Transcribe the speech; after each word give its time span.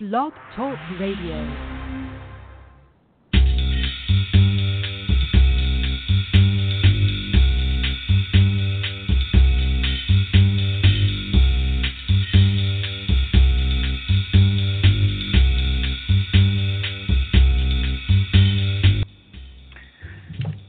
Blog 0.00 0.32
Talk 0.56 0.78
Radio. 0.98 1.44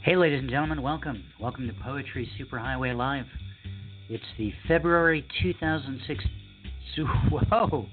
Hey, 0.03 0.17
ladies 0.17 0.39
and 0.39 0.49
gentlemen, 0.49 0.81
welcome. 0.81 1.23
Welcome 1.39 1.67
to 1.67 1.73
Poetry 1.81 2.29
Superhighway 2.37 2.93
Live. 2.93 3.27
It's 4.09 4.25
the 4.37 4.51
February 4.67 5.25
2006. 5.41 6.21
Su- 6.93 7.05
Whoa! 7.31 7.87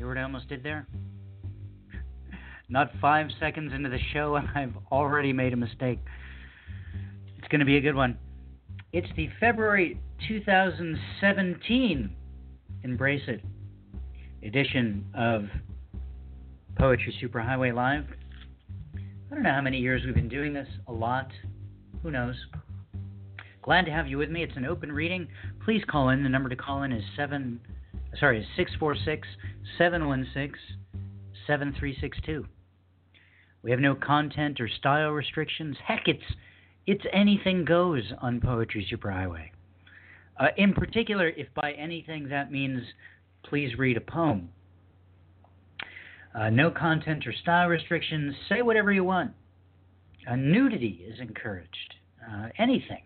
You 0.00 0.06
hear 0.06 0.14
what 0.14 0.18
I 0.18 0.22
almost 0.22 0.48
did 0.48 0.62
there? 0.62 0.86
Not 2.70 2.90
five 3.02 3.26
seconds 3.38 3.74
into 3.74 3.90
the 3.90 3.98
show, 4.14 4.36
and 4.36 4.48
I've 4.54 4.72
already 4.90 5.30
made 5.34 5.52
a 5.52 5.56
mistake. 5.56 5.98
It's 7.36 7.48
going 7.48 7.58
to 7.58 7.66
be 7.66 7.76
a 7.76 7.82
good 7.82 7.94
one. 7.94 8.16
It's 8.94 9.08
the 9.14 9.28
February 9.38 10.00
2017 10.26 12.16
Embrace 12.82 13.20
It 13.28 13.42
edition 14.42 15.04
of 15.14 15.44
Poetry 16.78 17.14
Superhighway 17.22 17.74
Live. 17.74 18.06
I 18.96 19.34
don't 19.34 19.42
know 19.42 19.52
how 19.52 19.60
many 19.60 19.76
years 19.76 20.00
we've 20.06 20.14
been 20.14 20.30
doing 20.30 20.54
this. 20.54 20.68
A 20.88 20.92
lot. 20.92 21.30
Who 22.02 22.10
knows? 22.10 22.36
Glad 23.60 23.84
to 23.84 23.90
have 23.90 24.06
you 24.06 24.16
with 24.16 24.30
me. 24.30 24.42
It's 24.42 24.56
an 24.56 24.64
open 24.64 24.92
reading. 24.92 25.28
Please 25.62 25.82
call 25.90 26.08
in. 26.08 26.22
The 26.22 26.30
number 26.30 26.48
to 26.48 26.56
call 26.56 26.84
in 26.84 26.92
is 26.92 27.04
seven. 27.18 27.60
Sorry, 28.18 28.46
six 28.56 28.72
four 28.78 28.96
six 29.04 29.26
seven 29.78 30.06
one 30.06 30.26
six 30.34 30.58
seven 31.46 31.74
three 31.78 31.96
six 32.00 32.18
two. 32.24 32.46
We 33.62 33.70
have 33.70 33.80
no 33.80 33.94
content 33.94 34.60
or 34.60 34.68
style 34.68 35.10
restrictions. 35.10 35.76
Heck, 35.86 36.02
it's 36.06 36.24
it's 36.86 37.04
anything 37.12 37.64
goes 37.64 38.12
on 38.20 38.40
Poetry 38.40 38.86
Superhighway. 38.90 39.50
Uh, 40.38 40.48
in 40.56 40.72
particular, 40.72 41.28
if 41.28 41.46
by 41.54 41.72
anything 41.72 42.28
that 42.30 42.50
means 42.50 42.82
please 43.44 43.78
read 43.78 43.96
a 43.96 44.00
poem. 44.00 44.50
Uh, 46.34 46.50
no 46.50 46.70
content 46.70 47.26
or 47.26 47.32
style 47.32 47.68
restrictions. 47.68 48.34
Say 48.48 48.62
whatever 48.62 48.92
you 48.92 49.04
want. 49.04 49.32
Uh, 50.30 50.36
nudity 50.36 51.04
is 51.08 51.18
encouraged. 51.20 51.94
Uh, 52.30 52.48
anything, 52.58 53.02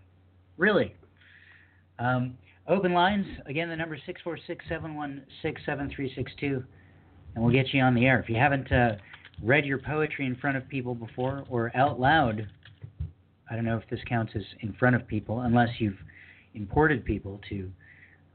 really. 0.58 0.94
Um, 1.98 2.36
open 2.68 2.92
lines. 2.92 3.26
Again, 3.46 3.68
the 3.68 3.76
number 3.76 3.98
six 4.06 4.20
four 4.22 4.38
six 4.46 4.64
seven 4.68 4.94
one 4.94 5.24
six 5.42 5.60
seven 5.66 5.90
three 5.94 6.12
six 6.14 6.32
two, 6.38 6.62
and 7.34 7.44
we'll 7.44 7.52
get 7.52 7.72
you 7.72 7.80
on 7.82 7.94
the 7.94 8.06
air. 8.06 8.20
If 8.20 8.28
you 8.28 8.36
haven't 8.36 8.70
uh, 8.72 8.96
read 9.42 9.64
your 9.64 9.78
poetry 9.78 10.26
in 10.26 10.36
front 10.36 10.56
of 10.56 10.68
people 10.68 10.94
before 10.94 11.44
or 11.50 11.70
out 11.76 12.00
loud, 12.00 12.48
I 13.50 13.54
don't 13.54 13.64
know 13.64 13.76
if 13.76 13.88
this 13.90 14.00
counts 14.08 14.32
as 14.34 14.42
in 14.60 14.72
front 14.74 14.96
of 14.96 15.06
people, 15.06 15.40
unless 15.40 15.68
you've 15.78 15.98
imported 16.54 17.04
people 17.04 17.40
to 17.48 17.70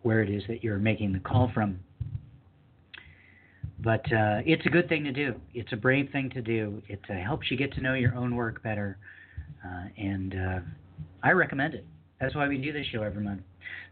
where 0.02 0.22
it 0.22 0.30
is 0.30 0.44
that 0.48 0.64
you're 0.64 0.78
making 0.78 1.14
the 1.14 1.20
call 1.20 1.52
from. 1.54 1.80
But 3.82 4.06
uh, 4.12 4.42
it's 4.46 4.66
a 4.66 4.70
good 4.70 4.90
thing 4.90 5.06
to 5.06 5.12
do. 5.12 5.36
It's 5.54 5.72
a 5.72 5.78
brave 5.78 6.10
thing 6.12 6.30
to 6.32 6.42
do. 6.42 6.82
It 6.88 7.00
uh, 7.10 7.14
helps 7.14 7.50
you 7.50 7.58
get 7.58 7.74
to 7.74 7.82
know 7.82 7.94
your 7.94 8.14
own 8.14 8.36
work 8.36 8.62
better, 8.62 8.98
uh, 9.66 9.86
and 9.98 10.36
uh, 10.36 10.60
I 11.24 11.32
recommend 11.32 11.76
it. 11.76 11.86
That's 12.20 12.36
why 12.36 12.48
we 12.48 12.58
do 12.58 12.74
this 12.74 12.86
show 12.92 13.04
every 13.04 13.24
month. 13.24 13.42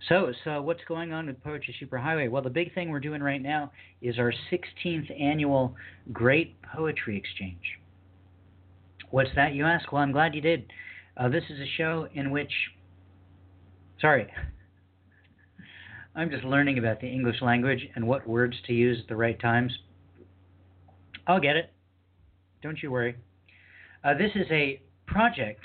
So, 0.09 0.31
so 0.43 0.61
what's 0.61 0.81
going 0.87 1.13
on 1.13 1.27
with 1.27 1.41
Poetry 1.43 1.75
Superhighway? 1.81 2.29
Well, 2.29 2.41
the 2.41 2.49
big 2.49 2.73
thing 2.73 2.89
we're 2.89 2.99
doing 2.99 3.21
right 3.21 3.41
now 3.41 3.71
is 4.01 4.19
our 4.19 4.33
16th 4.51 5.21
annual 5.21 5.75
Great 6.11 6.61
Poetry 6.61 7.17
Exchange. 7.17 7.79
What's 9.09 9.29
that, 9.35 9.53
you 9.53 9.65
ask? 9.65 9.91
Well, 9.91 10.01
I'm 10.01 10.11
glad 10.11 10.35
you 10.35 10.41
did. 10.41 10.65
Uh, 11.15 11.29
this 11.29 11.43
is 11.49 11.59
a 11.59 11.65
show 11.77 12.07
in 12.13 12.31
which, 12.31 12.51
sorry, 14.01 14.27
I'm 16.15 16.29
just 16.29 16.43
learning 16.43 16.79
about 16.79 16.99
the 16.99 17.07
English 17.07 17.41
language 17.41 17.87
and 17.95 18.05
what 18.05 18.27
words 18.27 18.55
to 18.67 18.73
use 18.73 18.99
at 19.01 19.07
the 19.07 19.15
right 19.15 19.39
times. 19.39 19.71
I'll 21.27 21.39
get 21.39 21.55
it. 21.55 21.71
Don't 22.61 22.81
you 22.83 22.91
worry. 22.91 23.15
Uh, 24.03 24.13
this 24.15 24.31
is 24.35 24.47
a 24.51 24.81
project 25.05 25.61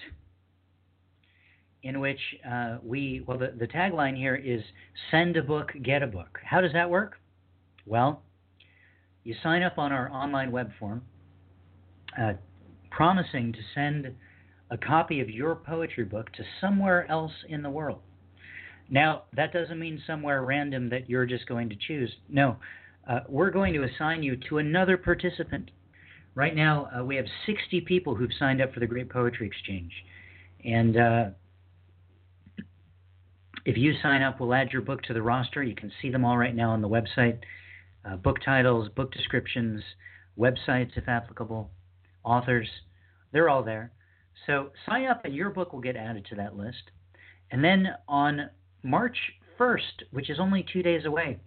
in 1.82 2.00
which 2.00 2.20
uh, 2.48 2.78
we, 2.82 3.24
well, 3.26 3.38
the, 3.38 3.54
the 3.58 3.66
tagline 3.66 4.16
here 4.16 4.36
is 4.36 4.62
send 5.10 5.36
a 5.36 5.42
book, 5.42 5.72
get 5.82 6.02
a 6.02 6.06
book. 6.06 6.38
How 6.44 6.60
does 6.60 6.72
that 6.72 6.88
work? 6.88 7.16
Well, 7.86 8.22
you 9.24 9.34
sign 9.42 9.62
up 9.62 9.78
on 9.78 9.92
our 9.92 10.10
online 10.10 10.52
web 10.52 10.70
form 10.78 11.02
uh, 12.20 12.34
promising 12.90 13.52
to 13.52 13.58
send 13.74 14.14
a 14.70 14.78
copy 14.78 15.20
of 15.20 15.28
your 15.28 15.54
poetry 15.54 16.04
book 16.04 16.32
to 16.32 16.44
somewhere 16.60 17.10
else 17.10 17.32
in 17.48 17.62
the 17.62 17.70
world. 17.70 18.00
Now, 18.88 19.24
that 19.34 19.52
doesn't 19.52 19.78
mean 19.78 20.02
somewhere 20.06 20.44
random 20.44 20.90
that 20.90 21.08
you're 21.08 21.26
just 21.26 21.46
going 21.46 21.68
to 21.70 21.76
choose. 21.76 22.12
No, 22.28 22.56
uh, 23.08 23.20
we're 23.28 23.50
going 23.50 23.74
to 23.74 23.84
assign 23.84 24.22
you 24.22 24.36
to 24.48 24.58
another 24.58 24.96
participant. 24.96 25.70
Right 26.34 26.54
now, 26.54 26.88
uh, 26.96 27.04
we 27.04 27.16
have 27.16 27.26
60 27.46 27.82
people 27.82 28.14
who've 28.14 28.30
signed 28.38 28.60
up 28.60 28.72
for 28.72 28.80
the 28.80 28.86
Great 28.86 29.10
Poetry 29.10 29.46
Exchange. 29.46 29.92
And 30.64 30.96
uh, 30.96 31.24
if 33.64 33.76
you 33.76 33.94
sign 34.02 34.22
up, 34.22 34.40
we'll 34.40 34.54
add 34.54 34.72
your 34.72 34.82
book 34.82 35.02
to 35.04 35.14
the 35.14 35.22
roster. 35.22 35.62
You 35.62 35.74
can 35.74 35.92
see 36.00 36.10
them 36.10 36.24
all 36.24 36.36
right 36.36 36.54
now 36.54 36.70
on 36.70 36.82
the 36.82 36.88
website 36.88 37.38
uh, 38.04 38.16
book 38.16 38.38
titles, 38.44 38.88
book 38.88 39.12
descriptions, 39.12 39.82
websites 40.38 40.96
if 40.96 41.08
applicable, 41.08 41.70
authors. 42.24 42.68
They're 43.32 43.48
all 43.48 43.62
there. 43.62 43.92
So 44.46 44.70
sign 44.88 45.06
up, 45.06 45.24
and 45.24 45.34
your 45.34 45.50
book 45.50 45.72
will 45.72 45.80
get 45.80 45.96
added 45.96 46.26
to 46.30 46.36
that 46.36 46.56
list. 46.56 46.90
And 47.50 47.62
then 47.62 47.88
on 48.08 48.50
March 48.82 49.16
1st, 49.58 50.06
which 50.10 50.30
is 50.30 50.40
only 50.40 50.64
two 50.72 50.82
days 50.82 51.04
away, 51.04 51.38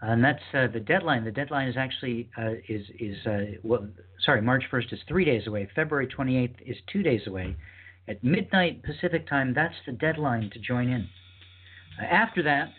and 0.00 0.24
that's 0.24 0.42
uh, 0.54 0.68
the 0.72 0.80
deadline. 0.80 1.24
The 1.24 1.32
deadline 1.32 1.68
is 1.68 1.76
actually 1.76 2.30
uh, 2.38 2.52
is 2.68 2.86
is 2.98 3.26
uh, 3.26 3.58
well, 3.62 3.88
sorry, 4.24 4.40
March 4.42 4.64
1st 4.70 4.92
is 4.92 5.00
three 5.08 5.24
days 5.24 5.46
away. 5.46 5.68
February 5.74 6.06
28th 6.06 6.54
is 6.64 6.76
two 6.92 7.02
days 7.02 7.22
away. 7.26 7.56
At 8.08 8.24
midnight 8.24 8.82
Pacific 8.82 9.28
time, 9.28 9.52
that's 9.52 9.74
the 9.86 9.92
deadline 9.92 10.50
to 10.54 10.58
join 10.58 10.88
in. 10.88 11.08
After 12.00 12.42
that, 12.42 12.70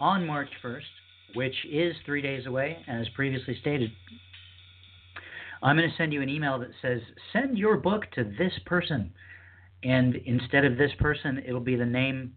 on 0.00 0.26
March 0.26 0.48
1st, 0.62 1.34
which 1.34 1.54
is 1.70 1.94
three 2.04 2.20
days 2.20 2.46
away, 2.46 2.78
as 2.88 3.08
previously 3.10 3.56
stated, 3.60 3.90
I'm 5.62 5.76
going 5.76 5.88
to 5.88 5.96
send 5.96 6.12
you 6.12 6.22
an 6.22 6.28
email 6.28 6.58
that 6.58 6.70
says, 6.82 7.00
send 7.32 7.58
your 7.58 7.76
book 7.76 8.10
to 8.14 8.24
this 8.24 8.52
person. 8.66 9.12
And 9.84 10.16
instead 10.16 10.64
of 10.64 10.76
this 10.76 10.92
person, 10.98 11.42
it'll 11.46 11.60
be 11.60 11.76
the 11.76 11.86
name 11.86 12.34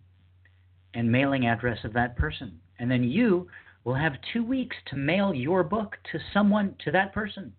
and 0.94 1.12
mailing 1.12 1.48
address 1.48 1.80
of 1.84 1.94
that 1.94 2.16
person. 2.18 2.60
And 2.80 2.92
then 2.92 3.04
you 3.04 3.48
will 3.86 3.96
have 3.96 4.14
two 4.32 4.44
weeks 4.44 4.76
to 4.88 4.98
mail 4.98 5.34
your 5.34 5.64
book 5.64 5.96
to 6.12 6.20
someone, 6.34 6.76
to 6.84 6.92
that 6.92 7.14
person. 7.14 7.54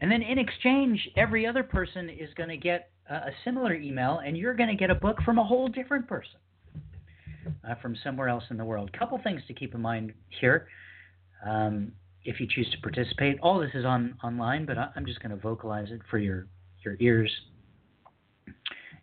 And 0.00 0.10
then 0.10 0.22
in 0.22 0.38
exchange, 0.38 1.08
every 1.16 1.46
other 1.46 1.62
person 1.62 2.08
is 2.08 2.32
going 2.34 2.48
to 2.48 2.56
get 2.56 2.90
a 3.14 3.30
similar 3.44 3.74
email, 3.74 4.20
and 4.24 4.36
you're 4.36 4.54
going 4.54 4.68
to 4.68 4.76
get 4.76 4.90
a 4.90 4.94
book 4.94 5.18
from 5.24 5.38
a 5.38 5.44
whole 5.44 5.68
different 5.68 6.06
person 6.06 6.38
uh, 7.68 7.74
from 7.82 7.96
somewhere 8.04 8.28
else 8.28 8.44
in 8.50 8.56
the 8.56 8.64
world. 8.64 8.92
Couple 8.92 9.18
things 9.22 9.42
to 9.48 9.54
keep 9.54 9.74
in 9.74 9.80
mind 9.80 10.12
here. 10.40 10.68
Um, 11.46 11.92
if 12.24 12.38
you 12.38 12.46
choose 12.48 12.70
to 12.70 12.80
participate, 12.80 13.38
all 13.42 13.58
this 13.58 13.70
is 13.74 13.84
on 13.84 14.16
online, 14.22 14.66
but 14.66 14.76
I'm 14.78 15.06
just 15.06 15.20
going 15.20 15.30
to 15.30 15.36
vocalize 15.36 15.88
it 15.90 16.00
for 16.10 16.18
your 16.18 16.46
your 16.84 16.96
ears 17.00 17.30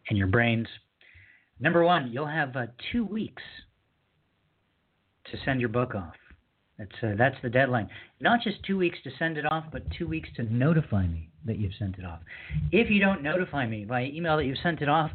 and 0.10 0.18
your 0.18 0.28
brains. 0.28 0.68
Number 1.60 1.84
one, 1.84 2.12
you'll 2.12 2.28
have 2.28 2.56
uh, 2.56 2.68
two 2.92 3.06
weeks 3.06 3.44
to 5.32 5.38
send 5.44 5.60
your 5.60 5.70
book 5.70 5.96
off. 5.96 6.14
That's 6.78 6.92
uh, 7.02 7.16
that's 7.18 7.36
the 7.42 7.50
deadline. 7.50 7.90
Not 8.22 8.42
just 8.44 8.64
two 8.64 8.78
weeks 8.78 9.00
to 9.04 9.12
send 9.18 9.38
it 9.38 9.46
off, 9.52 9.66
but 9.72 9.84
two 9.98 10.08
weeks 10.08 10.30
to 10.36 10.44
notify 10.44 11.08
me 11.08 11.30
that 11.46 11.58
you've 11.58 11.74
sent 11.80 11.98
it 11.98 12.06
off. 12.06 12.20
If 12.72 12.92
you 12.92 13.00
don't 13.00 13.24
notify 13.24 13.66
me 13.66 13.86
by 13.86 14.06
email 14.06 14.38
that 14.38 14.46
you've 14.46 14.58
sent 14.62 14.82
it 14.82 14.90
off, 14.90 15.12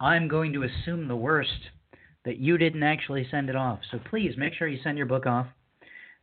I'm 0.00 0.26
going 0.26 0.52
to 0.54 0.64
assume 0.64 1.06
the 1.06 1.16
worst 1.16 1.70
that 2.24 2.38
you 2.38 2.58
didn't 2.58 2.82
actually 2.82 3.26
send 3.30 3.48
it 3.48 3.54
off. 3.54 3.78
So 3.92 4.00
please 4.10 4.32
make 4.36 4.54
sure 4.54 4.66
you 4.66 4.80
send 4.82 4.98
your 4.98 5.06
book 5.06 5.26
off 5.26 5.46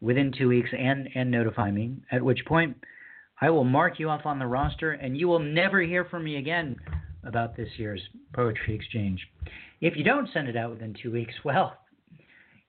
within 0.01 0.33
two 0.37 0.49
weeks 0.49 0.69
and 0.77 1.07
and 1.15 1.31
notify 1.31 1.71
me. 1.71 1.95
At 2.11 2.23
which 2.23 2.45
point, 2.45 2.75
I 3.39 3.49
will 3.49 3.63
mark 3.63 3.99
you 3.99 4.09
off 4.09 4.25
on 4.25 4.37
the 4.37 4.47
roster, 4.47 4.91
and 4.91 5.17
you 5.17 5.29
will 5.29 5.39
never 5.39 5.81
hear 5.81 6.03
from 6.05 6.25
me 6.25 6.35
again 6.37 6.75
about 7.23 7.55
this 7.55 7.69
year's 7.77 8.01
poetry 8.33 8.75
exchange. 8.75 9.25
If 9.79 9.95
you 9.95 10.03
don't 10.03 10.29
send 10.33 10.49
it 10.49 10.57
out 10.57 10.71
within 10.71 10.93
two 11.01 11.11
weeks, 11.11 11.33
well, 11.45 11.77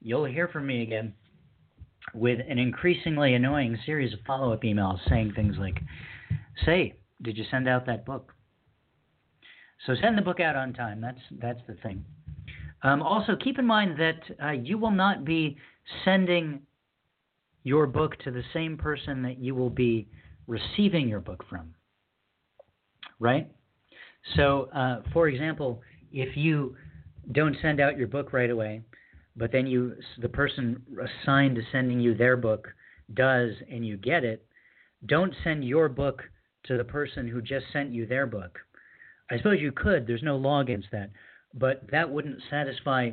you'll 0.01 0.27
hear 0.27 0.47
from 0.47 0.69
me 0.69 0.83
again 0.85 1.13
with 2.13 2.41
an 2.49 2.59
increasingly 2.59 3.35
annoying 3.35 3.79
series 3.87 4.13
of 4.13 4.21
follow 4.27 4.53
up 4.53 4.63
emails 4.63 4.99
saying 5.09 5.33
things 5.35 5.57
like, 5.59 5.81
Say, 6.65 6.95
did 7.23 7.37
you 7.37 7.45
send 7.51 7.69
out 7.69 7.87
that 7.87 8.05
book? 8.05 8.33
So 9.87 9.95
send 10.01 10.17
the 10.17 10.23
book 10.23 10.41
out 10.41 10.57
on 10.57 10.73
time. 10.73 11.01
That's, 11.01 11.21
that's 11.41 11.61
the 11.67 11.75
thing. 11.75 12.05
Um, 12.83 13.03
also, 13.03 13.35
keep 13.37 13.59
in 13.59 13.67
mind 13.67 13.99
that 13.99 14.21
uh, 14.43 14.51
you 14.51 14.79
will 14.79 14.91
not 14.91 15.25
be 15.25 15.57
sending 16.05 16.61
your 17.63 17.87
book 17.87 18.17
to 18.25 18.31
the 18.31 18.43
same 18.53 18.77
person 18.77 19.23
that 19.23 19.39
you 19.39 19.55
will 19.55 19.71
be 19.71 20.07
receiving 20.47 21.09
your 21.09 21.21
book 21.21 21.45
from. 21.49 21.75
Right? 23.19 23.51
So, 24.37 24.69
uh, 24.75 25.01
for 25.13 25.29
example, 25.29 25.81
if 26.13 26.37
you 26.37 26.77
don't 27.33 27.57
send 27.63 27.81
out 27.81 27.97
your 27.97 28.09
book 28.09 28.33
right 28.33 28.51
away, 28.51 28.83
but 29.37 29.53
then 29.53 29.67
you 29.67 29.95
the 30.19 30.29
person 30.29 30.83
assigned 31.03 31.57
to 31.57 31.63
sending 31.73 32.01
you 32.01 32.15
their 32.15 32.37
book 32.37 32.69
does 33.13 33.53
and 33.71 33.87
you 33.87 33.97
get 33.97 34.25
it, 34.25 34.47
don't 35.07 35.35
send 35.45 35.65
your 35.65 35.89
book 35.89 36.23
to 36.65 36.77
the 36.77 36.85
person 36.85 37.29
who 37.29 37.43
just 37.43 37.67
sent 37.73 37.91
you 37.93 38.07
their 38.07 38.27
book. 38.27 38.59
I 39.31 39.37
suppose 39.37 39.61
you 39.61 39.73
could, 39.73 40.07
there's 40.07 40.23
no 40.23 40.37
law 40.37 40.61
against 40.61 40.89
that, 40.93 41.11
but 41.53 41.83
that 41.91 42.11
wouldn't 42.11 42.41
satisfy 42.51 43.11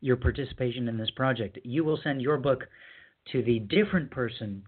your 0.00 0.16
participation 0.16 0.88
in 0.88 0.96
this 0.96 1.10
project. 1.10 1.58
You 1.64 1.84
will 1.84 1.98
send 2.02 2.22
your 2.22 2.38
book 2.38 2.64
to 3.32 3.42
the 3.42 3.58
different 3.60 4.10
person 4.10 4.62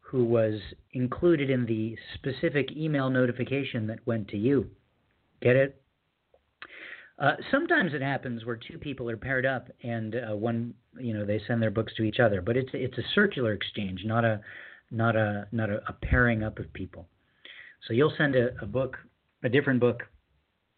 who 0.00 0.24
was 0.24 0.54
included 0.92 1.50
in 1.50 1.66
the 1.66 1.96
specific 2.14 2.70
email 2.76 3.10
notification 3.10 3.86
that 3.86 4.06
went 4.06 4.28
to 4.28 4.36
you. 4.36 4.70
Get 5.40 5.56
it? 5.56 5.79
Uh, 7.20 7.36
sometimes 7.50 7.92
it 7.92 8.00
happens 8.00 8.46
where 8.46 8.56
two 8.56 8.78
people 8.78 9.08
are 9.10 9.16
paired 9.16 9.44
up 9.44 9.68
and 9.82 10.16
uh, 10.16 10.34
one, 10.34 10.72
you 10.98 11.12
know, 11.12 11.26
they 11.26 11.40
send 11.46 11.60
their 11.60 11.70
books 11.70 11.92
to 11.96 12.02
each 12.02 12.18
other, 12.18 12.40
but 12.40 12.56
it's 12.56 12.70
it's 12.72 12.96
a 12.96 13.02
circular 13.14 13.52
exchange, 13.52 14.00
not 14.04 14.24
a 14.24 14.40
not 14.90 15.16
a 15.16 15.46
not 15.52 15.68
a, 15.68 15.82
a 15.86 15.92
pairing 15.92 16.42
up 16.42 16.58
of 16.58 16.72
people. 16.72 17.06
So 17.86 17.92
you'll 17.92 18.14
send 18.16 18.36
a, 18.36 18.48
a 18.62 18.66
book, 18.66 18.96
a 19.44 19.50
different 19.50 19.80
book. 19.80 20.04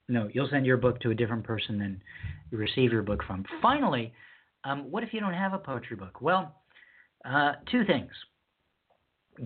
No, 0.08 0.28
you'll 0.32 0.48
send 0.50 0.66
your 0.66 0.78
book 0.78 1.00
to 1.02 1.10
a 1.10 1.14
different 1.14 1.44
person 1.44 1.78
than 1.78 2.02
you 2.50 2.58
receive 2.58 2.92
your 2.92 3.02
book 3.02 3.22
from. 3.24 3.44
Finally, 3.62 4.12
um, 4.64 4.90
what 4.90 5.04
if 5.04 5.14
you 5.14 5.20
don't 5.20 5.34
have 5.34 5.52
a 5.52 5.58
poetry 5.58 5.96
book? 5.96 6.20
Well, 6.20 6.56
uh, 7.24 7.52
two 7.70 7.84
things. 7.84 8.10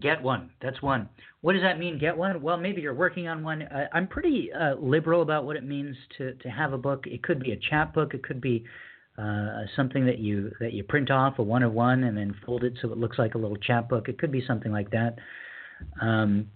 Get 0.00 0.23
one. 0.23 0.50
That's 0.61 0.83
one. 0.83 1.09
What 1.43 1.53
does 1.53 1.62
that 1.62 1.79
mean? 1.79 1.99
Get 1.99 2.17
one. 2.17 2.43
Well, 2.43 2.56
maybe 2.56 2.83
you're 2.83 2.94
working 2.94 3.29
on 3.29 3.44
one. 3.44 3.62
Uh, 3.62 3.87
I'm 3.93 4.09
pretty 4.09 4.50
uh, 4.53 4.75
liberal 4.75 5.23
about 5.23 5.44
what 5.44 5.56
it 5.56 5.65
means 5.65 5.97
to 6.19 6.35
to 6.35 6.49
have 6.49 6.73
a 6.73 6.79
book. 6.79 7.06
It 7.06 7.23
could 7.23 7.41
be 7.41 7.53
a 7.53 7.56
chapbook. 7.56 8.12
It 8.12 8.25
could 8.25 8.41
be 8.41 8.65
uh, 9.17 9.62
something 9.77 10.05
that 10.06 10.19
you 10.19 10.50
that 10.61 10.73
you 10.73 10.83
print 10.83 11.11
off 11.11 11.38
a 11.38 11.43
one 11.43 11.62
of 11.62 11.73
one 11.73 12.05
and 12.05 12.17
then 12.17 12.35
fold 12.44 12.65
it 12.65 12.75
so 12.83 12.91
it 12.91 12.99
looks 12.99 13.19
like 13.19 13.35
a 13.35 13.38
little 13.38 13.56
chapbook. 13.56 14.09
It 14.09 14.19
could 14.19 14.33
be 14.33 14.44
something 14.44 14.73
like 14.73 14.91
that. 14.91 15.17
Um, 16.00 16.50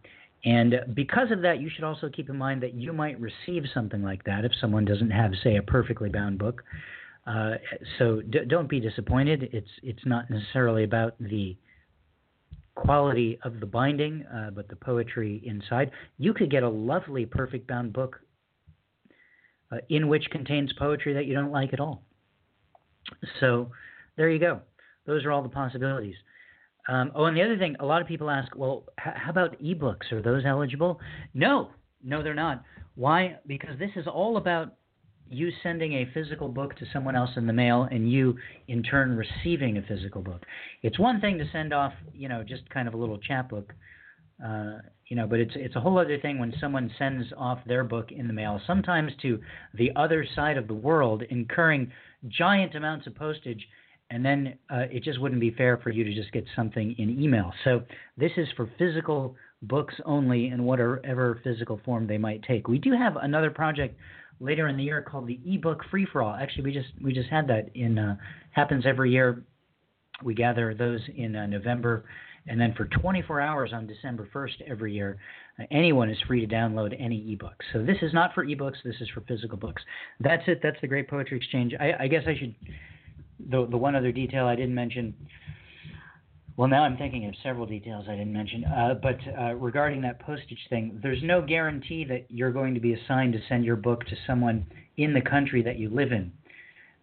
and 0.45 0.75
because 0.95 1.31
of 1.31 1.43
that, 1.43 1.61
you 1.61 1.71
should 1.73 1.85
also 1.85 2.09
keep 2.09 2.31
in 2.31 2.37
mind 2.37 2.63
that 2.63 2.75
you 2.75 2.93
might 2.93 3.21
receive 3.21 3.65
something 3.73 4.03
like 4.03 4.25
that 4.25 4.45
if 4.45 4.53
someone 4.61 4.85
doesn't 4.85 5.11
have, 5.11 5.33
say, 5.45 5.57
a 5.57 5.63
perfectly 5.63 6.09
bound 6.09 6.39
book. 6.39 6.63
Uh, 7.27 7.53
so 7.99 8.23
d- 8.23 8.47
don't 8.49 8.69
be 8.69 8.81
disappointed. 8.81 9.51
It's 9.53 9.69
it's 9.83 10.05
not 10.07 10.31
necessarily 10.31 10.85
about 10.85 11.15
the 11.21 11.57
quality 12.75 13.39
of 13.43 13.61
the 13.61 13.67
binding, 13.67 14.25
uh, 14.27 14.51
but 14.51 14.69
the 14.69 14.77
poetry 14.77 15.43
inside. 15.45 15.91
You 16.19 16.33
could 16.33 16.51
get 16.51 16.63
a 16.63 16.69
lovely 16.69 17.27
perfect 17.27 17.67
bound 17.67 17.93
book 17.93 18.21
uh, 19.73 19.79
in 19.89 20.09
which 20.09 20.25
contains 20.31 20.73
poetry 20.75 21.15
that 21.15 21.27
you 21.27 21.35
don't 21.35 21.53
like 21.53 21.73
at 21.73 21.81
all. 21.81 22.03
So 23.41 23.71
there 24.17 24.31
you 24.31 24.39
go. 24.39 24.61
Those 25.07 25.25
are 25.25 25.33
all 25.33 25.43
the 25.43 25.49
possibilities. 25.49 26.17
Um, 26.89 27.13
oh, 27.15 27.27
and 27.27 27.37
the 27.37 27.43
other 27.43 27.59
thing, 27.59 27.77
a 27.81 27.85
lot 27.85 28.01
of 28.01 28.09
people 28.09 28.31
ask, 28.31 28.55
well, 28.57 28.85
h- 28.99 29.15
how 29.17 29.31
about 29.31 29.61
ebooks? 29.61 30.11
Are 30.13 30.23
those 30.23 30.45
eligible? 30.47 30.99
No, 31.35 31.71
no, 32.03 32.23
they're 32.23 32.35
not. 32.35 32.65
Why? 32.95 33.37
Because 33.47 33.79
this 33.79 33.91
is 33.97 34.07
all 34.07 34.37
about 34.37 34.75
you 35.31 35.51
sending 35.63 35.95
a 35.95 36.11
physical 36.13 36.49
book 36.49 36.77
to 36.77 36.85
someone 36.93 37.17
else 37.17 37.31
in 37.37 37.47
the 37.47 37.53
mail 37.53 37.89
and 37.91 38.11
you 38.11 38.37
in 38.69 38.83
turn 38.83 39.17
receiving 39.17 39.79
a 39.79 39.83
physical 39.83 40.21
book. 40.21 40.45
It's 40.83 40.99
one 40.99 41.21
thing 41.21 41.39
to 41.39 41.45
send 41.53 41.73
off, 41.73 41.93
you 42.13 42.29
know, 42.29 42.43
just 42.43 42.69
kind 42.71 42.89
of 42.89 42.95
a 42.95 42.97
little 42.97 43.19
chapbook, 43.19 43.73
uh, 44.45 44.79
you 45.07 45.17
know, 45.17 45.27
but 45.27 45.39
it's 45.39 45.53
it's 45.55 45.77
a 45.77 45.81
whole 45.81 45.99
other 45.99 46.19
thing 46.19 46.39
when 46.39 46.53
someone 46.61 46.91
sends 46.99 47.27
off 47.37 47.61
their 47.67 47.85
book 47.85 48.11
in 48.11 48.27
the 48.27 48.33
mail, 48.33 48.61
sometimes 48.67 49.13
to 49.23 49.41
the 49.75 49.91
other 49.97 50.27
side 50.35 50.57
of 50.57 50.67
the 50.67 50.75
world, 50.75 51.23
incurring 51.31 51.91
giant 52.29 52.75
amounts 52.75 53.07
of 53.07 53.15
postage 53.15 53.67
and 54.11 54.25
then 54.25 54.59
uh, 54.69 54.87
it 54.91 55.05
just 55.05 55.21
wouldn't 55.21 55.41
be 55.41 55.53
fair 55.53 55.79
for 55.79 55.91
you 55.91 56.05
to 56.05 56.13
just 56.13 56.33
get 56.33 56.45
something 56.57 56.95
in 56.99 57.23
email. 57.23 57.53
So 57.65 57.83
this 58.17 58.33
is 58.37 58.49
for 58.57 58.69
physical 58.77 59.37
books 59.63 59.95
only 60.05 60.49
in 60.49 60.65
whatever 60.65 61.41
physical 61.45 61.81
form 61.85 62.07
they 62.07 62.19
might 62.19 62.43
take. 62.43 62.67
We 62.67 62.79
do 62.79 62.93
have 62.93 63.17
another 63.17 63.51
project 63.51 63.97
later 64.41 64.69
in 64.69 64.77
the 64.77 64.83
year 64.83 65.03
called 65.03 65.27
the 65.27 65.39
ebook 65.47 65.83
free 65.91 66.07
for 66.11 66.23
all. 66.23 66.35
Actually, 66.35 66.65
we 66.65 66.73
just 66.73 66.89
we 67.03 67.13
just 67.13 67.29
had 67.29 67.47
that 67.49 67.71
in 67.75 67.99
uh, 67.99 68.17
happens 68.51 68.85
every 68.87 69.13
year. 69.13 69.45
We 70.23 70.35
gather 70.35 70.75
those 70.75 71.01
in 71.17 71.37
uh, 71.37 71.47
November, 71.47 72.05
and 72.47 72.61
then 72.61 72.75
for 72.75 72.87
24 72.87 73.41
hours 73.41 73.71
on 73.73 73.87
December 73.87 74.29
1st 74.35 74.69
every 74.69 74.93
year, 74.93 75.19
uh, 75.59 75.65
anyone 75.71 76.11
is 76.11 76.19
free 76.27 76.45
to 76.45 76.53
download 76.53 76.95
any 76.99 77.33
ebook. 77.33 77.55
So 77.73 77.83
this 77.83 77.97
is 78.03 78.13
not 78.13 78.35
for 78.35 78.45
ebooks. 78.45 78.83
This 78.85 78.97
is 79.01 79.09
for 79.15 79.21
physical 79.23 79.57
books. 79.57 79.83
That's 80.19 80.43
it. 80.47 80.61
That's 80.63 80.81
the 80.81 80.89
Great 80.89 81.09
Poetry 81.09 81.37
Exchange. 81.37 81.75
I, 81.79 82.05
I 82.05 82.09
guess 82.09 82.23
I 82.27 82.37
should 82.39 82.55
the 83.49 83.67
the 83.67 83.77
one 83.77 83.95
other 83.95 84.13
detail 84.13 84.47
I 84.47 84.57
didn't 84.57 84.75
mention. 84.75 85.15
Well, 86.61 86.69
now 86.69 86.85
I'm 86.85 86.99
thinking 86.99 87.25
of 87.25 87.33
several 87.43 87.65
details 87.65 88.05
I 88.07 88.17
didn't 88.17 88.35
mention. 88.35 88.67
Uh, 88.67 88.93
but 89.03 89.17
uh, 89.35 89.55
regarding 89.55 90.03
that 90.03 90.21
postage 90.21 90.59
thing, 90.69 91.01
there's 91.03 91.23
no 91.23 91.41
guarantee 91.41 92.05
that 92.05 92.27
you're 92.29 92.53
going 92.53 92.75
to 92.75 92.81
be 92.81 92.93
assigned 92.93 93.33
to 93.33 93.39
send 93.49 93.65
your 93.65 93.77
book 93.77 94.05
to 94.05 94.17
someone 94.27 94.67
in 94.99 95.15
the 95.15 95.23
country 95.23 95.63
that 95.63 95.79
you 95.79 95.89
live 95.89 96.13
in. 96.13 96.31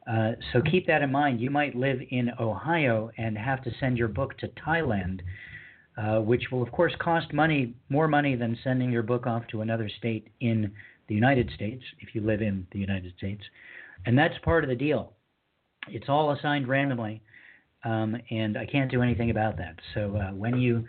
Uh, 0.07 0.33
so 0.53 0.61
keep 0.61 0.85
that 0.85 1.01
in 1.01 1.11
mind. 1.11 1.41
You 1.41 1.49
might 1.49 1.73
live 1.73 1.97
in 2.11 2.29
Ohio 2.39 3.09
and 3.17 3.35
have 3.35 3.63
to 3.63 3.71
send 3.79 3.97
your 3.97 4.09
book 4.09 4.37
to 4.37 4.47
Thailand, 4.63 5.21
uh, 5.97 6.19
which 6.19 6.51
will, 6.51 6.61
of 6.61 6.71
course, 6.71 6.93
cost 6.99 7.33
money, 7.33 7.73
more 7.89 8.07
money 8.07 8.35
than 8.35 8.59
sending 8.63 8.91
your 8.91 9.01
book 9.01 9.25
off 9.25 9.47
to 9.47 9.61
another 9.61 9.89
state 9.97 10.27
in 10.39 10.71
the 11.07 11.15
United 11.15 11.49
States, 11.55 11.83
if 11.99 12.13
you 12.13 12.21
live 12.21 12.43
in 12.43 12.67
the 12.73 12.79
United 12.79 13.11
States. 13.17 13.41
And 14.05 14.15
that's 14.15 14.37
part 14.43 14.63
of 14.63 14.69
the 14.69 14.75
deal. 14.75 15.13
It's 15.87 16.09
all 16.09 16.31
assigned 16.33 16.67
randomly, 16.67 17.23
um, 17.87 18.17
and 18.29 18.57
I 18.57 18.65
can't 18.65 18.91
do 18.91 19.01
anything 19.01 19.29
about 19.29 19.57
that. 19.57 19.75
So 19.93 20.17
uh, 20.17 20.33
when 20.33 20.59
you 20.59 20.85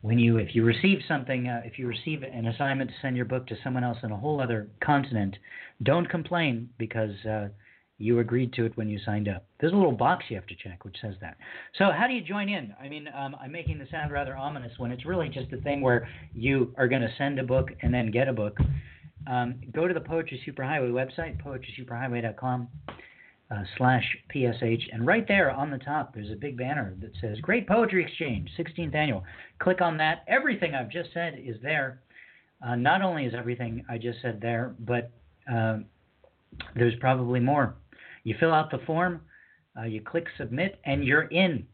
when 0.00 0.18
you 0.18 0.38
if 0.38 0.54
you 0.54 0.64
receive 0.64 1.00
something 1.06 1.46
uh, 1.48 1.62
if 1.64 1.78
you 1.78 1.86
receive 1.86 2.22
an 2.22 2.46
assignment 2.46 2.90
to 2.90 2.96
send 3.02 3.16
your 3.16 3.26
book 3.26 3.46
to 3.48 3.56
someone 3.62 3.84
else 3.84 3.98
in 4.02 4.10
a 4.10 4.16
whole 4.16 4.40
other 4.40 4.68
continent, 4.82 5.36
don't 5.82 6.08
complain 6.08 6.70
because 6.78 7.14
uh, 7.26 7.48
you 7.98 8.18
agreed 8.18 8.52
to 8.54 8.64
it 8.64 8.76
when 8.76 8.88
you 8.88 8.98
signed 9.04 9.28
up. 9.28 9.44
There's 9.60 9.72
a 9.72 9.76
little 9.76 9.92
box 9.92 10.24
you 10.28 10.36
have 10.36 10.46
to 10.46 10.56
check 10.56 10.84
which 10.84 10.96
says 11.02 11.14
that. 11.20 11.36
So 11.76 11.90
how 11.96 12.06
do 12.06 12.14
you 12.14 12.22
join 12.22 12.48
in? 12.48 12.74
I 12.82 12.88
mean, 12.88 13.08
um, 13.16 13.36
I'm 13.40 13.52
making 13.52 13.78
the 13.78 13.86
sound 13.90 14.10
rather 14.10 14.36
ominous 14.36 14.72
when 14.78 14.90
it's 14.90 15.04
really 15.04 15.28
just 15.28 15.52
a 15.52 15.58
thing 15.58 15.82
where 15.82 16.08
you 16.32 16.74
are 16.78 16.88
going 16.88 17.02
to 17.02 17.12
send 17.18 17.38
a 17.38 17.44
book 17.44 17.68
and 17.82 17.92
then 17.92 18.10
get 18.10 18.28
a 18.28 18.32
book. 18.32 18.56
Um, 19.30 19.60
go 19.72 19.86
to 19.86 19.94
the 19.94 20.00
Poetry 20.00 20.42
Superhighway 20.48 20.90
website, 20.90 21.40
poetrysuperhighway.com 21.44 22.68
uh, 23.52 23.62
slash 23.76 24.04
PSH. 24.34 24.82
And 24.92 25.06
right 25.06 25.26
there 25.28 25.50
on 25.50 25.70
the 25.70 25.78
top, 25.78 26.14
there's 26.14 26.30
a 26.30 26.36
big 26.36 26.56
banner 26.56 26.94
that 27.00 27.12
says 27.20 27.38
Great 27.42 27.68
Poetry 27.68 28.04
Exchange, 28.04 28.50
16th 28.58 28.94
Annual. 28.94 29.24
Click 29.58 29.80
on 29.80 29.96
that. 29.98 30.24
Everything 30.26 30.74
I've 30.74 30.90
just 30.90 31.10
said 31.12 31.38
is 31.42 31.56
there. 31.62 32.00
Uh, 32.66 32.76
not 32.76 33.02
only 33.02 33.26
is 33.26 33.34
everything 33.36 33.84
I 33.88 33.98
just 33.98 34.22
said 34.22 34.40
there, 34.40 34.74
but 34.80 35.10
uh, 35.52 35.78
there's 36.74 36.94
probably 37.00 37.40
more. 37.40 37.74
You 38.24 38.36
fill 38.38 38.54
out 38.54 38.70
the 38.70 38.78
form, 38.86 39.20
uh, 39.78 39.84
you 39.84 40.00
click 40.00 40.26
submit, 40.38 40.78
and 40.84 41.04
you're 41.04 41.24
in. 41.24 41.66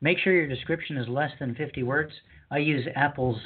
Make 0.00 0.18
sure 0.18 0.32
your 0.32 0.46
description 0.46 0.96
is 0.96 1.08
less 1.08 1.32
than 1.40 1.54
50 1.56 1.82
words. 1.82 2.12
I 2.50 2.58
use 2.58 2.86
Apple's 2.94 3.40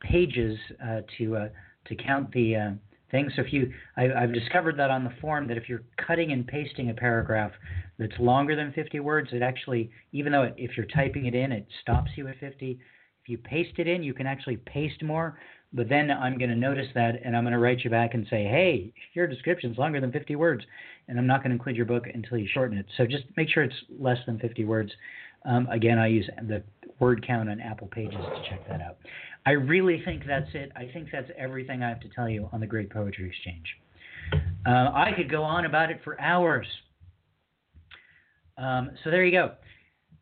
Pages 0.00 0.56
uh, 0.82 1.00
to 1.18 1.36
uh, 1.36 1.48
to 1.86 1.94
count 1.96 2.30
the 2.32 2.78
things. 3.10 3.32
So 3.36 3.42
if 3.42 3.52
you, 3.52 3.72
I, 3.96 4.12
I've 4.12 4.34
discovered 4.34 4.76
that 4.78 4.90
on 4.90 5.04
the 5.04 5.12
form 5.20 5.48
that 5.48 5.56
if 5.56 5.68
you're 5.68 5.82
cutting 6.06 6.32
and 6.32 6.46
pasting 6.46 6.90
a 6.90 6.94
paragraph 6.94 7.52
that's 7.98 8.18
longer 8.18 8.56
than 8.56 8.72
50 8.72 9.00
words, 9.00 9.30
it 9.32 9.42
actually, 9.42 9.90
even 10.12 10.32
though 10.32 10.44
it, 10.44 10.54
if 10.56 10.76
you're 10.76 10.86
typing 10.86 11.26
it 11.26 11.34
in, 11.34 11.52
it 11.52 11.66
stops 11.82 12.10
you 12.16 12.28
at 12.28 12.38
50. 12.38 12.78
If 13.22 13.28
you 13.28 13.38
paste 13.38 13.78
it 13.78 13.86
in, 13.86 14.02
you 14.02 14.14
can 14.14 14.26
actually 14.26 14.56
paste 14.58 15.02
more. 15.02 15.38
But 15.72 15.88
then 15.88 16.10
I'm 16.10 16.38
going 16.38 16.50
to 16.50 16.56
notice 16.56 16.86
that, 16.94 17.20
and 17.22 17.36
I'm 17.36 17.44
going 17.44 17.52
to 17.52 17.58
write 17.58 17.84
you 17.84 17.90
back 17.90 18.14
and 18.14 18.26
say, 18.30 18.44
hey, 18.44 18.92
your 19.12 19.26
description's 19.26 19.76
longer 19.76 20.00
than 20.00 20.10
50 20.12 20.34
words, 20.36 20.64
and 21.08 21.18
I'm 21.18 21.26
not 21.26 21.42
going 21.42 21.50
to 21.50 21.56
include 21.56 21.76
your 21.76 21.84
book 21.84 22.04
until 22.12 22.38
you 22.38 22.48
shorten 22.52 22.78
it. 22.78 22.86
So 22.96 23.06
just 23.06 23.24
make 23.36 23.50
sure 23.50 23.62
it's 23.62 23.74
less 23.98 24.18
than 24.26 24.38
50 24.38 24.64
words. 24.64 24.90
Um, 25.44 25.66
again, 25.68 25.98
I 25.98 26.06
use 26.06 26.28
the 26.46 26.62
word 27.00 27.26
count 27.26 27.48
on 27.48 27.60
Apple 27.60 27.88
Pages 27.88 28.18
to 28.18 28.50
check 28.50 28.66
that 28.68 28.80
out. 28.80 28.98
I 29.46 29.52
really 29.52 30.02
think 30.04 30.22
that's 30.26 30.50
it. 30.54 30.70
I 30.76 30.90
think 30.92 31.08
that's 31.12 31.30
everything 31.38 31.82
I 31.82 31.88
have 31.88 32.00
to 32.00 32.08
tell 32.08 32.28
you 32.28 32.48
on 32.52 32.60
the 32.60 32.66
Great 32.66 32.90
Poetry 32.90 33.28
Exchange. 33.28 33.66
Uh, 34.66 34.92
I 34.92 35.12
could 35.16 35.30
go 35.30 35.42
on 35.42 35.64
about 35.64 35.90
it 35.90 36.00
for 36.04 36.20
hours. 36.20 36.66
Um, 38.58 38.90
so 39.04 39.10
there 39.10 39.24
you 39.24 39.32
go. 39.32 39.52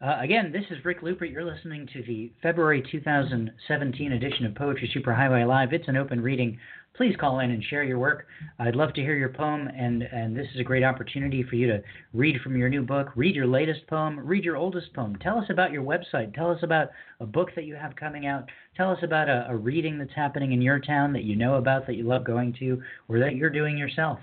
Uh, 0.00 0.18
again, 0.20 0.52
this 0.52 0.64
is 0.70 0.84
Rick 0.84 0.98
Lupert. 1.02 1.30
You're 1.30 1.44
listening 1.44 1.88
to 1.94 2.02
the 2.02 2.30
February 2.42 2.84
2017 2.92 4.12
edition 4.12 4.44
of 4.44 4.54
Poetry 4.54 4.92
Superhighway 4.94 5.48
Live. 5.48 5.72
It's 5.72 5.88
an 5.88 5.96
open 5.96 6.20
reading. 6.20 6.58
Please 6.96 7.14
call 7.20 7.40
in 7.40 7.50
and 7.50 7.62
share 7.62 7.84
your 7.84 7.98
work. 7.98 8.26
I'd 8.58 8.74
love 8.74 8.94
to 8.94 9.02
hear 9.02 9.16
your 9.16 9.28
poem, 9.28 9.68
and, 9.68 10.02
and 10.02 10.34
this 10.34 10.46
is 10.54 10.60
a 10.60 10.64
great 10.64 10.82
opportunity 10.82 11.42
for 11.42 11.56
you 11.56 11.66
to 11.66 11.82
read 12.14 12.40
from 12.40 12.56
your 12.56 12.70
new 12.70 12.82
book, 12.82 13.08
read 13.14 13.34
your 13.34 13.46
latest 13.46 13.86
poem, 13.86 14.18
read 14.18 14.44
your 14.44 14.56
oldest 14.56 14.94
poem. 14.94 15.16
Tell 15.16 15.38
us 15.38 15.44
about 15.50 15.72
your 15.72 15.82
website. 15.82 16.34
Tell 16.34 16.50
us 16.50 16.60
about 16.62 16.88
a 17.20 17.26
book 17.26 17.50
that 17.54 17.66
you 17.66 17.74
have 17.74 17.94
coming 17.96 18.26
out. 18.26 18.48
Tell 18.78 18.90
us 18.90 18.98
about 19.02 19.28
a, 19.28 19.46
a 19.50 19.56
reading 19.56 19.98
that's 19.98 20.14
happening 20.16 20.52
in 20.52 20.62
your 20.62 20.80
town 20.80 21.12
that 21.12 21.24
you 21.24 21.36
know 21.36 21.56
about, 21.56 21.86
that 21.86 21.96
you 21.96 22.04
love 22.04 22.24
going 22.24 22.54
to, 22.60 22.80
or 23.08 23.18
that 23.18 23.36
you're 23.36 23.50
doing 23.50 23.76
yourself. 23.76 24.18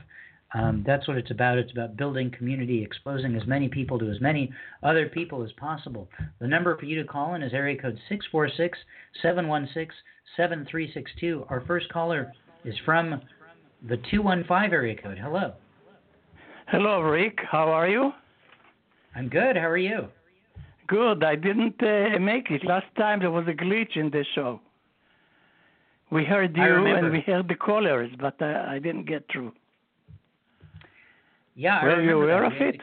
Um, 0.56 0.84
that's 0.86 1.08
what 1.08 1.18
it's 1.18 1.32
about. 1.32 1.60
It's 1.60 1.72
about 1.72 1.98
building 1.98 2.32
community, 2.32 2.84
exposing 2.84 3.36
as 3.36 3.48
many 3.48 3.68
people 3.68 4.00
to 4.00 4.10
as 4.10 4.20
many 4.20 4.52
other 4.82 5.10
people 5.10 5.44
as 5.44 5.52
possible. 5.54 6.10
The 6.40 6.48
number 6.48 6.76
for 6.78 6.86
you 6.86 7.00
to 7.02 7.08
call 7.08 7.36
in 7.36 7.44
is 7.44 7.54
area 7.54 7.80
code 7.80 8.00
646 8.10 8.78
716 9.22 9.96
7362. 10.38 11.46
Our 11.50 11.62
first 11.62 11.90
caller 11.90 12.32
is 12.66 12.76
from 12.86 13.22
the 13.88 13.98
215 14.12 14.74
area 14.74 14.96
code. 14.96 15.18
Hello. 15.18 15.54
Hello, 16.68 17.02
Rick. 17.02 17.40
How 17.52 17.70
are 17.70 17.88
you? 17.90 18.12
I'm 19.16 19.30
good. 19.30 19.56
How 19.56 19.68
are 19.68 19.78
you? 19.78 20.08
Good. 20.88 21.24
I 21.24 21.36
didn't 21.36 21.82
uh, 21.82 22.20
make 22.20 22.50
it. 22.50 22.64
Last 22.66 22.88
time 22.98 23.20
there 23.20 23.32
was 23.32 23.46
a 23.48 23.52
glitch 23.52 23.96
in 23.96 24.10
the 24.10 24.26
show. 24.36 24.60
We 26.12 26.24
heard 26.26 26.56
you 26.56 26.86
and 26.86 27.12
we 27.12 27.22
heard 27.22 27.48
the 27.48 27.56
callers, 27.56 28.12
but 28.20 28.40
uh, 28.42 28.66
I 28.68 28.80
didn't 28.80 29.06
get 29.08 29.26
through. 29.32 29.52
Yeah, 31.56 31.84
were 31.84 32.02
you 32.02 32.22
aware 32.22 32.44
of 32.46 32.54
it? 32.54 32.82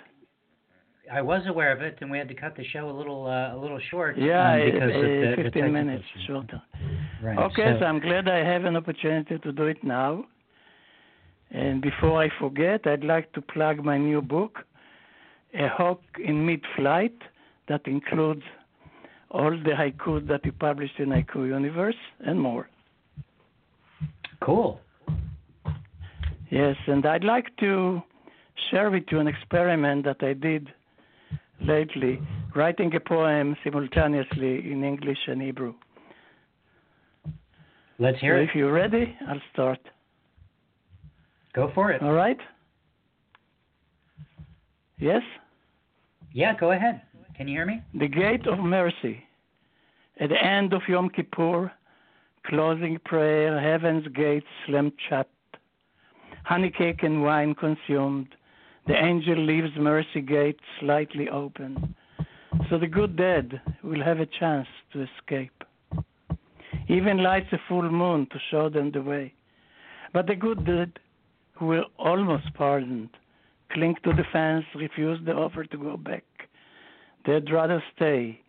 I 1.13 1.21
was 1.23 1.43
aware 1.49 1.73
of 1.73 1.83
it, 1.83 1.99
and 2.01 2.11
we 2.11 2.19
had 2.19 2.29
to 2.29 2.35
cut 2.35 2.57
the 2.57 2.65
show 2.65 2.89
a 2.89 2.97
little 2.97 3.27
uh, 3.27 3.55
a 3.55 3.59
little 3.59 3.81
short. 3.91 4.17
Yeah, 4.17 4.53
um, 4.53 4.65
because 4.65 4.83
of 4.83 5.03
the, 5.03 5.35
15 5.37 5.65
the 5.65 5.69
minutes 5.69 6.05
shorter. 6.27 6.63
Right. 7.23 7.39
Okay, 7.39 7.75
so, 7.75 7.81
so 7.81 7.85
I'm 7.87 8.01
glad 8.01 8.29
I 8.29 8.45
have 8.45 8.65
an 8.65 8.77
opportunity 8.77 9.39
to 9.39 9.53
do 9.53 9.65
it 9.65 9.83
now. 9.83 10.25
And 11.51 11.83
before 11.83 12.23
I 12.23 12.29
forget, 12.39 12.87
I'd 12.87 13.03
like 13.03 13.33
to 13.33 13.43
plug 13.43 13.85
my 13.85 13.99
new 13.99 14.23
book, 14.23 14.61
A 15.55 15.69
Hawk 15.69 16.01
in 16.25 16.47
Mid-Flight, 16.47 17.17
that 17.69 17.81
includes 17.87 18.43
all 19.33 19.51
the 19.51 19.71
haikus 19.71 20.27
that 20.29 20.45
we 20.45 20.53
published 20.53 20.99
in 20.99 21.09
Haikuniverse 21.09 22.03
and 22.21 22.41
more. 22.41 22.69
Cool. 24.41 24.81
Yes, 26.51 26.77
and 26.87 27.05
I'd 27.05 27.25
like 27.25 27.57
to 27.59 28.01
share 28.71 28.91
with 28.91 29.05
you 29.11 29.19
an 29.19 29.27
experiment 29.27 30.05
that 30.05 30.23
I 30.23 30.35
did 30.35 30.69
lately, 31.61 32.21
writing 32.55 32.95
a 32.95 33.01
poem 33.01 33.57
simultaneously 33.63 34.73
in 34.73 34.85
English 34.85 35.19
and 35.27 35.43
Hebrew. 35.43 35.75
Let's 37.99 38.19
hear 38.19 38.37
so 38.39 38.43
it. 38.43 38.49
If 38.49 38.55
you're 38.55 38.73
ready, 38.73 39.17
I'll 39.29 39.43
start. 39.53 39.79
Go 41.53 41.71
for 41.75 41.91
it. 41.91 42.03
All 42.03 42.13
right? 42.13 42.39
Yes? 44.99 45.23
Yeah, 46.33 46.57
go 46.59 46.73
ahead. 46.73 47.03
Can 47.37 47.49
you 47.49 47.57
hear 47.57 47.67
me? 47.67 47.83
The 47.95 48.09
gate 48.09 48.47
of 48.47 48.59
mercy. 48.59 49.25
At 50.21 50.29
the 50.29 50.43
end 50.43 50.73
of 50.73 50.83
Yom 50.89 51.09
Kippur, 51.09 51.73
closing 52.47 52.99
prayer, 53.05 53.59
heaven's 53.61 54.07
gates 54.09 54.47
slammed 54.67 54.93
shut. 55.09 55.29
Honey 56.45 56.71
cake 56.71 57.03
and 57.03 57.23
wine 57.23 57.55
consumed. 57.55 58.29
The 58.87 58.97
angel 58.97 59.37
leaves 59.37 59.71
mercy 59.77 60.21
gate 60.21 60.59
slightly 60.81 61.29
open. 61.29 61.95
So 62.69 62.79
the 62.79 62.87
good 62.87 63.17
dead 63.17 63.61
will 63.83 64.03
have 64.03 64.21
a 64.21 64.27
chance 64.27 64.69
to 64.93 65.07
escape. 65.07 65.65
Even 66.89 67.23
lights 67.23 67.53
a 67.53 67.59
full 67.69 67.89
moon 67.91 68.27
to 68.33 68.39
show 68.51 68.69
them 68.69 68.91
the 68.91 69.03
way. 69.03 69.33
But 70.13 70.27
the 70.27 70.35
good 70.35 70.65
dead, 70.65 70.99
who 71.55 71.67
were 71.67 71.85
almost 71.99 72.53
pardoned, 72.55 73.11
cling 73.73 73.97
to 74.03 74.13
the 74.13 74.25
fence, 74.33 74.65
refuse 74.75 75.21
the 75.25 75.33
offer 75.33 75.65
to 75.65 75.77
go 75.77 75.97
back. 75.97 76.25
They'd 77.27 77.51
rather 77.51 77.83
stay. 77.95 78.41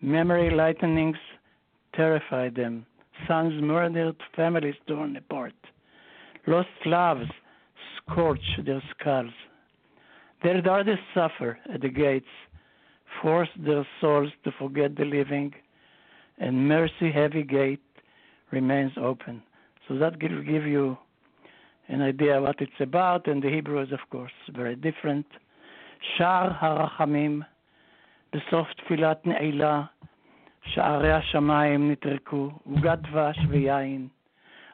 Memory 0.00 0.50
lightnings 0.50 1.16
terrify 1.94 2.50
them. 2.50 2.86
Sons 3.26 3.60
murdered, 3.62 4.16
families 4.36 4.76
torn 4.86 5.16
apart. 5.16 5.54
Lost 6.46 6.68
loves 6.86 7.30
scorch 7.99 8.45
their 8.65 8.83
skulls. 8.91 9.33
Their 10.43 10.61
daughters 10.61 10.99
suffer 11.13 11.57
at 11.73 11.81
the 11.81 11.89
gates, 11.89 12.33
force 13.21 13.49
their 13.57 13.85
souls 13.99 14.31
to 14.43 14.51
forget 14.59 14.95
the 14.95 15.05
living, 15.05 15.53
and 16.37 16.67
mercy 16.67 17.11
heavy 17.13 17.43
gate 17.43 17.81
remains 18.51 18.91
open. 18.97 19.41
So 19.87 19.97
that 19.97 20.21
will 20.21 20.43
give 20.43 20.65
you 20.65 20.97
an 21.87 22.01
idea 22.01 22.41
what 22.41 22.55
it's 22.59 22.79
about, 22.79 23.27
and 23.27 23.41
the 23.41 23.49
Hebrew 23.49 23.81
is 23.81 23.91
of 23.91 23.99
course 24.09 24.33
very 24.53 24.75
different. 24.75 25.25
שער 26.17 26.51
הרחמים, 26.59 27.41
בסוף 28.33 28.73
תפילת 28.73 29.27
נעילה, 29.27 29.83
שערי 30.63 31.13
השמיים 31.13 31.91
נטרקו, 31.91 32.51
עוגת 32.63 32.99
דבש 32.99 33.37
ויין. 33.49 34.07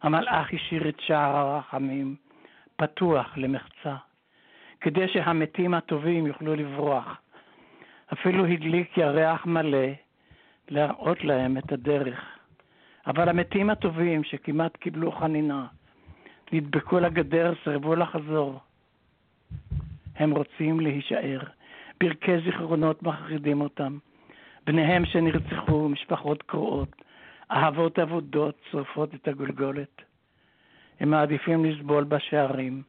המלאך 0.02 0.54
השאיר 0.54 0.90
את 0.90 1.00
שער 1.00 1.36
הרחמים 1.38 2.16
פתוח 2.77 3.37
למחצה, 3.37 3.97
כדי 4.81 5.09
שהמתים 5.09 5.75
הטובים 5.75 6.27
יוכלו 6.27 6.55
לברוח. 6.55 7.21
אפילו 8.13 8.47
הדליק 8.47 8.99
ירח 8.99 9.47
מלא 9.47 9.89
להראות 10.69 11.25
להם 11.25 11.59
את 11.59 11.73
הדרך. 11.73 12.37
אבל 13.07 13.29
המתים 13.29 13.71
הטובים 13.71 14.25
שכמעט 14.25 14.77
קיבלו 14.77 15.13
חנינה, 15.13 15.67
נדבקו 16.53 17.01
לגדר, 17.01 17.53
סירבו 17.65 17.95
לחזור. 17.95 18.61
הם 20.17 20.31
רוצים 20.31 20.81
להישאר. 20.81 21.41
פרקי 21.99 22.41
זיכרונות 22.45 23.03
מחרידים 23.03 23.61
אותם. 23.61 23.99
בניהם 24.67 25.05
שנרצחו, 25.05 25.89
משפחות 25.89 26.43
קרועות, 26.43 27.03
אהבות 27.51 27.99
אבודות 27.99 28.59
שורפות 28.71 29.15
את 29.15 29.29
הגולגולת. 29.29 30.03
הם 31.00 31.10
מעדיפים 31.10 31.66
לסבול 31.66 32.04
בשערים, 32.04 32.84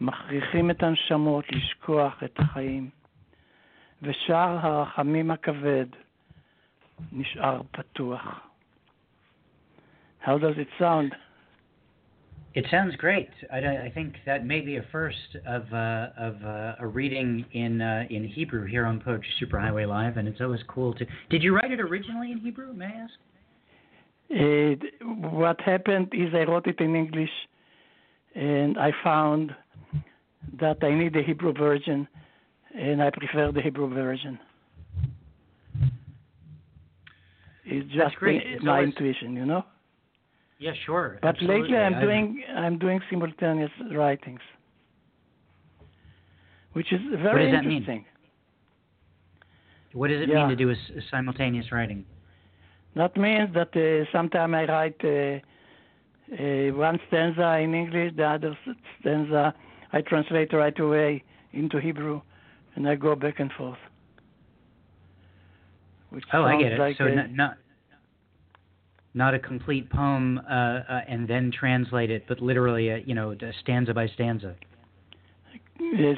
מכריחים 0.00 0.70
את 0.70 0.82
הנשמות 0.82 1.44
לשכוח 1.52 2.22
את 2.24 2.40
החיים, 2.40 2.90
ושער 4.02 4.66
הרחמים 4.66 5.30
הכבד 5.30 5.86
נשאר 7.12 7.62
פתוח. 7.70 8.46
How 10.22 10.38
does 10.38 10.58
it 10.58 10.68
sound? 10.78 11.14
It 12.54 12.66
sounds 12.70 12.96
great. 12.96 13.30
I, 13.52 13.58
I 13.58 13.92
think 13.94 14.14
that 14.26 14.44
may 14.44 14.60
be 14.60 14.76
a 14.76 14.84
first 14.90 15.36
of 15.46 15.62
uh, 15.72 16.08
of 16.18 16.34
uh, 16.44 16.84
a 16.84 16.86
reading 16.86 17.44
in 17.52 17.80
uh, 17.80 18.04
in 18.10 18.24
Hebrew 18.24 18.66
here 18.66 18.84
on 18.86 19.00
Poetry 19.00 19.32
Superhighway 19.40 19.86
Live, 19.88 20.16
and 20.16 20.26
it's 20.26 20.40
always 20.40 20.60
cool 20.68 20.92
to. 20.94 21.06
Did 21.30 21.42
you 21.42 21.54
write 21.54 21.70
it 21.70 21.80
originally 21.80 22.32
in 22.32 22.38
Hebrew? 22.38 22.72
May 22.72 22.86
I 22.86 23.04
ask? 23.04 23.14
It, 24.29 24.79
what 25.03 25.61
happened 25.61 26.09
is 26.13 26.33
I 26.33 26.43
wrote 26.43 26.67
it 26.67 26.79
in 26.79 26.95
English, 26.95 27.29
and 28.33 28.77
I 28.77 28.91
found 29.03 29.55
that 30.59 30.77
I 30.83 30.93
need 30.93 31.13
the 31.13 31.21
Hebrew 31.23 31.53
version, 31.53 32.07
and 32.73 33.01
I 33.01 33.09
prefer 33.11 33.51
the 33.51 33.61
Hebrew 33.61 33.93
version. 33.93 34.39
It's 37.65 37.91
just 37.93 38.15
It's 38.21 38.63
my 38.63 38.77
always- 38.77 38.89
intuition, 38.89 39.35
you 39.35 39.45
know. 39.45 39.65
Yeah, 40.59 40.73
sure. 40.85 41.17
But 41.21 41.29
absolutely. 41.29 41.61
lately 41.63 41.77
I'm 41.77 41.95
I've- 41.95 42.05
doing 42.05 42.43
I'm 42.55 42.77
doing 42.79 43.01
simultaneous 43.09 43.71
writings, 43.91 44.39
which 46.73 46.93
is 46.93 47.01
very 47.01 47.21
what 47.21 47.39
does 47.39 47.51
that 47.51 47.65
mean? 47.65 47.77
interesting. 47.77 48.05
What 49.93 50.07
does 50.09 50.21
it 50.21 50.29
Yeah. 50.29 50.39
mean 50.47 50.49
to 50.49 50.55
do 50.55 50.69
a 50.69 50.75
simultaneous 51.11 51.71
writing? 51.71 52.05
That 52.95 53.17
means 53.17 53.53
that 53.53 53.75
uh, 53.75 54.09
sometimes 54.11 54.53
I 54.53 54.65
write 54.65 55.01
uh, 55.03 55.39
uh, 56.33 56.75
one 56.75 56.99
stanza 57.07 57.57
in 57.57 57.73
English, 57.73 58.13
the 58.15 58.25
other 58.25 58.57
stanza 58.99 59.53
I 59.91 60.01
translate 60.01 60.53
right 60.53 60.77
away 60.79 61.23
into 61.51 61.79
Hebrew, 61.79 62.21
and 62.75 62.87
I 62.87 62.95
go 62.95 63.15
back 63.15 63.39
and 63.39 63.51
forth. 63.51 63.77
Which 66.09 66.23
Oh, 66.33 66.43
I 66.43 66.61
get 66.61 66.73
it. 66.73 66.79
Like 66.79 66.97
so 66.97 67.07
not, 67.07 67.31
not 67.31 67.57
not 69.13 69.33
a 69.33 69.39
complete 69.39 69.89
poem 69.89 70.39
uh, 70.39 70.51
uh, 70.51 71.01
and 71.07 71.27
then 71.27 71.51
translate 71.51 72.11
it, 72.11 72.25
but 72.27 72.41
literally, 72.41 72.89
a, 72.89 72.97
you 72.99 73.15
know, 73.15 73.35
stanza 73.61 73.93
by 73.93 74.07
stanza. 74.07 74.55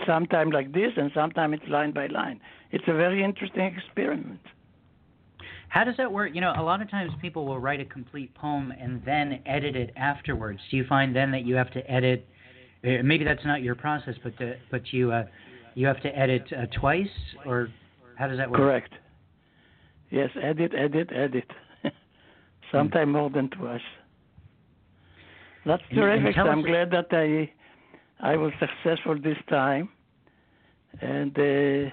sometimes 0.05 0.51
like 0.53 0.73
this, 0.73 0.91
and 0.97 1.11
sometimes 1.13 1.59
it's 1.61 1.69
line 1.69 1.91
by 1.91 2.07
line. 2.07 2.39
It's 2.71 2.83
a 2.87 2.93
very 2.93 3.23
interesting 3.23 3.65
experiment. 3.65 4.39
How 5.69 5.83
does 5.83 5.95
that 5.97 6.11
work? 6.11 6.31
You 6.33 6.41
know, 6.41 6.53
a 6.57 6.63
lot 6.63 6.81
of 6.81 6.89
times 6.89 7.11
people 7.21 7.45
will 7.45 7.59
write 7.59 7.79
a 7.79 7.85
complete 7.85 8.33
poem 8.35 8.71
and 8.79 9.01
then 9.05 9.41
edit 9.45 9.75
it 9.75 9.91
afterwards. 9.95 10.59
Do 10.71 10.77
you 10.77 10.85
find 10.87 11.15
then 11.15 11.31
that 11.31 11.45
you 11.45 11.55
have 11.55 11.71
to 11.71 11.91
edit? 11.91 12.27
Uh, 12.83 13.03
maybe 13.03 13.25
that's 13.25 13.45
not 13.45 13.61
your 13.61 13.75
process, 13.75 14.15
but 14.23 14.33
the, 14.39 14.55
but 14.71 14.81
you 14.93 15.11
uh, 15.11 15.25
you 15.75 15.85
have 15.87 16.01
to 16.01 16.17
edit 16.17 16.43
uh, 16.51 16.65
twice, 16.79 17.07
or 17.45 17.69
How 18.15 18.27
does 18.27 18.37
that 18.37 18.49
work? 18.49 18.59
Correct. 18.59 18.93
Yes, 20.09 20.29
edit, 20.41 20.73
edit, 20.75 21.09
edit. 21.13 21.51
Sometime 22.71 23.11
more 23.11 23.29
than 23.29 23.49
twice. 23.49 23.81
That's 25.65 25.83
terrific. 25.93 26.37
I'm 26.37 26.61
glad 26.61 26.91
that 26.91 27.07
I 27.11 27.51
I 28.19 28.37
was 28.37 28.53
successful 28.59 29.19
this 29.21 29.37
time. 29.49 29.89
And 31.01 31.37
uh, 31.37 31.91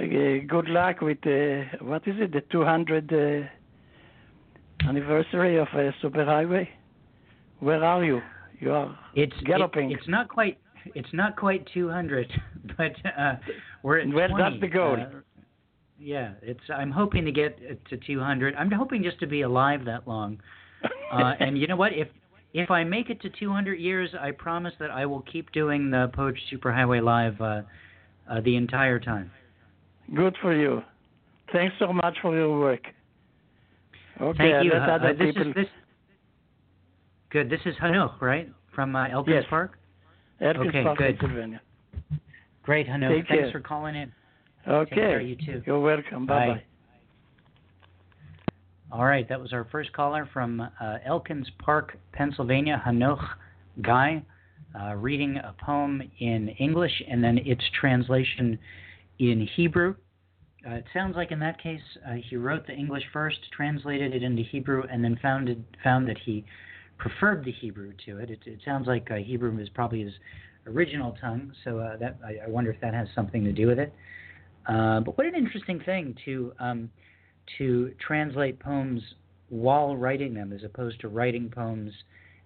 good 0.00 0.68
luck 0.68 1.00
with 1.00 1.18
uh, 1.26 1.84
what 1.84 2.06
is 2.06 2.16
it? 2.18 2.32
The 2.32 2.42
200 2.50 3.12
uh, 3.12 4.88
anniversary 4.88 5.56
of 5.58 5.68
uh, 5.72 5.90
Superhighway. 6.02 6.68
Where 7.60 7.82
are 7.84 8.04
you? 8.04 8.20
You 8.60 8.72
are 8.72 8.98
It's 9.14 9.32
it- 9.40 9.70
it's 9.90 10.08
not 10.08 10.28
quite. 10.28 10.58
It's 10.94 11.08
not 11.14 11.36
quite 11.36 11.66
200, 11.72 12.30
but 12.76 12.92
uh, 13.18 13.36
we're 13.82 14.00
at 14.00 14.08
Well, 14.08 14.28
20. 14.28 14.42
that's 14.42 14.60
the 14.60 14.68
goal. 14.68 14.96
Uh, 15.00 15.20
yeah, 15.98 16.32
it's. 16.42 16.60
I'm 16.68 16.90
hoping 16.90 17.24
to 17.24 17.32
get 17.32 17.58
to 17.88 17.96
200. 17.96 18.54
I'm 18.56 18.70
hoping 18.70 19.02
just 19.02 19.18
to 19.20 19.26
be 19.26 19.42
alive 19.42 19.84
that 19.86 20.06
long. 20.08 20.40
Uh, 21.12 21.32
and 21.38 21.56
you 21.56 21.66
know 21.68 21.76
what? 21.76 21.92
If 21.92 22.08
if 22.52 22.70
I 22.70 22.82
make 22.82 23.08
it 23.08 23.20
to 23.22 23.30
200 23.30 23.74
years, 23.78 24.10
I 24.20 24.32
promise 24.32 24.72
that 24.80 24.90
I 24.90 25.06
will 25.06 25.22
keep 25.22 25.52
doing 25.52 25.90
the 25.90 26.10
Poetry 26.12 26.42
Superhighway 26.52 27.02
live 27.02 27.40
uh, 27.40 27.62
uh, 28.28 28.40
the 28.40 28.56
entire 28.56 28.98
time. 28.98 29.30
Good 30.12 30.36
for 30.42 30.54
you. 30.54 30.82
Thanks 31.52 31.74
so 31.78 31.92
much 31.92 32.16
for 32.20 32.36
your 32.36 32.58
work. 32.58 32.82
Okay, 34.20 34.38
Thank 34.38 34.64
you. 34.64 34.72
Uh, 34.72 34.76
uh, 34.76 35.12
this 35.12 35.34
people. 35.34 35.48
is 35.48 35.54
this. 35.54 35.66
Good. 37.30 37.50
This 37.50 37.60
is 37.64 37.74
Hanoch, 37.82 38.20
right? 38.20 38.48
From 38.74 38.94
uh, 38.94 39.08
Elkins 39.08 39.36
Yes. 39.40 39.44
Park. 39.48 39.78
Elkins 40.40 40.68
okay, 40.68 40.82
Park, 40.82 40.98
good. 40.98 41.18
Pennsylvania. 41.18 41.60
Great, 42.62 42.86
Hanoch. 42.86 43.08
Take 43.08 43.28
Thanks 43.28 43.44
care. 43.44 43.52
for 43.52 43.60
calling 43.60 43.94
in. 43.96 44.12
Okay. 44.68 44.90
Take 44.90 44.98
care. 44.98 45.20
You 45.20 45.36
too. 45.36 45.62
You're 45.66 45.80
welcome. 45.80 46.26
Bye 46.26 46.46
bye. 46.48 46.62
All 48.92 49.04
right, 49.04 49.28
that 49.28 49.40
was 49.40 49.52
our 49.52 49.66
first 49.72 49.92
caller 49.92 50.28
from 50.32 50.60
uh, 50.60 50.98
Elkins 51.04 51.50
Park, 51.58 51.96
Pennsylvania, 52.12 52.80
Hanoch 52.86 53.18
Guy, 53.82 54.22
uh, 54.80 54.94
reading 54.94 55.36
a 55.38 55.52
poem 55.64 56.00
in 56.20 56.48
English 56.60 57.02
and 57.10 57.22
then 57.22 57.38
its 57.38 57.62
translation 57.80 58.56
in 59.18 59.48
Hebrew. 59.56 59.94
Uh, 60.66 60.74
it 60.74 60.84
sounds 60.94 61.14
like 61.16 61.30
in 61.30 61.38
that 61.40 61.62
case 61.62 61.80
uh, 62.08 62.14
he 62.28 62.36
wrote 62.36 62.66
the 62.66 62.72
English 62.72 63.04
first, 63.12 63.38
translated 63.52 64.14
it 64.14 64.22
into 64.22 64.42
Hebrew, 64.42 64.84
and 64.90 65.04
then 65.04 65.18
found 65.20 65.48
it, 65.48 65.58
found 65.82 66.08
that 66.08 66.16
he 66.24 66.44
preferred 66.98 67.44
the 67.44 67.52
Hebrew 67.52 67.92
to 68.06 68.18
it. 68.18 68.30
It, 68.30 68.40
it 68.46 68.60
sounds 68.64 68.86
like 68.86 69.10
uh, 69.10 69.16
Hebrew 69.16 69.58
is 69.60 69.68
probably 69.68 70.02
his 70.02 70.12
original 70.66 71.16
tongue, 71.20 71.52
so 71.64 71.78
uh, 71.78 71.96
that 71.98 72.18
I, 72.24 72.46
I 72.46 72.48
wonder 72.48 72.70
if 72.70 72.80
that 72.80 72.94
has 72.94 73.08
something 73.14 73.44
to 73.44 73.52
do 73.52 73.66
with 73.66 73.78
it. 73.78 73.92
Uh, 74.66 75.00
but 75.00 75.18
what 75.18 75.26
an 75.26 75.34
interesting 75.34 75.80
thing 75.80 76.16
to 76.24 76.52
um, 76.58 76.90
to 77.58 77.92
translate 78.04 78.58
poems 78.58 79.02
while 79.50 79.94
writing 79.96 80.32
them, 80.32 80.52
as 80.52 80.64
opposed 80.64 80.98
to 81.00 81.08
writing 81.08 81.50
poems 81.54 81.92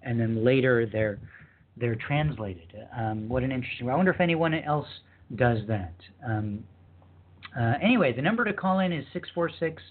and 0.02 0.18
then 0.18 0.44
later 0.44 0.86
they're 0.86 1.18
they're 1.76 1.96
translated. 1.96 2.72
Um, 2.96 3.28
what 3.28 3.42
an 3.42 3.52
interesting. 3.52 3.88
I 3.88 3.94
wonder 3.94 4.12
if 4.12 4.20
anyone 4.20 4.54
else 4.54 4.88
does 5.36 5.58
that. 5.68 5.94
Um, 6.26 6.64
uh, 7.58 7.74
anyway, 7.82 8.12
the 8.12 8.22
number 8.22 8.44
to 8.44 8.52
call 8.52 8.80
in 8.80 8.92
is 8.92 9.04
646 9.12 9.82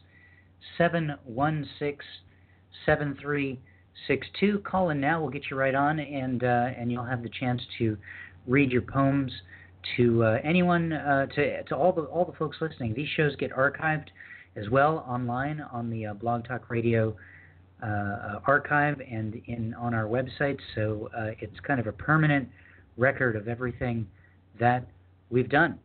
716 0.77 1.97
7362. 2.85 4.59
Call 4.59 4.89
in 4.91 4.99
now. 4.99 5.21
We'll 5.21 5.31
get 5.31 5.43
you 5.49 5.57
right 5.57 5.75
on, 5.75 5.99
and 5.99 6.43
uh, 6.43 6.67
and 6.77 6.91
you'll 6.91 7.05
have 7.05 7.23
the 7.23 7.29
chance 7.29 7.61
to 7.79 7.97
read 8.47 8.71
your 8.71 8.83
poems 8.83 9.31
to 9.97 10.23
uh, 10.23 10.39
anyone, 10.43 10.93
uh, 10.93 11.25
to 11.27 11.63
to 11.63 11.75
all 11.75 11.91
the 11.91 12.03
all 12.03 12.25
the 12.25 12.37
folks 12.37 12.57
listening. 12.61 12.93
These 12.93 13.09
shows 13.15 13.35
get 13.35 13.51
archived 13.51 14.07
as 14.55 14.69
well 14.69 15.05
online 15.07 15.61
on 15.71 15.89
the 15.89 16.07
uh, 16.07 16.13
Blog 16.13 16.47
Talk 16.47 16.69
Radio 16.69 17.15
uh, 17.83 18.39
archive 18.45 19.01
and 19.01 19.41
in 19.47 19.73
on 19.75 19.93
our 19.93 20.05
website. 20.05 20.59
So 20.75 21.09
it's 21.39 21.59
kind 21.61 21.79
of 21.79 21.87
a 21.87 21.91
permanent 21.91 22.49
record 22.97 23.35
of 23.35 23.47
everything 23.47 24.07
that 24.59 24.87
we've 25.29 25.49
done, 25.49 25.79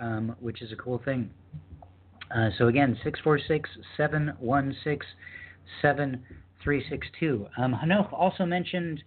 um, 0.00 0.36
which 0.40 0.62
is 0.62 0.72
a 0.72 0.76
cool 0.76 1.00
thing. 1.04 1.30
Uh, 2.34 2.50
so 2.58 2.68
again, 2.68 2.96
646-716-7362. 3.98 5.02
Um, 7.58 7.74
Hanoch 7.74 8.12
also 8.12 8.44
mentioned 8.46 9.02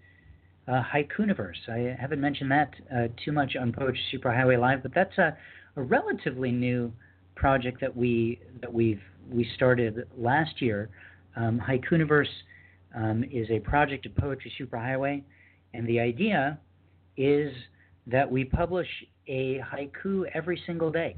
uh, 0.68 0.82
Haikuniverse. 0.94 1.70
I 1.70 1.96
haven't 2.00 2.22
mentioned 2.22 2.52
that 2.52 2.74
uh, 2.94 3.08
too 3.24 3.32
much 3.32 3.56
on 3.56 3.72
Poetry 3.72 4.02
Superhighway 4.14 4.60
Live, 4.60 4.84
but 4.84 4.94
that's 4.94 5.18
a, 5.18 5.38
a 5.76 5.82
relatively 5.82 6.52
new 6.52 6.92
project 7.36 7.82
that 7.82 7.96
we 7.96 8.40
that 8.62 8.72
we've 8.72 9.02
we 9.30 9.50
started 9.56 10.08
last 10.18 10.62
year. 10.62 10.90
Um, 11.36 11.60
Haikuniverse 11.60 12.28
um, 12.96 13.24
is 13.32 13.50
a 13.50 13.60
project 13.60 14.06
of 14.06 14.16
Poetry 14.16 14.54
Superhighway, 14.60 15.24
and 15.74 15.88
the 15.88 16.00
idea 16.00 16.60
is 17.18 17.52
that 18.08 18.30
we 18.30 18.44
publish 18.46 18.88
a 19.28 19.60
haiku 19.60 20.26
every 20.34 20.62
single 20.66 20.92
day. 20.92 21.16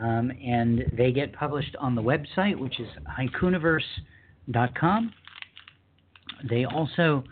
Um, 0.00 0.30
and 0.42 0.84
they 0.96 1.12
get 1.12 1.32
published 1.32 1.76
on 1.78 1.94
the 1.94 2.02
website, 2.02 2.58
which 2.58 2.80
is 2.80 2.88
haikuniverse.com. 3.18 5.12
They 6.48 6.64
also 6.64 7.22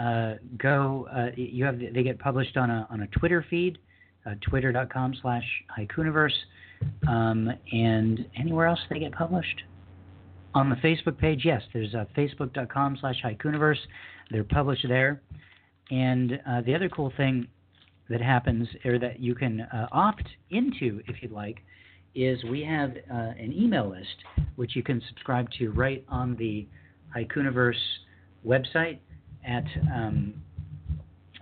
uh, 0.00 0.34
go. 0.56 1.06
Uh, 1.14 1.26
you 1.36 1.64
have 1.64 1.78
they 1.78 2.02
get 2.02 2.18
published 2.18 2.56
on 2.56 2.70
a 2.70 2.86
on 2.90 3.02
a 3.02 3.06
Twitter 3.08 3.44
feed, 3.50 3.76
uh, 4.24 4.34
twitter.com 4.48 5.14
slash 5.20 5.44
haikuniverse, 5.78 6.32
um, 7.06 7.50
and 7.72 8.24
anywhere 8.36 8.66
else 8.66 8.80
they 8.88 8.98
get 8.98 9.12
published. 9.12 9.62
On 10.54 10.70
the 10.70 10.76
Facebook 10.76 11.18
page, 11.18 11.42
yes, 11.44 11.62
there's 11.72 11.94
uh, 11.94 12.04
facebook.com 12.16 12.96
slash 13.00 13.20
haikuniverse. 13.22 13.78
They're 14.30 14.44
published 14.44 14.86
there. 14.88 15.20
And 15.90 16.40
uh, 16.48 16.62
the 16.62 16.74
other 16.74 16.88
cool 16.88 17.12
thing 17.16 17.48
that 18.10 18.20
happens, 18.20 18.68
or 18.84 18.98
that 18.98 19.20
you 19.20 19.34
can 19.34 19.62
uh, 19.62 19.88
opt 19.92 20.28
into 20.50 21.00
if 21.08 21.22
you'd 21.22 21.32
like, 21.32 21.58
is 22.14 22.42
we 22.44 22.62
have 22.62 22.90
uh, 22.90 23.32
an 23.38 23.52
email 23.56 23.90
list 23.90 24.16
which 24.56 24.76
you 24.76 24.82
can 24.82 25.02
subscribe 25.08 25.48
to 25.58 25.70
right 25.70 26.04
on 26.08 26.36
the 26.36 26.66
Haikuniverse 27.16 27.74
website 28.46 28.98
at 29.46 29.64
um, 29.92 30.34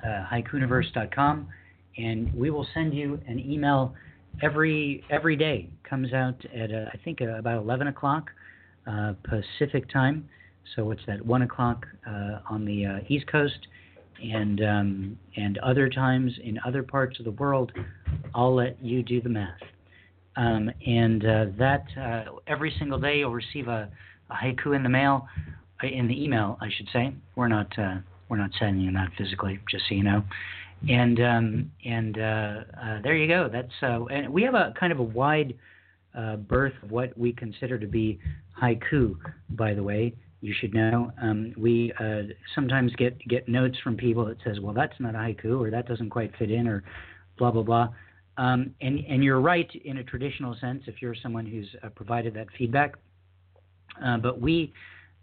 uh, 0.05 0.25
haikuniverse.com, 0.33 1.49
and 1.99 2.33
we 2.35 2.51
will 2.51 2.67
send 2.75 2.95
you 2.95 3.21
an 3.27 3.39
email 3.39 3.95
every 4.43 5.05
every 5.11 5.37
day. 5.37 5.69
Comes 5.89 6.13
out 6.13 6.43
at 6.55 6.73
uh, 6.73 6.87
I 6.93 6.99
think 7.05 7.21
uh, 7.21 7.39
about 7.39 7.63
11 7.63 7.89
o'clock 7.89 8.31
uh, 8.87 9.13
Pacific 9.25 9.91
time, 9.91 10.29
so 10.75 10.91
it's 10.91 11.03
at 11.09 11.25
one 11.25 11.43
o'clock 11.43 11.87
uh, 12.07 12.39
on 12.49 12.65
the 12.65 13.03
East 13.09 13.27
Coast, 13.27 13.69
and 14.23 14.63
um, 14.63 15.19
and 15.37 15.59
other 15.59 15.89
times 15.89 16.33
in 16.43 16.59
other 16.65 16.83
parts 16.83 17.19
of 17.19 17.25
the 17.25 17.33
world. 17.33 17.73
I'll 18.35 18.55
let 18.55 18.83
you 18.83 19.03
do 19.03 19.21
the 19.21 19.29
math. 19.29 19.61
Um, 20.37 20.71
and 20.87 21.25
uh, 21.25 21.45
that 21.59 21.85
uh, 21.99 22.25
every 22.47 22.75
single 22.79 22.99
day 22.99 23.19
you'll 23.19 23.33
receive 23.33 23.69
a, 23.69 23.91
a 24.31 24.35
haiku 24.35 24.75
in 24.75 24.83
the 24.83 24.89
mail, 24.89 25.29
uh, 25.83 25.87
in 25.87 26.09
the 26.09 26.23
email, 26.25 26.57
I 26.61 26.69
should 26.75 26.89
say. 26.93 27.15
We're 27.37 27.49
not 27.49 27.79
uh, 27.79 27.97
we're 28.29 28.39
not 28.39 28.51
sending 28.59 28.83
you 28.83 28.93
that 28.93 29.11
physically, 29.19 29.61
just 29.71 29.85
so 29.89 29.95
you 29.95 30.05
know. 30.05 30.23
And 30.89 31.21
um, 31.21 31.71
and 31.85 32.19
uh, 32.19 32.21
uh, 32.83 33.03
there 33.03 33.17
you 33.17 33.29
go. 33.29 33.49
That's 33.53 34.09
and 34.11 34.33
we 34.33 34.43
have 34.43 34.55
a 34.55 34.73
kind 34.79 34.93
of 34.93 34.99
a 34.99 35.05
wide 35.05 35.55
berth 36.49 36.75
of 36.83 36.91
what 36.91 37.17
we 37.17 37.33
consider 37.33 37.79
to 37.79 37.87
be 37.87 38.19
haiku. 38.61 39.17
By 39.51 39.75
the 39.75 39.83
way, 39.83 40.15
you 40.43 40.53
should 40.61 40.75
know. 40.75 41.11
Um, 41.23 41.55
we 41.57 41.93
uh, 41.99 42.23
sometimes 42.55 42.93
get 42.97 43.19
get 43.29 43.49
notes 43.49 43.79
from 43.83 43.97
people 43.97 44.27
that 44.27 44.37
says, 44.45 44.61
"Well, 44.61 44.75
that's 44.75 44.99
not 44.99 45.15
a 45.15 45.19
haiku," 45.19 45.59
or 45.59 45.71
"That 45.71 45.89
doesn't 45.89 46.11
quite 46.11 46.37
fit 46.39 46.51
in," 46.51 46.69
or 46.69 46.85
blah 47.39 47.51
blah 47.51 47.63
blah. 47.63 47.89
Um, 48.37 48.75
and 48.81 48.99
and 49.09 49.25
you're 49.25 49.41
right 49.41 49.71
in 49.85 49.99
a 49.99 50.05
traditional 50.05 50.55
sense 50.61 50.83
if 50.87 51.01
you're 51.01 51.15
someone 51.15 51.47
who's 51.47 51.69
uh, 51.83 51.89
provided 51.91 52.35
that 52.35 52.49
feedback. 52.59 52.95
Uh, 54.05 54.19
but 54.19 54.41
we 54.41 54.73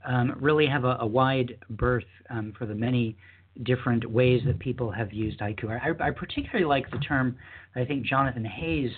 um, 0.06 0.36
really 0.40 0.66
have 0.66 0.86
a, 0.86 0.98
a 1.02 1.06
wide 1.06 1.58
berth 1.70 2.04
um, 2.30 2.54
for 2.58 2.66
the 2.66 2.76
many 2.76 3.18
different 3.64 4.10
ways 4.10 4.42
that 4.46 4.58
people 4.60 4.90
have 4.90 5.12
used 5.12 5.40
haiku. 5.40 5.70
I, 5.70 6.08
I 6.08 6.12
particularly 6.12 6.66
like 6.66 6.90
the 6.92 7.00
term 7.00 7.36
I 7.76 7.86
think 7.86 8.06
Jonathan 8.06 8.46
Hayes, 8.46 8.92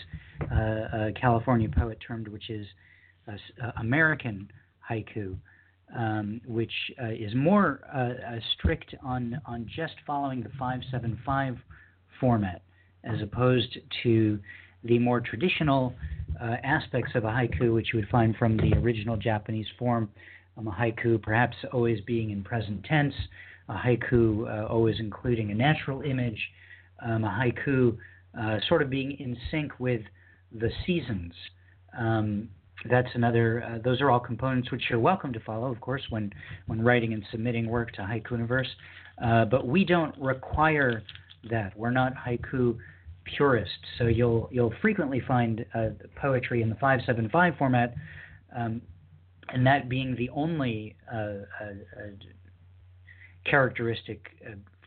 uh, 0.52 0.56
a 0.56 1.14
California 1.20 1.70
poet, 1.70 1.98
termed, 2.06 2.28
which 2.28 2.50
is 2.50 2.66
uh, 3.28 3.34
uh, 3.64 3.72
American 3.78 4.52
haiku. 4.90 5.36
Um, 5.94 6.40
which 6.48 6.72
uh, 7.04 7.10
is 7.10 7.36
more 7.36 7.82
uh, 7.94 8.40
strict 8.54 8.96
on 9.04 9.42
on 9.46 9.70
just 9.76 9.96
following 10.08 10.42
the 10.42 10.48
575 10.58 11.58
format, 12.18 12.62
as 13.04 13.22
opposed 13.22 13.78
to 14.04 14.40
the 14.84 14.98
more 15.00 15.20
traditional 15.20 15.94
uh, 16.42 16.56
aspects 16.64 17.12
of 17.16 17.26
a 17.26 17.28
haiku, 17.28 17.74
which 17.74 17.90
you 17.94 18.00
would 18.00 18.08
find 18.10 18.36
from 18.38 18.58
the 18.58 18.74
original 18.78 19.18
Japanese 19.18 19.68
form. 19.78 20.10
Um, 20.58 20.68
a 20.68 20.72
haiku 20.72 21.22
perhaps 21.22 21.56
always 21.72 22.02
being 22.02 22.32
in 22.32 22.44
present 22.44 22.84
tense, 22.86 23.14
a 23.70 23.74
haiku 23.74 24.48
uh, 24.48 24.68
always 24.68 24.96
including 25.00 25.52
a 25.52 25.56
natural 25.56 26.02
image, 26.02 26.40
um, 27.06 27.24
a 27.24 27.28
haiku 27.28 27.98
uh, 28.40 28.58
sort 28.68 28.82
of 28.82 28.90
being 28.90 29.12
in 29.20 29.38
sync 29.50 29.80
with 29.80 30.02
the 30.52 30.70
seasons. 30.86 31.34
Um, 31.98 32.50
that's 32.90 33.10
another. 33.14 33.64
Uh, 33.64 33.78
those 33.84 34.02
are 34.02 34.10
all 34.10 34.20
components 34.20 34.72
which 34.72 34.84
you're 34.90 35.00
welcome 35.00 35.32
to 35.34 35.40
follow, 35.42 35.72
of 35.72 35.80
course, 35.82 36.04
when 36.10 36.34
when 36.68 36.82
writing 36.82 37.14
and 37.14 37.24
submitting 37.32 37.68
work 37.68 37.92
to 37.94 38.02
Haikuniverse. 38.02 38.68
Uh, 39.24 39.46
but 39.46 39.68
we 39.68 39.86
don't 39.86 40.18
require 40.20 41.04
that. 41.50 41.78
We're 41.78 41.92
not 41.92 42.14
haiku 42.16 42.78
purists, 43.24 43.76
so 43.98 44.06
you'll 44.06 44.50
you'll 44.52 44.74
frequently 44.82 45.22
find 45.28 45.66
uh, 45.74 45.90
poetry 46.16 46.62
in 46.62 46.70
the 46.70 46.76
575 46.76 47.56
format, 47.58 47.94
um, 48.56 48.82
and 49.50 49.66
that 49.66 49.90
being 49.90 50.16
the 50.16 50.30
only 50.30 50.96
uh, 51.12 51.18
uh, 51.18 51.36
uh, 51.62 52.10
characteristic 53.46 54.22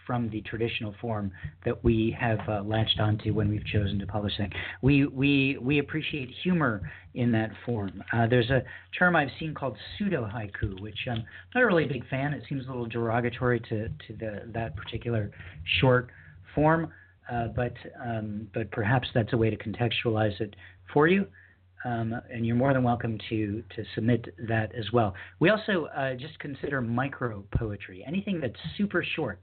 from 0.06 0.30
the 0.30 0.40
traditional 0.42 0.94
form 1.00 1.32
that 1.64 1.82
we 1.84 2.16
have 2.18 2.38
uh, 2.48 2.62
latched 2.62 3.00
onto 3.00 3.32
when 3.32 3.48
we've 3.48 3.64
chosen 3.66 3.98
to 3.98 4.06
publish 4.06 4.32
that. 4.38 4.50
We 4.82 5.06
we 5.06 5.58
we 5.60 5.78
appreciate 5.78 6.30
humor 6.42 6.90
in 7.14 7.32
that 7.32 7.50
form. 7.64 8.02
Uh, 8.12 8.26
there's 8.26 8.50
a 8.50 8.62
term 8.98 9.16
I've 9.16 9.28
seen 9.38 9.54
called 9.54 9.76
pseudo 9.96 10.28
haiku, 10.32 10.80
which 10.80 10.98
I'm 11.08 11.24
not 11.54 11.62
a 11.62 11.66
really 11.66 11.86
big 11.86 12.08
fan. 12.08 12.34
It 12.34 12.42
seems 12.48 12.66
a 12.66 12.68
little 12.68 12.86
derogatory 12.86 13.60
to 13.60 13.88
to 13.88 14.16
the 14.18 14.42
that 14.52 14.76
particular 14.76 15.30
short 15.80 16.10
form, 16.54 16.92
uh, 17.30 17.48
but 17.48 17.74
um, 18.04 18.48
but 18.52 18.70
perhaps 18.70 19.08
that's 19.14 19.32
a 19.32 19.36
way 19.36 19.50
to 19.50 19.56
contextualize 19.56 20.40
it 20.40 20.54
for 20.92 21.08
you. 21.08 21.26
Um, 21.84 22.14
and 22.32 22.46
you're 22.46 22.56
more 22.56 22.72
than 22.72 22.82
welcome 22.82 23.18
to 23.28 23.62
to 23.76 23.84
submit 23.94 24.34
that 24.48 24.74
as 24.74 24.90
well. 24.92 25.14
We 25.38 25.50
also 25.50 25.86
uh, 25.96 26.14
just 26.14 26.38
consider 26.38 26.80
micro 26.80 27.44
poetry, 27.56 28.02
anything 28.06 28.40
that's 28.40 28.58
super 28.78 29.04
short. 29.16 29.38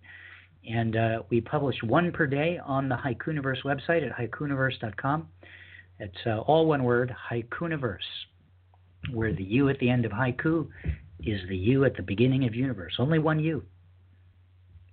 And 0.70 0.96
uh, 0.96 1.24
we 1.30 1.42
publish 1.42 1.76
one 1.84 2.12
per 2.12 2.28
day 2.28 2.60
on 2.64 2.88
the 2.88 2.96
Haikuniverse 2.96 3.64
website 3.64 4.06
at 4.08 4.16
haikuniverse.com. 4.16 5.28
It's 6.00 6.18
uh, 6.26 6.40
all 6.40 6.66
one 6.66 6.84
word, 6.84 7.16
Haikuniverse, 7.32 7.98
where 9.12 9.34
the 9.34 9.44
U 9.44 9.70
at 9.70 9.80
the 9.80 9.90
end 9.90 10.06
of 10.06 10.12
haiku 10.12 10.68
is 11.24 11.40
the 11.48 11.58
U 11.58 11.86
at 11.86 11.96
the 11.96 12.02
beginning 12.04 12.46
of 12.46 12.56
universe. 12.56 12.94
Only 13.00 13.20
one 13.20 13.40
U, 13.40 13.64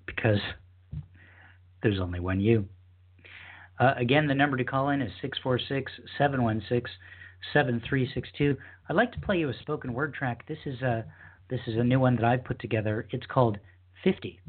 because 0.06 0.40
there's 1.82 2.00
only 2.00 2.20
one 2.20 2.40
U. 2.40 2.66
Uh, 3.78 3.94
again, 3.96 4.26
the 4.26 4.34
number 4.34 4.56
to 4.56 4.64
call 4.64 4.90
in 4.90 5.00
is 5.00 5.12
646 5.22 5.92
716 6.18 6.90
7362. 7.52 8.56
I'd 8.88 8.96
like 8.96 9.12
to 9.12 9.20
play 9.20 9.38
you 9.38 9.48
a 9.48 9.54
spoken 9.60 9.94
word 9.94 10.12
track. 10.12 10.46
This 10.48 10.58
is 10.66 10.82
a, 10.82 11.04
this 11.48 11.60
is 11.66 11.76
a 11.76 11.84
new 11.84 12.00
one 12.00 12.16
that 12.16 12.24
I've 12.24 12.44
put 12.44 12.58
together. 12.58 13.06
It's 13.10 13.26
called 13.26 13.58
50. 14.02 14.40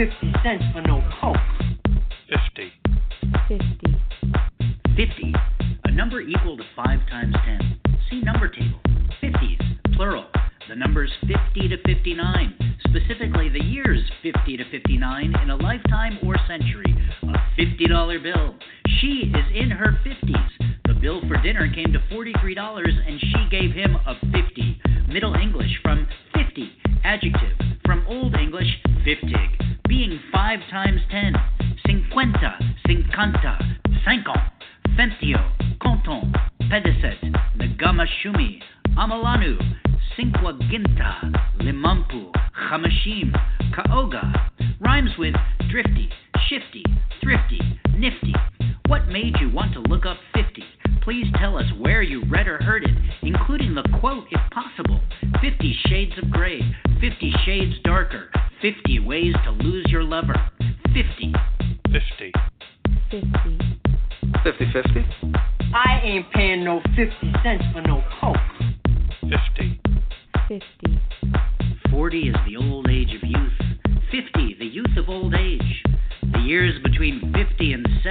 50 0.00 0.32
cents 0.42 0.64
for 0.72 0.80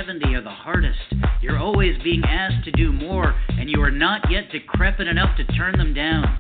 70 0.10 0.34
are 0.34 0.42
the 0.42 0.50
hardest. 0.50 0.98
You're 1.40 1.60
always 1.60 1.96
being 2.04 2.24
asked 2.24 2.66
to 2.66 2.72
do 2.72 2.92
more, 2.92 3.36
and 3.48 3.70
you 3.70 3.80
are 3.84 3.92
not 3.92 4.22
yet 4.32 4.50
decrepit 4.52 5.08
enough 5.08 5.38
to 5.38 5.44
turn 5.56 5.78
them 5.78 5.94
down. 5.94 6.40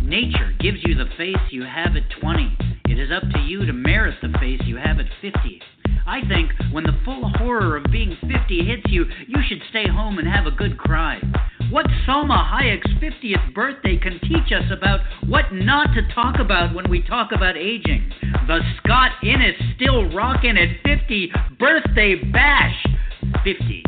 Nature 0.00 0.54
gives 0.58 0.78
you 0.86 0.94
the 0.94 1.10
face 1.18 1.36
you 1.50 1.62
have 1.64 1.96
at 1.96 2.18
20. 2.18 2.56
It 2.88 2.98
is 2.98 3.10
up 3.12 3.22
to 3.34 3.40
you 3.40 3.66
to 3.66 3.74
merit 3.74 4.14
the 4.22 4.32
face 4.38 4.62
you 4.64 4.76
have 4.76 4.98
at 5.00 5.06
50. 5.20 5.60
I 6.06 6.20
think 6.28 6.50
when 6.72 6.84
the 6.84 6.98
full 7.04 7.28
horror 7.36 7.76
of 7.76 7.92
being 7.92 8.16
50 8.22 8.32
hits 8.64 8.86
you, 8.86 9.04
you 9.28 9.38
should 9.46 9.60
stay 9.68 9.86
home 9.86 10.18
and 10.18 10.26
have 10.26 10.46
a 10.46 10.56
good 10.56 10.78
cry. 10.78 11.20
What 11.70 11.86
Salma 12.08 12.50
Hayek's 12.50 12.90
50th 13.02 13.54
birthday 13.54 13.98
can 13.98 14.18
teach 14.20 14.50
us 14.50 14.64
about 14.72 15.00
what 15.28 15.52
not 15.52 15.92
to 15.94 16.14
talk 16.14 16.36
about 16.40 16.74
when 16.74 16.88
we 16.88 17.02
talk 17.02 17.32
about 17.32 17.58
aging. 17.58 18.10
The 18.46 18.60
Scott 18.78 19.12
Innes 19.22 19.54
still 19.76 20.10
rockin' 20.10 20.56
at 20.56 20.68
50 20.86 21.30
birthday 21.58 22.14
bash. 22.32 22.82
50. 23.44 23.82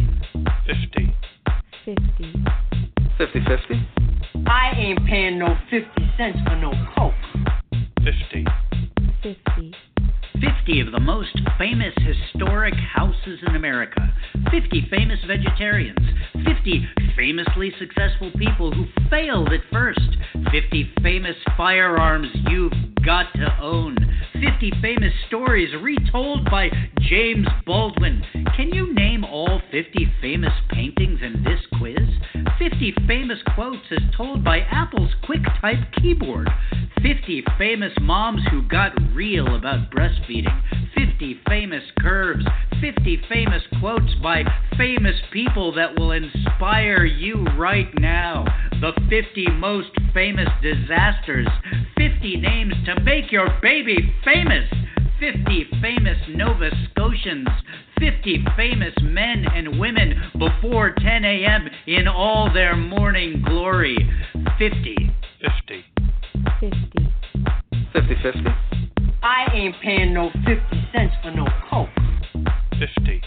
Fifty. 0.66 1.14
Fifty. 1.85 2.33
Fifty 3.18 3.40
fifty. 3.46 3.88
I 4.46 4.72
ain't 4.76 5.07
paying 5.07 5.38
no 5.38 5.57
50 5.70 5.88
cents 6.16 6.38
for 6.46 6.57
no 6.57 6.72
coke. 6.96 7.14
Fifty. 8.05 8.44
Fifty. 9.22 9.74
50 10.40 10.81
of 10.81 10.92
the 10.92 11.00
most 11.00 11.38
famous 11.59 11.94
historic 12.00 12.74
houses 12.74 13.38
in 13.46 13.55
America, 13.55 14.12
50 14.50 14.88
famous 14.90 15.18
vegetarians, 15.26 15.98
50 16.44 16.87
famously 17.16 17.72
successful 17.78 18.31
people 18.38 18.72
who 18.72 18.85
failed 19.11 19.52
at 19.52 19.61
first, 19.72 20.00
50 20.50 20.90
famous 21.02 21.37
firearms 21.57 22.28
you've 22.48 22.72
got 23.05 23.26
to 23.35 23.48
own, 23.61 23.96
50 24.33 24.72
famous 24.81 25.12
stories 25.26 25.70
retold 25.81 26.44
by 26.50 26.68
James 27.00 27.46
Baldwin. 27.66 28.24
Can 28.57 28.70
you 28.72 28.94
name 28.94 29.24
all 29.24 29.61
50 29.70 30.12
famous 30.20 30.52
paintings 30.70 31.20
in 31.22 31.42
this 31.44 31.61
quiz? 31.78 31.98
50 32.59 32.94
famous 33.07 33.38
quotes 33.55 33.87
as 33.90 34.02
told 34.16 34.44
by 34.44 34.61
Apple's 34.61 35.11
QuickType 35.24 35.92
keyboard. 36.00 36.48
50 37.02 37.44
famous 37.59 37.92
moms 38.00 38.42
who 38.50 38.62
got 38.62 38.92
real 39.12 39.55
about 39.57 39.90
breastfeeding. 39.90 40.62
50 40.94 41.40
famous 41.48 41.83
curves. 42.00 42.44
50 42.81 43.22
famous 43.28 43.62
quotes 43.81 44.14
by 44.22 44.44
famous 44.76 45.16
people 45.33 45.72
that 45.74 45.98
will 45.98 46.12
inspire 46.35 47.05
you 47.05 47.45
right 47.59 47.88
now. 48.01 48.45
The 48.81 48.92
50 49.09 49.47
most 49.59 49.90
famous 50.14 50.49
disasters. 50.62 51.49
50 51.97 52.37
names 52.37 52.75
to 52.87 53.01
make 53.01 53.31
your 53.31 53.49
baby 53.61 54.14
famous. 54.25 54.68
50 55.21 55.66
famous 55.81 56.18
Nova 56.31 56.71
Scotians, 56.90 57.47
50 58.01 58.45
famous 58.57 58.92
men 59.03 59.45
and 59.55 59.79
women 59.79 60.21
before 60.37 60.92
10 60.99 61.25
a.m. 61.25 61.68
in 61.87 62.09
all 62.09 62.53
their 62.53 62.75
morning 62.75 63.42
glory. 63.47 63.97
50. 64.59 65.12
Fifty. 65.42 65.85
Fifty. 66.61 67.14
Fifty 67.92 68.14
fifty. 68.23 68.51
I 69.23 69.47
ain't 69.55 69.75
paying 69.83 70.14
no 70.14 70.31
50 70.45 70.88
cents 70.92 71.14
for 71.23 71.31
no 71.33 71.47
coke. 71.68 71.88
Fifty. 72.79 73.23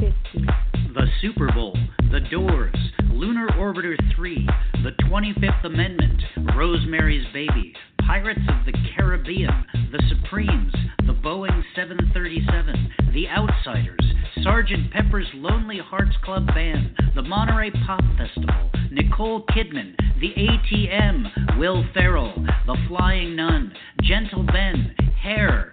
Fifty. 0.00 0.46
The 0.94 1.06
Super 1.20 1.50
Bowl, 1.52 1.76
The 2.14 2.20
Doors, 2.30 2.76
Lunar 3.10 3.48
Orbiter 3.58 3.96
3, 4.14 4.48
The 4.84 4.92
25th 5.10 5.64
Amendment, 5.64 6.22
Rosemary's 6.54 7.26
Baby, 7.32 7.74
Pirates 8.06 8.38
of 8.48 8.64
the 8.64 8.72
Caribbean, 8.94 9.66
The 9.90 10.00
Supremes, 10.08 10.72
The 11.08 11.12
Boeing 11.12 11.64
737, 11.74 13.12
The 13.12 13.26
Outsiders, 13.26 14.14
Sergeant 14.44 14.92
Pepper's 14.92 15.26
Lonely 15.34 15.80
Hearts 15.80 16.14
Club 16.22 16.46
Band, 16.54 16.96
the 17.16 17.22
Monterey 17.22 17.72
Pop 17.84 18.04
Festival, 18.16 18.70
Nicole 18.92 19.44
Kidman, 19.46 19.96
the 20.20 20.34
ATM, 20.36 21.58
Will 21.58 21.84
Ferrell, 21.92 22.32
the 22.68 22.76
Flying 22.86 23.34
Nun, 23.34 23.72
Gentle 24.02 24.44
Ben, 24.44 24.94
Hair, 25.20 25.72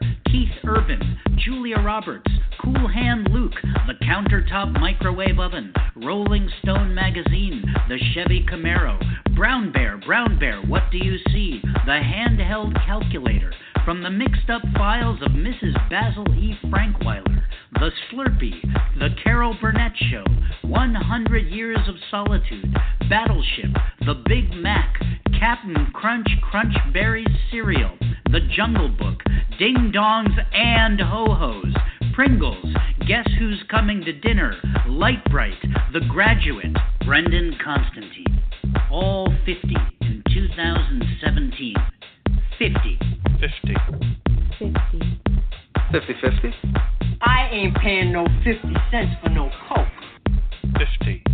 Urban, 0.78 1.20
Julia 1.36 1.80
Roberts, 1.80 2.32
Cool 2.64 2.88
Hand 2.88 3.28
Luke, 3.30 3.56
the 3.88 4.06
Countertop 4.06 4.80
Microwave 4.80 5.38
Oven, 5.38 5.74
Rolling 5.98 6.50
Stone 6.62 6.96
Magazine, 6.96 7.62
the 7.90 7.98
Chevy 8.14 8.46
Camaro, 8.50 8.98
Brown 9.36 9.74
Bear, 9.74 9.98
Brown 9.98 10.40
Bear, 10.40 10.62
What 10.62 10.84
Do 10.90 10.98
You 10.98 11.18
See? 11.34 11.60
The 11.86 12.00
Handheld 12.02 12.74
Calculator, 12.86 13.54
from 13.84 14.02
the 14.02 14.10
mixed 14.10 14.50
up 14.50 14.62
files 14.78 15.20
of 15.22 15.32
Mrs. 15.34 15.74
Basil 15.90 16.26
E. 16.36 16.58
Frankweiler, 16.68 17.44
The 17.74 17.92
Slurpee, 18.10 18.62
The 18.98 19.10
Carol 19.22 19.58
Burnett 19.60 19.92
Show, 20.10 20.24
100 20.62 21.48
Years 21.50 21.80
of 21.90 21.96
Solitude, 22.10 22.74
Battleship, 23.10 23.72
The 24.06 24.24
Big 24.26 24.54
Mac, 24.54 24.96
Captain 25.42 25.88
Crunch 25.92 26.28
Crunch 26.44 26.76
Berries 26.94 27.26
Cereal, 27.50 27.98
The 28.32 28.42
Jungle 28.56 28.90
Book, 28.90 29.24
Ding 29.58 29.92
Dongs 29.92 30.38
and 30.54 31.02
Ho 31.02 31.26
Hos, 31.34 31.74
Pringles, 32.14 32.64
Guess 33.08 33.28
Who's 33.40 33.60
Coming 33.68 34.04
to 34.06 34.14
Dinner, 34.14 34.56
Lite-Brite, 34.88 35.58
The 35.94 36.02
Graduate, 36.12 36.78
Brendan 37.08 37.58
Constantine. 37.64 38.40
All 38.92 39.34
50 39.44 39.76
in 40.02 40.22
2017. 40.32 41.74
50. 42.60 43.00
50. 43.40 43.74
50, 44.60 44.74
50 45.92 46.14
50. 46.22 46.54
I 47.24 47.50
ain't 47.52 47.76
paying 47.78 48.12
no 48.12 48.28
50 48.44 48.62
cents 48.92 49.16
for 49.24 49.30
no 49.30 49.50
coke. 49.68 49.88
50. 50.78 51.24
50, 51.24 51.31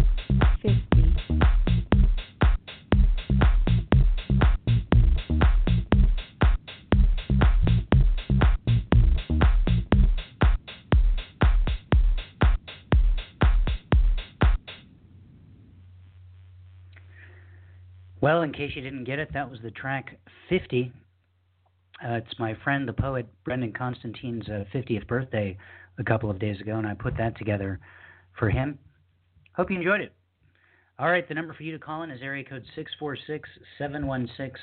Well, 18.28 18.42
in 18.42 18.52
case 18.52 18.72
you 18.76 18.82
didn't 18.82 19.06
get 19.06 19.20
it, 19.20 19.30
that 19.34 19.50
was 19.50 19.62
the 19.64 19.72
track 19.72 20.20
50. 20.50 20.92
Uh, 22.04 22.16
it's 22.16 22.38
my 22.38 22.58
friend, 22.62 22.86
the 22.86 22.92
poet 22.92 23.26
Brendan 23.46 23.72
Constantine's 23.72 24.50
uh, 24.50 24.66
50th 24.76 25.08
birthday 25.08 25.58
a 25.98 26.04
couple 26.04 26.30
of 26.30 26.38
days 26.38 26.60
ago, 26.60 26.78
and 26.78 26.86
I 26.86 26.94
put 26.94 27.16
that 27.16 27.38
together 27.38 27.80
for 28.38 28.50
him. 28.50 28.80
Hope 29.56 29.72
you 29.72 29.78
enjoyed 29.78 30.02
it. 30.02 30.12
All 31.00 31.10
right, 31.10 31.26
the 31.26 31.36
number 31.36 31.54
for 31.54 31.64
you 31.64 31.72
to 31.72 31.80
call 31.80 32.04
in 32.04 32.12
is 32.12 32.20
area 32.22 32.44
code 32.44 32.66
646 32.76 33.48
716 33.78 34.62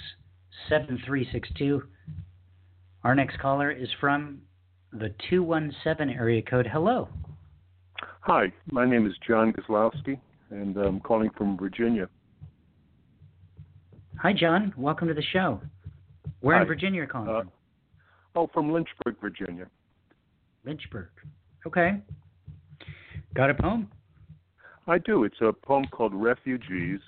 7362. 0.68 1.84
Our 3.02 3.14
next 3.14 3.38
caller 3.38 3.70
is 3.70 3.88
from 3.98 4.42
the 4.92 5.14
217 5.30 6.14
area 6.14 6.42
code. 6.42 6.68
Hello. 6.70 7.08
Hi, 8.20 8.52
my 8.70 8.84
name 8.84 9.06
is 9.06 9.14
John 9.26 9.54
Guzlowski, 9.54 10.20
and 10.50 10.76
I'm 10.76 11.00
calling 11.00 11.30
from 11.38 11.56
Virginia. 11.56 12.10
Hi, 14.20 14.32
John. 14.32 14.72
Welcome 14.76 15.08
to 15.08 15.14
the 15.14 15.22
show. 15.32 15.60
Where 16.40 16.56
Hi. 16.56 16.62
in 16.62 16.68
Virginia 16.68 17.00
are 17.00 17.04
you 17.04 17.10
calling 17.10 17.28
Uh, 17.28 17.40
from? 17.40 17.52
Oh, 18.36 18.46
from 18.48 18.72
Lynchburg, 18.72 19.18
Virginia. 19.20 19.66
Lynchburg. 20.64 21.08
Okay. 21.66 22.00
Got 23.34 23.50
a 23.50 23.54
poem? 23.54 23.90
I 24.86 24.98
do. 24.98 25.24
It's 25.24 25.40
a 25.40 25.52
poem 25.52 25.84
called 25.90 26.14
Refugees, 26.14 27.00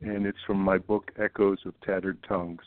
and 0.00 0.26
it's 0.26 0.38
from 0.46 0.58
my 0.58 0.78
book 0.78 1.10
Echoes 1.18 1.58
of 1.66 1.78
Tattered 1.80 2.22
Tongues. 2.24 2.62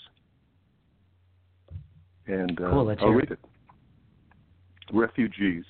And 2.27 2.59
uh, 2.59 2.69
Cool, 2.71 2.95
I'll 2.99 3.09
read 3.11 3.31
it. 3.31 3.39
Refugees. 4.91 5.65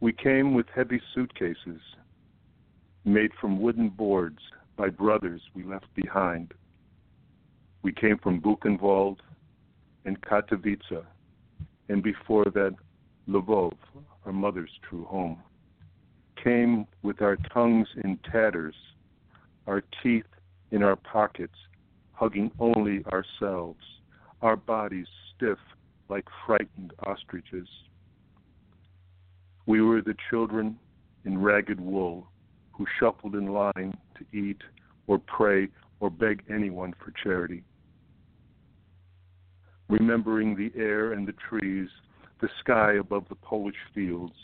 We 0.00 0.12
came 0.12 0.54
with 0.54 0.66
heavy 0.74 1.00
suitcases 1.14 1.80
made 3.04 3.30
from 3.40 3.60
wooden 3.60 3.88
boards 3.88 4.38
by 4.78 4.88
brothers 4.88 5.42
we 5.54 5.64
left 5.64 5.92
behind. 5.94 6.54
We 7.82 7.92
came 7.92 8.16
from 8.18 8.40
Buchenwald 8.40 9.18
and 10.04 10.18
Katowice, 10.20 11.04
and 11.88 12.02
before 12.02 12.44
that, 12.44 12.74
Lvov, 13.28 13.74
our 14.24 14.32
mother's 14.32 14.70
true 14.88 15.04
home. 15.04 15.42
Came 16.42 16.86
with 17.02 17.20
our 17.20 17.36
tongues 17.52 17.88
in 18.04 18.18
tatters, 18.30 18.76
our 19.66 19.82
teeth 20.02 20.24
in 20.70 20.84
our 20.84 20.96
pockets, 20.96 21.56
hugging 22.12 22.52
only 22.60 23.04
ourselves, 23.06 23.82
our 24.42 24.56
bodies 24.56 25.06
stiff 25.34 25.58
like 26.08 26.24
frightened 26.46 26.92
ostriches. 27.02 27.68
We 29.66 29.82
were 29.82 30.00
the 30.00 30.14
children 30.30 30.78
in 31.24 31.42
ragged 31.42 31.80
wool 31.80 32.28
who 32.78 32.86
shuffled 32.98 33.34
in 33.34 33.48
line 33.52 33.98
to 34.16 34.38
eat 34.38 34.62
or 35.08 35.18
pray 35.18 35.68
or 36.00 36.08
beg 36.08 36.44
anyone 36.48 36.94
for 37.04 37.12
charity. 37.22 37.64
Remembering 39.88 40.54
the 40.54 40.70
air 40.80 41.12
and 41.12 41.26
the 41.26 41.34
trees, 41.48 41.88
the 42.40 42.48
sky 42.60 42.94
above 42.94 43.24
the 43.28 43.34
Polish 43.34 43.76
fields, 43.92 44.34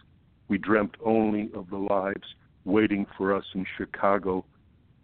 we 0.48 0.58
dreamt 0.58 0.96
only 1.04 1.48
of 1.54 1.70
the 1.70 1.78
lives 1.78 2.34
waiting 2.64 3.06
for 3.16 3.34
us 3.34 3.44
in 3.54 3.64
Chicago 3.78 4.44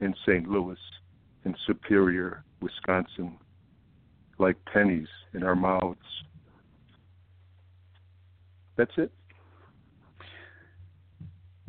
and 0.00 0.14
St. 0.26 0.48
Louis 0.48 0.78
and 1.44 1.56
Superior, 1.66 2.42
Wisconsin, 2.60 3.38
like 4.38 4.56
pennies 4.72 5.08
in 5.34 5.42
our 5.42 5.54
mouths. 5.54 5.98
That's 8.76 8.92
it. 8.96 9.12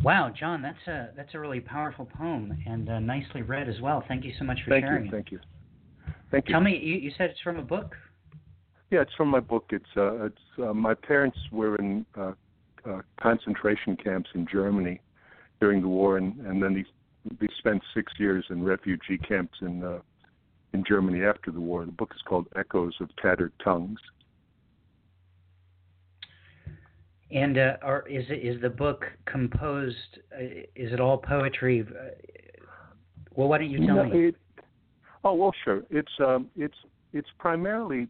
Wow, 0.03 0.31
John, 0.37 0.63
that's 0.63 0.87
a 0.87 1.09
that's 1.15 1.35
a 1.35 1.39
really 1.39 1.59
powerful 1.59 2.05
poem 2.17 2.57
and 2.65 2.89
uh, 2.89 2.99
nicely 2.99 3.43
read 3.43 3.69
as 3.69 3.79
well. 3.81 4.03
Thank 4.07 4.25
you 4.25 4.33
so 4.39 4.45
much 4.45 4.59
for 4.65 4.71
Thank 4.71 4.85
sharing 4.85 5.05
you. 5.05 5.09
it. 5.09 5.11
Thank 5.11 5.31
you. 5.31 5.39
Thank 6.31 6.47
you. 6.47 6.53
Tell 6.53 6.61
me, 6.61 6.79
you, 6.81 6.95
you 6.95 7.11
said 7.17 7.29
it's 7.29 7.41
from 7.41 7.57
a 7.57 7.61
book. 7.63 7.95
Yeah, 8.89 9.01
it's 9.01 9.13
from 9.15 9.27
my 9.27 9.39
book. 9.39 9.65
It's 9.69 9.85
uh, 9.95 10.25
it's 10.25 10.41
uh, 10.61 10.73
my 10.73 10.95
parents 10.95 11.37
were 11.51 11.75
in 11.75 12.05
uh, 12.17 12.31
uh, 12.89 13.01
concentration 13.21 13.95
camps 13.95 14.29
in 14.33 14.47
Germany 14.51 14.99
during 15.59 15.81
the 15.81 15.87
war, 15.87 16.17
and 16.17 16.35
and 16.47 16.63
then 16.63 16.73
they 16.73 16.85
they 17.39 17.47
spent 17.59 17.81
six 17.93 18.11
years 18.17 18.43
in 18.49 18.63
refugee 18.63 19.19
camps 19.19 19.57
in 19.61 19.83
uh, 19.83 19.99
in 20.73 20.83
Germany 20.87 21.23
after 21.23 21.51
the 21.51 21.61
war. 21.61 21.85
The 21.85 21.91
book 21.91 22.11
is 22.15 22.21
called 22.27 22.47
Echoes 22.55 22.95
of 23.01 23.09
Tattered 23.17 23.53
Tongues. 23.63 23.99
And 27.33 27.57
uh, 27.57 27.77
are, 27.81 28.05
is 28.09 28.25
it, 28.29 28.45
is 28.45 28.61
the 28.61 28.69
book 28.69 29.05
composed? 29.25 30.19
Uh, 30.35 30.43
is 30.75 30.91
it 30.91 30.99
all 30.99 31.17
poetry? 31.17 31.85
Uh, 31.87 32.09
well, 33.33 33.47
why 33.47 33.57
don't 33.59 33.69
you 33.69 33.85
tell 33.85 33.95
No, 33.95 34.03
me? 34.05 34.27
it- 34.27 34.35
oh 35.23 35.33
well, 35.33 35.53
sure. 35.63 35.83
It's 35.89 36.11
um, 36.19 36.49
it's 36.57 36.75
it's 37.13 37.29
primarily 37.39 38.07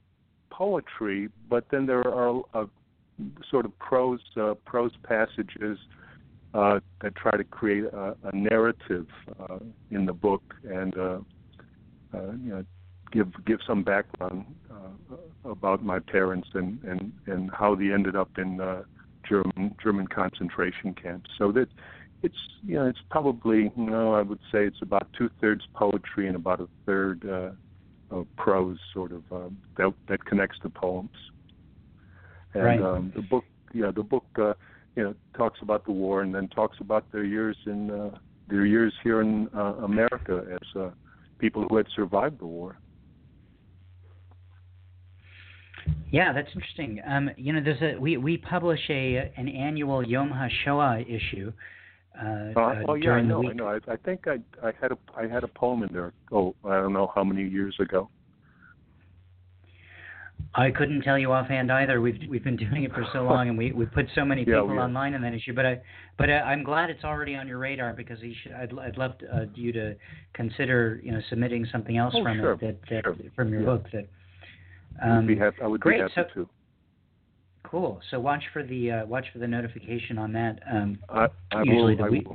poetry, 0.51 1.29
but 1.49 1.65
then 1.71 1.85
there 1.85 2.07
are 2.07 2.41
uh, 2.53 2.65
sort 3.49 3.65
of 3.65 3.77
prose 3.79 4.19
uh, 4.37 4.55
prose 4.65 4.91
passages 5.07 5.77
uh, 6.53 6.79
that 7.01 7.15
try 7.15 7.37
to 7.37 7.43
create 7.43 7.85
a, 7.85 8.15
a 8.23 8.35
narrative 8.35 9.07
uh, 9.39 9.59
in 9.91 10.05
the 10.05 10.13
book 10.13 10.41
and 10.63 10.97
uh, 10.97 11.19
uh, 12.13 12.31
you 12.43 12.49
know 12.49 12.65
give 13.11 13.27
give 13.45 13.59
some 13.67 13.83
background 13.83 14.45
uh, 14.71 15.49
about 15.49 15.83
my 15.83 15.99
parents 15.99 16.47
and 16.55 16.79
and 16.83 17.11
and 17.27 17.51
how 17.51 17.75
they 17.75 17.91
ended 17.91 18.15
up 18.15 18.29
in 18.37 18.59
uh, 18.59 18.81
German 19.31 19.75
German 19.81 20.07
concentration 20.07 20.93
camps. 20.93 21.29
So 21.37 21.51
that 21.53 21.69
it's 22.21 22.41
you 22.63 22.75
know 22.75 22.85
it's 22.87 23.03
probably 23.09 23.71
you 23.75 23.89
know 23.93 24.13
I 24.13 24.21
would 24.21 24.43
say 24.51 24.65
it's 24.65 24.81
about 24.81 25.07
two 25.17 25.29
thirds 25.39 25.63
poetry 25.73 26.27
and 26.27 26.35
about 26.35 26.59
a 26.59 26.67
third 26.85 27.17
uh, 27.37 27.51
of 28.15 28.27
prose 28.35 28.79
sort 28.93 29.11
of 29.11 29.23
uh, 29.31 29.49
that 29.77 29.93
that 30.09 30.25
connects 30.25 30.59
the 30.61 30.69
poems. 30.69 31.17
And 32.53 32.63
Right. 32.63 32.81
um, 32.81 33.13
the 33.15 33.21
book 33.21 33.45
yeah 33.73 33.91
the 33.91 34.03
book 34.03 34.25
uh, 34.37 34.53
you 34.95 35.03
know 35.03 35.13
talks 35.35 35.59
about 35.61 35.85
the 35.85 35.93
war 36.03 36.21
and 36.21 36.35
then 36.35 36.47
talks 36.49 36.77
about 36.81 37.03
their 37.11 37.23
years 37.23 37.57
in 37.65 37.89
uh, 37.89 38.17
their 38.47 38.65
years 38.65 38.93
here 39.03 39.21
in 39.21 39.47
uh, 39.55 39.75
America 39.91 40.35
as 40.51 40.81
uh, 40.81 40.89
people 41.39 41.65
who 41.67 41.77
had 41.77 41.87
survived 41.95 42.39
the 42.39 42.45
war. 42.59 42.77
Yeah, 46.11 46.33
that's 46.33 46.49
interesting. 46.53 47.01
Um, 47.07 47.29
you 47.37 47.53
know, 47.53 47.61
there's 47.63 47.81
a 47.81 47.99
we 47.99 48.17
we 48.17 48.37
publish 48.37 48.79
a 48.89 49.31
an 49.37 49.47
annual 49.47 50.05
Yom 50.05 50.29
HaShoah 50.31 51.03
issue. 51.07 51.51
Uh, 52.21 52.25
Uh, 52.55 52.59
uh, 52.59 52.83
oh 52.89 52.93
yeah, 52.95 53.11
I 53.11 53.21
know, 53.21 53.49
I 53.49 53.53
know. 53.53 53.67
I, 53.67 53.79
I 53.91 53.95
think 53.95 54.27
I 54.27 54.37
I 54.61 54.73
had 54.81 54.91
a 54.91 54.97
I 55.15 55.27
had 55.27 55.43
a 55.43 55.47
poem 55.47 55.83
in 55.83 55.89
there. 55.93 56.11
Oh, 56.31 56.53
I 56.65 56.75
don't 56.81 56.93
know 56.93 57.11
how 57.15 57.23
many 57.23 57.47
years 57.47 57.75
ago. 57.79 58.09
I 60.53 60.69
couldn't 60.71 61.03
tell 61.03 61.17
you 61.17 61.31
offhand 61.31 61.71
either. 61.71 62.01
We've 62.01 62.19
we've 62.29 62.43
been 62.43 62.57
doing 62.57 62.83
it 62.83 62.91
for 62.93 63.05
so 63.13 63.23
long, 63.23 63.47
and 63.47 63.57
we 63.57 63.71
we 63.71 63.85
put 63.85 64.07
so 64.13 64.25
many 64.25 64.43
people 64.45 64.77
online 64.79 65.13
on 65.13 65.21
that 65.21 65.33
issue. 65.33 65.53
But 65.53 65.65
I 65.65 65.81
but 66.17 66.29
I, 66.29 66.39
I'm 66.41 66.63
glad 66.63 66.89
it's 66.89 67.05
already 67.05 67.35
on 67.35 67.47
your 67.47 67.57
radar 67.59 67.93
because 67.93 68.19
you 68.21 68.33
should, 68.43 68.51
I'd 68.51 68.77
I'd 68.77 68.97
love 68.97 69.17
to, 69.19 69.33
uh, 69.33 69.45
you 69.53 69.71
to 69.71 69.95
consider 70.33 70.99
you 71.03 71.13
know 71.13 71.21
submitting 71.29 71.65
something 71.71 71.95
else 71.95 72.13
Oh, 72.17 72.23
from 72.23 72.37
sure, 72.37 72.51
it 72.53 72.59
that, 72.59 72.77
that 72.89 73.03
sure. 73.05 73.15
from 73.35 73.49
your 73.53 73.61
Yeah. 73.61 73.65
book 73.67 73.85
that. 73.93 74.07
Um, 75.01 75.27
happy. 75.27 75.57
I 75.61 75.67
would 75.67 75.81
great, 75.81 75.97
be 75.97 76.01
happy 76.01 76.29
so- 76.35 76.41
to. 76.41 76.49
Cool. 77.63 78.01
So 78.09 78.19
watch 78.19 78.43
for 78.51 78.63
the 78.63 78.91
uh, 78.91 79.05
watch 79.05 79.25
for 79.31 79.39
the 79.39 79.47
notification 79.47 80.17
on 80.17 80.33
that. 80.33 80.59
Um, 80.69 80.97
I, 81.09 81.27
I 81.51 81.63
usually 81.63 81.95
will. 81.95 82.05
the 82.05 82.11
week- 82.11 82.27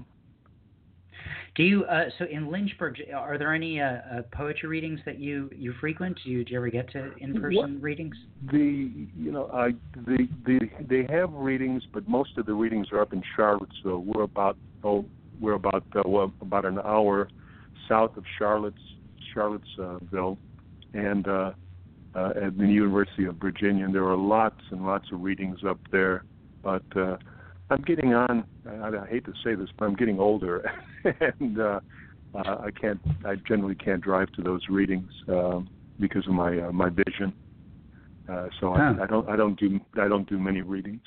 do 1.57 1.63
you 1.63 1.85
uh, 1.85 2.05
so 2.19 2.27
in 2.31 2.51
Lynchburg? 2.51 3.01
Are 3.15 3.39
there 3.39 3.55
any 3.55 3.81
uh, 3.81 3.87
uh, 3.87 4.23
poetry 4.31 4.69
readings 4.69 5.01
that 5.07 5.19
you 5.19 5.51
you 5.57 5.73
frequent? 5.81 6.19
Do 6.23 6.31
you, 6.31 6.45
do 6.45 6.53
you 6.53 6.59
ever 6.59 6.69
get 6.69 6.91
to 6.93 7.13
in 7.19 7.41
person 7.41 7.81
readings? 7.81 8.15
The 8.53 9.09
you 9.17 9.33
know 9.33 9.49
I 9.53 9.71
the 10.07 10.29
the 10.45 10.61
they 10.87 11.11
have 11.11 11.33
readings, 11.33 11.83
but 11.95 12.07
most 12.07 12.37
of 12.37 12.45
the 12.45 12.53
readings 12.53 12.89
are 12.93 13.01
up 13.01 13.15
in 13.15 13.23
Charlottesville. 13.35 14.01
We're 14.01 14.25
about 14.25 14.59
oh 14.85 15.07
we're 15.41 15.55
about 15.55 15.85
uh, 15.97 16.03
well, 16.05 16.31
about 16.43 16.67
an 16.67 16.79
hour 16.79 17.29
south 17.89 18.19
of 18.19 18.25
Charlotte's 18.39 18.77
Charlottesville, 19.33 20.37
and 20.93 21.27
uh, 22.17 22.33
at 22.47 22.57
the 22.57 22.67
University 22.67 23.27
of 23.27 23.37
Virginia. 23.37 23.85
And 23.85 23.95
there 23.95 24.07
are 24.07 24.17
lots 24.17 24.61
and 24.71 24.85
lots 24.85 25.07
of 25.13 25.21
readings 25.21 25.59
up 25.69 25.79
there, 25.93 26.25
but 26.63 26.85
uh, 26.97 27.17
I'm 27.71 27.83
getting 27.83 28.15
on. 28.15 28.45
I, 28.69 28.89
I 28.89 29.07
hate 29.09 29.25
to 29.27 29.33
say 29.45 29.55
this, 29.55 29.69
but 29.79 29.85
I'm 29.87 29.95
getting 29.95 30.19
older, 30.19 30.71
and 31.41 31.61
uh, 31.61 31.81
uh, 32.35 32.57
I 32.65 32.71
can't. 32.71 33.01
I 33.25 33.35
generally 33.47 33.75
can't 33.75 34.01
drive 34.01 34.33
to 34.33 34.43
those 34.43 34.63
readings 34.71 35.11
um, 35.29 35.69
because 36.01 36.27
of 36.27 36.33
my 36.33 36.59
uh, 36.59 36.73
my 36.73 36.89
vision. 36.89 37.33
Uh, 38.29 38.49
so 38.61 38.75
Huh. 38.75 38.95
I, 38.99 39.05
I 39.05 39.07
don't 39.07 39.29
I 39.29 39.37
don't 39.37 39.59
do 39.59 39.79
I 40.01 40.09
don't 40.09 40.29
do 40.29 40.39
many 40.39 40.63
readings. 40.63 41.03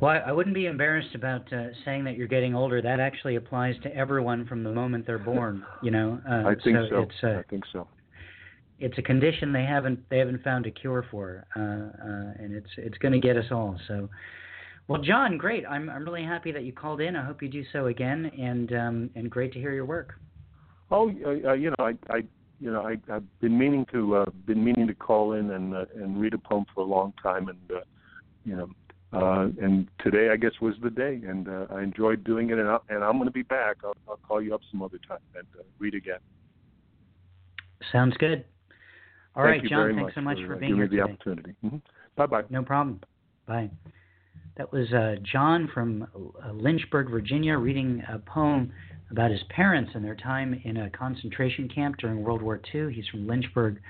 Well, 0.00 0.10
I 0.12 0.18
I 0.18 0.32
wouldn't 0.32 0.54
be 0.54 0.66
embarrassed 0.66 1.14
about 1.14 1.50
uh, 1.52 1.68
saying 1.84 2.04
that 2.04 2.16
you're 2.16 2.28
getting 2.28 2.54
older. 2.54 2.82
That 2.82 3.00
actually 3.00 3.36
applies 3.36 3.76
to 3.82 3.94
everyone 3.94 4.46
from 4.46 4.62
the 4.62 4.72
moment 4.72 5.06
they're 5.06 5.18
born. 5.18 5.64
You 5.82 5.90
know, 5.90 6.20
uh, 6.28 6.48
I 6.48 6.54
think 6.62 6.76
so. 6.90 7.02
It's 7.02 7.24
uh, 7.24 7.38
I 7.38 7.42
think 7.48 7.64
so. 7.72 7.88
It's 8.78 8.96
a 8.98 9.02
condition 9.02 9.52
they 9.52 9.64
haven't 9.64 10.08
they 10.08 10.18
haven't 10.18 10.42
found 10.42 10.66
a 10.66 10.70
cure 10.70 11.04
for, 11.10 11.46
uh, 11.56 11.60
uh, 11.60 12.44
and 12.44 12.54
it's 12.54 12.70
it's 12.76 12.98
going 12.98 13.12
to 13.12 13.20
get 13.20 13.36
us 13.36 13.46
all. 13.50 13.78
So, 13.88 14.08
well, 14.86 15.02
John, 15.02 15.36
great. 15.36 15.64
I'm 15.68 15.90
I'm 15.90 16.04
really 16.04 16.24
happy 16.24 16.52
that 16.52 16.62
you 16.64 16.72
called 16.72 17.00
in. 17.00 17.16
I 17.16 17.24
hope 17.24 17.42
you 17.42 17.48
do 17.48 17.64
so 17.72 17.86
again, 17.86 18.30
and 18.38 18.72
um, 18.72 19.10
and 19.14 19.30
great 19.30 19.52
to 19.54 19.58
hear 19.58 19.72
your 19.72 19.84
work. 19.84 20.14
Oh, 20.90 21.10
uh, 21.26 21.52
you 21.52 21.70
know, 21.70 21.76
I, 21.80 21.94
I, 22.08 22.22
you 22.60 22.72
know, 22.72 22.80
I, 22.80 22.96
I've 23.12 23.40
been 23.40 23.58
meaning 23.58 23.84
to, 23.92 24.16
uh, 24.16 24.24
been 24.46 24.64
meaning 24.64 24.86
to 24.86 24.94
call 24.94 25.32
in 25.32 25.50
and 25.50 25.74
uh, 25.74 25.84
and 25.94 26.20
read 26.20 26.34
a 26.34 26.38
poem 26.38 26.64
for 26.74 26.80
a 26.80 26.86
long 26.86 27.12
time, 27.22 27.48
and 27.48 27.78
uh, 27.78 27.80
you 28.44 28.56
know, 28.56 28.70
uh, 29.12 29.48
and 29.60 29.88
today 30.00 30.30
I 30.30 30.36
guess 30.36 30.52
was 30.60 30.74
the 30.82 30.90
day, 30.90 31.20
and 31.26 31.48
uh, 31.48 31.66
I 31.70 31.82
enjoyed 31.82 32.24
doing 32.24 32.50
it, 32.50 32.58
and, 32.58 32.68
I, 32.68 32.78
and 32.88 33.04
I'm 33.04 33.14
going 33.14 33.26
to 33.26 33.32
be 33.32 33.42
back. 33.42 33.78
I'll, 33.84 33.96
I'll 34.08 34.16
call 34.16 34.40
you 34.40 34.54
up 34.54 34.60
some 34.70 34.82
other 34.82 34.98
time 35.06 35.18
and 35.34 35.46
uh, 35.58 35.62
read 35.78 35.94
again. 35.94 36.20
Sounds 37.92 38.16
good. 38.18 38.44
All 39.38 39.44
Thank 39.44 39.62
right, 39.62 39.70
John. 39.70 39.94
thanks 39.94 40.14
so 40.16 40.20
much 40.20 40.38
for, 40.40 40.46
for 40.48 40.54
uh, 40.56 40.58
being 40.58 40.72
giving 40.76 40.90
here 40.90 40.90
me 40.90 40.96
the 40.96 41.02
today. 41.02 41.12
opportunity. 41.12 41.54
hmm 41.62 41.76
Bye 42.16 42.26
bye. 42.26 42.42
No 42.50 42.62
problem. 42.64 43.00
Bye. 43.46 43.70
That 44.56 44.72
was 44.72 44.92
uh, 44.92 45.14
John 45.22 45.70
from 45.72 46.08
uh, 46.44 46.50
Lynchburg, 46.52 47.08
Virginia, 47.08 47.56
reading 47.56 48.02
a 48.12 48.18
poem 48.18 48.72
about 49.12 49.30
his 49.30 49.40
parents 49.50 49.92
and 49.94 50.04
their 50.04 50.16
time 50.16 50.60
in 50.64 50.78
a 50.78 50.90
concentration 50.90 51.68
camp 51.68 51.96
during 51.98 52.24
World 52.24 52.42
War 52.42 52.60
II. 52.74 52.92
He's 52.92 53.06
from 53.06 53.28
Lynchburg, 53.28 53.80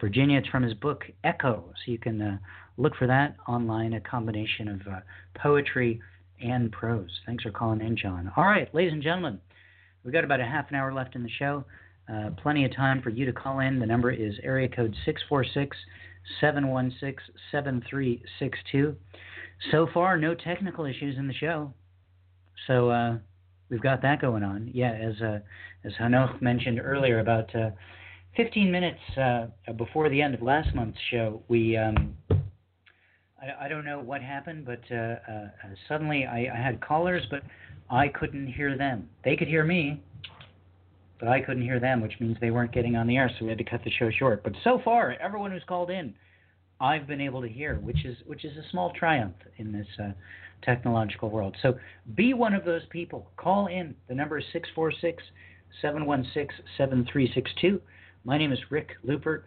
Virginia. 0.00 0.38
It's 0.38 0.48
from 0.48 0.62
his 0.62 0.72
book 0.72 1.04
Echo, 1.22 1.64
so 1.84 1.92
you 1.92 1.98
can 1.98 2.22
uh, 2.22 2.38
look 2.78 2.96
for 2.96 3.06
that 3.06 3.36
online. 3.46 3.92
A 3.92 4.00
combination 4.00 4.68
of 4.68 4.80
uh, 4.90 5.00
poetry 5.36 6.00
and 6.42 6.72
prose. 6.72 7.10
Thanks 7.26 7.44
for 7.44 7.50
calling 7.50 7.82
in, 7.82 7.94
John. 7.96 8.32
All 8.38 8.44
right, 8.44 8.74
ladies 8.74 8.94
and 8.94 9.02
gentlemen, 9.02 9.38
we've 10.02 10.14
got 10.14 10.24
about 10.24 10.40
a 10.40 10.44
half 10.46 10.70
an 10.70 10.76
hour 10.76 10.94
left 10.94 11.14
in 11.14 11.22
the 11.22 11.30
show. 11.38 11.64
Uh, 12.12 12.30
plenty 12.42 12.64
of 12.64 12.74
time 12.74 13.00
for 13.00 13.10
you 13.10 13.24
to 13.24 13.32
call 13.32 13.60
in. 13.60 13.78
The 13.78 13.86
number 13.86 14.10
is 14.10 14.34
area 14.42 14.68
code 14.68 14.94
646 15.04 15.76
716 16.40 17.34
7362. 17.50 18.96
So 19.70 19.88
far, 19.92 20.18
no 20.18 20.34
technical 20.34 20.84
issues 20.84 21.16
in 21.16 21.26
the 21.26 21.34
show. 21.34 21.72
So 22.66 22.90
uh, 22.90 23.16
we've 23.70 23.80
got 23.80 24.02
that 24.02 24.20
going 24.20 24.42
on. 24.42 24.70
Yeah, 24.72 24.92
as 24.92 25.20
uh, 25.22 25.38
as 25.84 25.92
Hanoch 26.00 26.40
mentioned 26.42 26.80
earlier, 26.82 27.20
about 27.20 27.54
uh, 27.54 27.70
15 28.36 28.70
minutes 28.70 29.00
uh, 29.16 29.46
before 29.76 30.08
the 30.10 30.20
end 30.20 30.34
of 30.34 30.42
last 30.42 30.74
month's 30.74 30.98
show, 31.10 31.42
we 31.48 31.76
um, 31.76 32.14
I, 33.60 33.68
don't 33.68 33.84
know 33.84 34.00
what 34.00 34.22
happened, 34.22 34.64
but 34.66 34.80
suddenly 35.88 36.26
I, 36.26 36.48
I 36.52 36.56
had 36.56 36.80
callers, 36.80 37.22
but 37.30 37.42
I 37.90 38.08
couldn't 38.08 38.46
hear 38.46 38.76
them. 38.76 39.08
They 39.24 39.36
could 39.36 39.48
hear 39.48 39.64
me, 39.64 40.02
but 41.18 41.28
I 41.28 41.40
couldn't 41.40 41.62
hear 41.62 41.80
them, 41.80 42.00
which 42.00 42.14
means 42.20 42.36
they 42.40 42.50
weren't 42.50 42.72
getting 42.72 42.96
on 42.96 43.06
the 43.06 43.16
air, 43.16 43.30
so 43.38 43.44
we 43.44 43.50
had 43.50 43.58
to 43.58 43.64
cut 43.64 43.82
the 43.84 43.90
show 43.90 44.10
short. 44.10 44.42
But 44.42 44.54
so 44.64 44.80
far, 44.84 45.16
everyone 45.20 45.50
who's 45.50 45.64
called 45.66 45.90
in, 45.90 46.14
I've 46.80 47.06
been 47.06 47.20
able 47.20 47.40
to 47.40 47.48
hear, 47.48 47.76
which 47.76 48.04
is 48.04 48.16
which 48.26 48.44
is 48.44 48.56
a 48.56 48.68
small 48.70 48.92
triumph 48.92 49.36
in 49.58 49.72
this 49.72 49.86
uh, 50.02 50.10
technological 50.62 51.30
world. 51.30 51.56
So 51.62 51.78
be 52.14 52.34
one 52.34 52.54
of 52.54 52.64
those 52.64 52.82
people. 52.90 53.30
Call 53.36 53.68
in. 53.68 53.94
The 54.08 54.14
number 54.14 54.38
is 54.38 54.44
646 54.52 55.22
716 55.80 56.64
7362. 56.76 57.80
My 58.24 58.38
name 58.38 58.52
is 58.52 58.58
Rick 58.70 58.90
Lupert. 59.02 59.44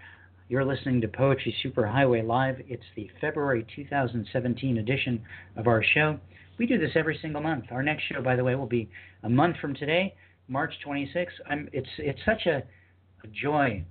You're 0.49 0.63
listening 0.63 1.01
to 1.01 1.07
Poetry 1.09 1.53
Superhighway 1.63 2.25
Live. 2.25 2.61
It's 2.69 2.83
the 2.95 3.09
February 3.19 3.65
2017 3.75 4.77
edition 4.77 5.21
of 5.57 5.67
our 5.67 5.83
show. 5.83 6.19
We 6.57 6.65
do 6.65 6.77
this 6.77 6.91
every 6.95 7.19
single 7.21 7.41
month. 7.41 7.65
Our 7.69 7.83
next 7.83 8.03
show, 8.03 8.21
by 8.21 8.35
the 8.37 8.43
way, 8.43 8.55
will 8.55 8.65
be 8.65 8.89
a 9.23 9.29
month 9.29 9.57
from 9.57 9.75
today, 9.75 10.15
March 10.47 10.73
26th. 10.85 11.27
I'm, 11.49 11.69
it's 11.73 11.89
it's 11.97 12.19
such 12.25 12.45
a, 12.45 12.57
a 13.23 13.27
joy 13.33 13.83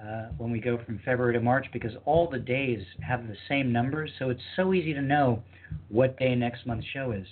uh, 0.00 0.26
when 0.36 0.50
we 0.50 0.60
go 0.60 0.78
from 0.84 1.00
February 1.04 1.34
to 1.34 1.40
March 1.40 1.66
because 1.72 1.92
all 2.04 2.28
the 2.28 2.38
days 2.38 2.80
have 3.06 3.26
the 3.26 3.36
same 3.48 3.72
numbers, 3.72 4.10
so 4.18 4.30
it's 4.30 4.42
so 4.56 4.74
easy 4.74 4.92
to 4.94 5.02
know 5.02 5.42
what 5.88 6.18
day 6.18 6.34
next 6.34 6.66
month's 6.66 6.86
show 6.92 7.12
is 7.12 7.26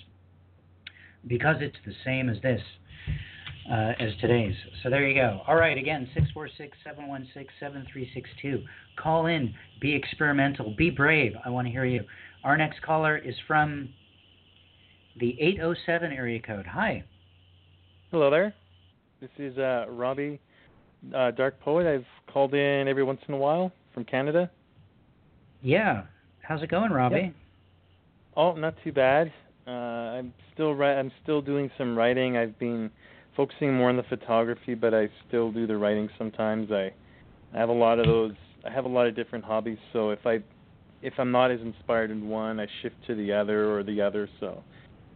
because 1.27 1.57
it's 1.59 1.77
the 1.85 1.93
same 2.05 2.29
as 2.29 2.41
this. 2.41 2.61
Uh, 3.71 3.93
as 3.97 4.11
today's. 4.19 4.55
So 4.83 4.89
there 4.89 5.07
you 5.07 5.15
go. 5.15 5.39
All 5.47 5.55
right, 5.55 5.77
again, 5.77 6.09
646 6.13 6.77
716 6.83 7.47
7362. 7.61 8.61
Call 9.01 9.27
in, 9.27 9.53
be 9.79 9.95
experimental, 9.95 10.75
be 10.77 10.89
brave. 10.89 11.31
I 11.45 11.49
want 11.49 11.67
to 11.67 11.71
hear 11.71 11.85
you. 11.85 12.03
Our 12.43 12.57
next 12.57 12.81
caller 12.81 13.17
is 13.17 13.35
from 13.47 13.87
the 15.17 15.37
807 15.39 16.11
area 16.11 16.41
code. 16.41 16.65
Hi. 16.65 17.05
Hello 18.11 18.29
there. 18.29 18.53
This 19.23 19.51
is 19.53 19.57
uh, 19.57 19.85
Robbie, 19.87 20.37
uh, 21.15 21.31
Dark 21.31 21.57
Poet. 21.61 21.87
I've 21.87 22.33
called 22.33 22.53
in 22.53 22.89
every 22.89 23.05
once 23.05 23.21
in 23.25 23.33
a 23.33 23.37
while 23.37 23.71
from 23.93 24.03
Canada. 24.03 24.51
Yeah. 25.61 26.03
How's 26.41 26.61
it 26.61 26.69
going, 26.69 26.91
Robbie? 26.91 27.33
Oh, 28.35 28.53
not 28.55 28.75
too 28.83 28.91
bad. 28.91 29.31
Uh, 29.65 29.69
I'm 29.69 30.33
still 30.53 30.73
ri- 30.73 30.97
I'm 30.97 31.09
still 31.23 31.41
doing 31.41 31.71
some 31.77 31.97
writing. 31.97 32.35
I've 32.35 32.59
been 32.59 32.91
focusing 33.37 33.73
more 33.73 33.87
on 33.87 33.95
the 33.95 34.03
photography, 34.03 34.73
but 34.73 34.93
I 34.93 35.07
still 35.25 35.53
do 35.53 35.67
the 35.67 35.77
writing 35.77 36.09
sometimes. 36.17 36.69
I, 36.69 36.91
I 37.53 37.57
have 37.57 37.69
a 37.69 37.73
lot 37.73 37.99
of 37.99 38.07
those. 38.07 38.33
I 38.65 38.71
have 38.71 38.83
a 38.83 38.89
lot 38.89 39.07
of 39.07 39.15
different 39.15 39.45
hobbies. 39.45 39.77
So 39.93 40.09
if 40.09 40.25
I, 40.25 40.39
if 41.01 41.13
I'm 41.17 41.31
not 41.31 41.49
as 41.49 41.61
inspired 41.61 42.11
in 42.11 42.27
one, 42.27 42.59
I 42.59 42.67
shift 42.81 42.97
to 43.07 43.15
the 43.15 43.31
other 43.31 43.71
or 43.73 43.83
the 43.83 44.01
other. 44.01 44.27
So 44.41 44.61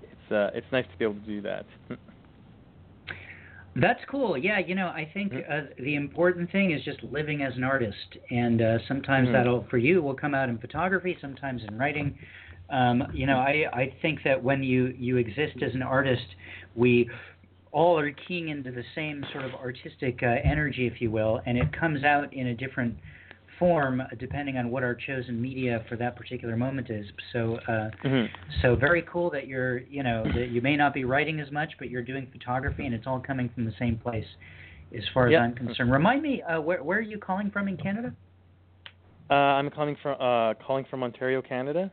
it's 0.02 0.32
uh, 0.32 0.52
it's 0.58 0.68
nice 0.72 0.86
to 0.94 0.98
be 0.98 1.04
able 1.04 1.16
to 1.16 1.28
do 1.28 1.42
that. 1.42 1.66
That's 3.80 4.00
cool. 4.10 4.38
Yeah, 4.38 4.58
you 4.60 4.74
know, 4.74 4.88
I 4.88 5.10
think 5.14 5.34
uh, 5.34 5.62
the 5.78 5.96
important 5.96 6.52
thing 6.52 6.72
is 6.72 6.84
just 6.84 7.04
living 7.04 7.44
as 7.44 7.56
an 7.56 7.64
artist, 7.64 8.18
and 8.32 8.62
uh, 8.62 8.80
sometimes 8.88 9.30
Mhm. 9.30 9.34
that'll 9.34 9.64
for 9.70 9.78
you 9.78 10.02
will 10.02 10.16
come 10.16 10.34
out 10.34 10.50
in 10.50 10.58
photography, 10.58 11.16
sometimes 11.22 11.64
in 11.64 11.78
writing. 11.78 12.18
Um, 12.70 13.08
you 13.14 13.28
know, 13.28 13.38
I 13.38 13.68
I 13.72 13.94
think 14.02 14.24
that 14.24 14.42
when 14.42 14.64
you 14.64 14.96
you 14.98 15.18
exist 15.18 15.62
as 15.62 15.74
an 15.76 15.84
artist, 15.84 16.26
we 16.76 17.10
all 17.72 18.00
are 18.00 18.12
keying 18.12 18.50
into 18.50 18.72
the 18.72 18.84
same 18.96 19.24
sort 19.32 19.46
of 19.46 19.54
artistic 19.54 20.24
uh, 20.24 20.38
energy, 20.44 20.88
if 20.88 21.00
you 21.00 21.12
will, 21.12 21.42
and 21.46 21.58
it 21.58 21.72
comes 21.72 22.04
out 22.04 22.34
in 22.34 22.48
a 22.48 22.56
different 22.56 22.98
form 23.60 24.02
depending 24.20 24.58
on 24.58 24.70
what 24.70 24.84
our 24.84 24.94
chosen 24.96 25.42
media 25.42 25.84
for 25.90 25.96
that 25.98 26.16
particular 26.16 26.56
moment 26.56 26.90
is. 26.90 27.06
So. 27.34 27.58
Uh, 27.68 27.90
Mhm. 28.04 28.30
so 28.62 28.76
very 28.76 29.02
cool 29.04 29.30
that 29.32 29.48
you're, 29.48 29.80
you 29.80 30.04
know, 30.04 30.24
that 30.36 30.50
you 30.50 30.62
may 30.62 30.76
not 30.76 30.94
be 30.94 31.04
writing 31.06 31.40
as 31.40 31.52
much, 31.52 31.74
but 31.80 31.90
you're 31.90 32.02
doing 32.04 32.28
photography, 32.32 32.86
and 32.86 32.94
it's 32.96 33.06
all 33.08 33.20
coming 33.20 33.50
from 33.50 33.66
the 33.66 33.72
same 33.74 33.98
place, 33.98 34.28
as 34.96 35.04
far 35.14 35.28
as 35.28 35.32
Yeah. 35.34 35.42
I'm 35.44 35.54
concerned. 35.54 35.92
Remind 35.92 36.22
me, 36.22 36.42
uh, 36.44 36.60
where 36.62 36.84
where 36.84 36.98
are 36.98 37.02
you 37.02 37.18
calling 37.18 37.50
from 37.52 37.68
in 37.68 37.78
Canada? 37.78 38.14
Uh, 39.30 39.34
I'm 39.34 39.70
calling 39.70 39.96
from 39.96 40.16
uh, 40.20 40.54
calling 40.56 40.86
from 40.86 41.04
Ontario, 41.04 41.42
Canada. 41.42 41.92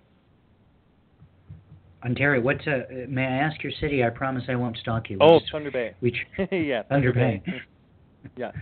Ontario. 2.05 2.41
What? 2.43 2.67
Uh, 2.69 2.81
may 3.09 3.25
I 3.25 3.37
ask 3.39 3.63
your 3.63 3.73
city? 3.81 4.05
I 4.05 4.11
promise 4.11 4.45
I 4.49 4.55
won't 4.57 4.77
stalk 4.77 5.09
you. 5.11 5.19
We 5.19 5.25
Oh, 5.25 5.39
just- 5.41 5.51
Thunder 5.51 5.71
Bay. 5.71 5.95
we 6.01 6.11
tr- 6.11 6.43
yeah, 6.55 6.83
Thunder 6.83 7.13
Bay. 7.13 7.43
Bay. 7.47 7.61
yeah. 8.37 8.53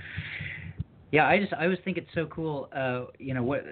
Yeah, 1.12 1.26
I 1.28 1.38
just 1.38 1.52
I 1.52 1.64
always 1.64 1.78
think 1.84 1.98
it's 1.98 2.08
so 2.14 2.24
cool, 2.26 2.70
uh, 2.74 3.04
you 3.18 3.34
know, 3.34 3.42
what 3.42 3.64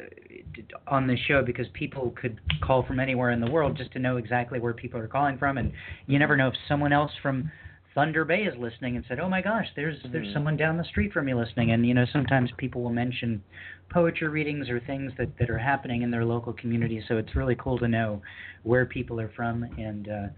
on 0.86 1.06
this 1.06 1.18
show 1.26 1.42
because 1.42 1.66
people 1.72 2.12
could 2.20 2.38
call 2.62 2.84
from 2.84 3.00
anywhere 3.00 3.30
in 3.30 3.40
the 3.40 3.50
world 3.50 3.78
just 3.78 3.92
to 3.92 3.98
know 3.98 4.18
exactly 4.18 4.60
where 4.60 4.74
people 4.74 5.00
are 5.00 5.08
calling 5.08 5.38
from, 5.38 5.56
and 5.56 5.72
you 6.06 6.18
never 6.18 6.36
know 6.36 6.48
if 6.48 6.54
someone 6.68 6.92
else 6.92 7.10
from 7.22 7.50
Thunder 7.94 8.26
Bay 8.26 8.42
is 8.42 8.54
listening 8.58 8.96
and 8.96 9.04
said, 9.08 9.18
"Oh 9.18 9.28
my 9.28 9.40
gosh, 9.40 9.66
there's 9.74 9.96
there's 10.12 10.28
Mhm. 10.28 10.34
someone 10.34 10.56
down 10.58 10.76
the 10.76 10.84
street 10.84 11.14
from 11.14 11.24
me 11.24 11.32
listening." 11.32 11.70
And 11.72 11.86
you 11.86 11.94
know, 11.94 12.04
sometimes 12.12 12.50
people 12.58 12.82
will 12.82 12.92
mention 12.92 13.42
poetry 13.88 14.28
readings 14.28 14.68
or 14.68 14.78
things 14.80 15.10
that 15.16 15.34
that 15.38 15.48
are 15.48 15.58
happening 15.58 16.02
in 16.02 16.10
their 16.10 16.26
local 16.26 16.52
community. 16.52 17.00
So 17.08 17.16
it's 17.16 17.34
really 17.34 17.56
cool 17.56 17.78
to 17.78 17.88
know 17.88 18.20
where 18.64 18.84
people 18.84 19.18
are 19.18 19.30
from, 19.30 19.62
and 19.78 20.08
uh, 20.10 20.28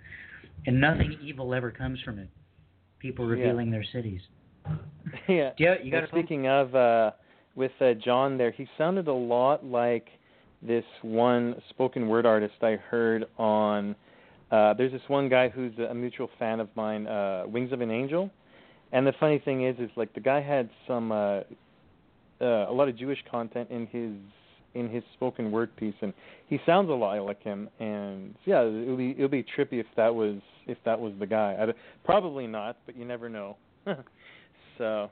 and 0.66 0.80
nothing 0.80 1.18
evil 1.20 1.53
ever 1.53 1.72
comes 1.72 2.00
from 2.03 2.20
it. 2.20 2.28
People 3.00 3.24
Yeah. 3.24 3.32
revealing 3.32 3.72
their 3.72 3.84
cities. 3.84 4.20
yeah. 5.28 5.50
Do 5.56 5.64
you, 5.82 5.90
got 5.90 6.08
speaking 6.08 6.48
of 6.48 6.74
uh 6.74 7.10
with 7.54 7.72
uh, 7.80 7.92
John 7.94 8.38
there, 8.38 8.50
he 8.50 8.66
sounded 8.78 9.08
a 9.08 9.12
lot 9.12 9.64
like 9.64 10.08
this 10.62 10.84
one 11.02 11.60
spoken 11.70 12.08
word 12.08 12.24
artist 12.24 12.54
I 12.62 12.76
heard 12.76 13.26
on 13.38 13.94
uh 14.50 14.74
there's 14.74 14.92
this 14.92 15.02
one 15.08 15.28
guy 15.28 15.48
who's 15.48 15.72
a 15.78 15.94
mutual 15.94 16.30
fan 16.38 16.60
of 16.60 16.68
mine, 16.74 17.06
uh 17.06 17.44
Wings 17.46 17.72
of 17.72 17.80
an 17.80 17.90
Angel. 17.90 18.30
And 18.92 19.06
the 19.06 19.14
funny 19.18 19.38
thing 19.38 19.66
is 19.66 19.78
is 19.78 19.90
like 19.96 20.12
the 20.14 20.20
guy 20.20 20.40
had 20.40 20.68
some 20.86 21.12
uh 21.12 21.40
uh 22.40 22.68
a 22.68 22.72
lot 22.72 22.88
of 22.88 22.96
Jewish 22.96 23.22
content 23.30 23.70
in 23.70 23.86
his 23.86 24.12
in 24.74 24.88
his 24.88 25.02
spoken 25.14 25.52
word 25.52 25.74
piece 25.76 25.94
and 26.00 26.14
he 26.48 26.58
sounds 26.64 26.88
a 26.88 26.92
lot 26.92 27.20
like 27.24 27.42
him 27.42 27.68
and 27.78 28.34
yeah, 28.46 28.62
it'll 28.62 28.96
be 28.96 29.10
it'll 29.12 29.28
be 29.28 29.44
trippy 29.56 29.80
if 29.80 29.86
that 29.96 30.14
was 30.14 30.36
if 30.66 30.78
that 30.84 30.98
was 30.98 31.12
the 31.18 31.26
guy. 31.26 31.56
I'd, 31.60 31.74
probably 32.04 32.46
not, 32.46 32.76
but 32.86 32.96
you 32.96 33.04
never 33.04 33.28
know. 33.28 33.56
so 34.79 35.11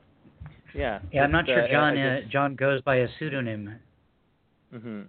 yeah. 0.74 1.00
Yeah, 1.12 1.22
I'm 1.24 1.32
not 1.32 1.46
sure 1.46 1.64
uh, 1.64 1.68
John 1.70 1.98
uh, 1.98 2.20
just- 2.20 2.32
John 2.32 2.54
goes 2.54 2.80
by 2.82 2.96
a 2.96 3.08
pseudonym. 3.18 3.76
Mhm. 4.74 5.06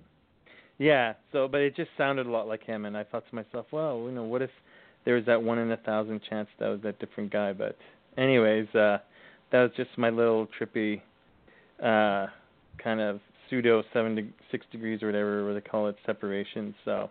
Yeah. 0.78 1.14
So, 1.32 1.47
but 1.47 1.62
it 1.62 1.76
just 1.76 1.91
sounded 1.97 2.26
a 2.26 2.32
lot 2.32 2.47
like 2.47 2.64
him, 2.64 2.86
and 2.86 2.97
I 2.97 3.04
thought 3.04 3.28
to 3.30 3.36
myself, 3.36 3.68
well, 3.72 4.04
you 4.08 4.12
know, 4.12 4.24
what 4.24 4.41
if 4.41 4.49
there 5.06 5.16
was 5.16 5.26
that 5.26 5.41
one 5.41 5.60
in 5.60 5.72
a 5.72 5.78
thousand 5.78 6.22
chance 6.30 6.47
that 6.60 6.68
was 6.68 6.80
that 6.82 6.99
different 6.99 7.32
guy? 7.32 7.54
But, 7.54 7.78
anyways, 8.18 8.68
uh, 8.74 8.97
that 9.52 9.62
was 9.62 9.72
just 9.78 9.89
my 9.97 10.10
little 10.10 10.47
trippy, 10.60 11.02
uh, 11.84 12.28
kind 12.84 12.99
of 12.99 13.20
pseudo 13.49 13.84
seven 13.93 14.16
to 14.16 14.24
six 14.49 14.66
degrees 14.72 15.04
or 15.04 15.08
whatever 15.08 15.43
where 15.45 15.54
they 15.54 15.62
call 15.62 15.88
it 15.88 15.95
separation. 16.06 16.74
So. 16.86 17.10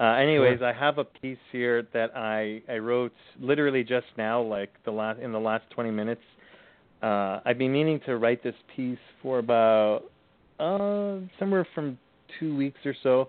Uh, 0.00 0.14
anyways, 0.14 0.60
I 0.60 0.72
have 0.72 0.98
a 0.98 1.04
piece 1.04 1.38
here 1.52 1.86
that 1.92 2.16
I 2.16 2.60
I 2.68 2.78
wrote 2.78 3.12
literally 3.40 3.84
just 3.84 4.06
now, 4.18 4.42
like 4.42 4.70
the 4.84 4.90
last 4.90 5.20
in 5.20 5.30
the 5.30 5.38
last 5.38 5.70
20 5.70 5.92
minutes. 5.92 6.20
Uh, 7.04 7.40
I've 7.44 7.58
been 7.58 7.70
meaning 7.70 8.00
to 8.06 8.16
write 8.16 8.42
this 8.42 8.54
piece 8.74 8.96
for 9.20 9.38
about 9.38 10.04
uh, 10.58 11.18
somewhere 11.38 11.66
from 11.74 11.98
two 12.40 12.56
weeks 12.56 12.78
or 12.86 12.94
so, 13.02 13.28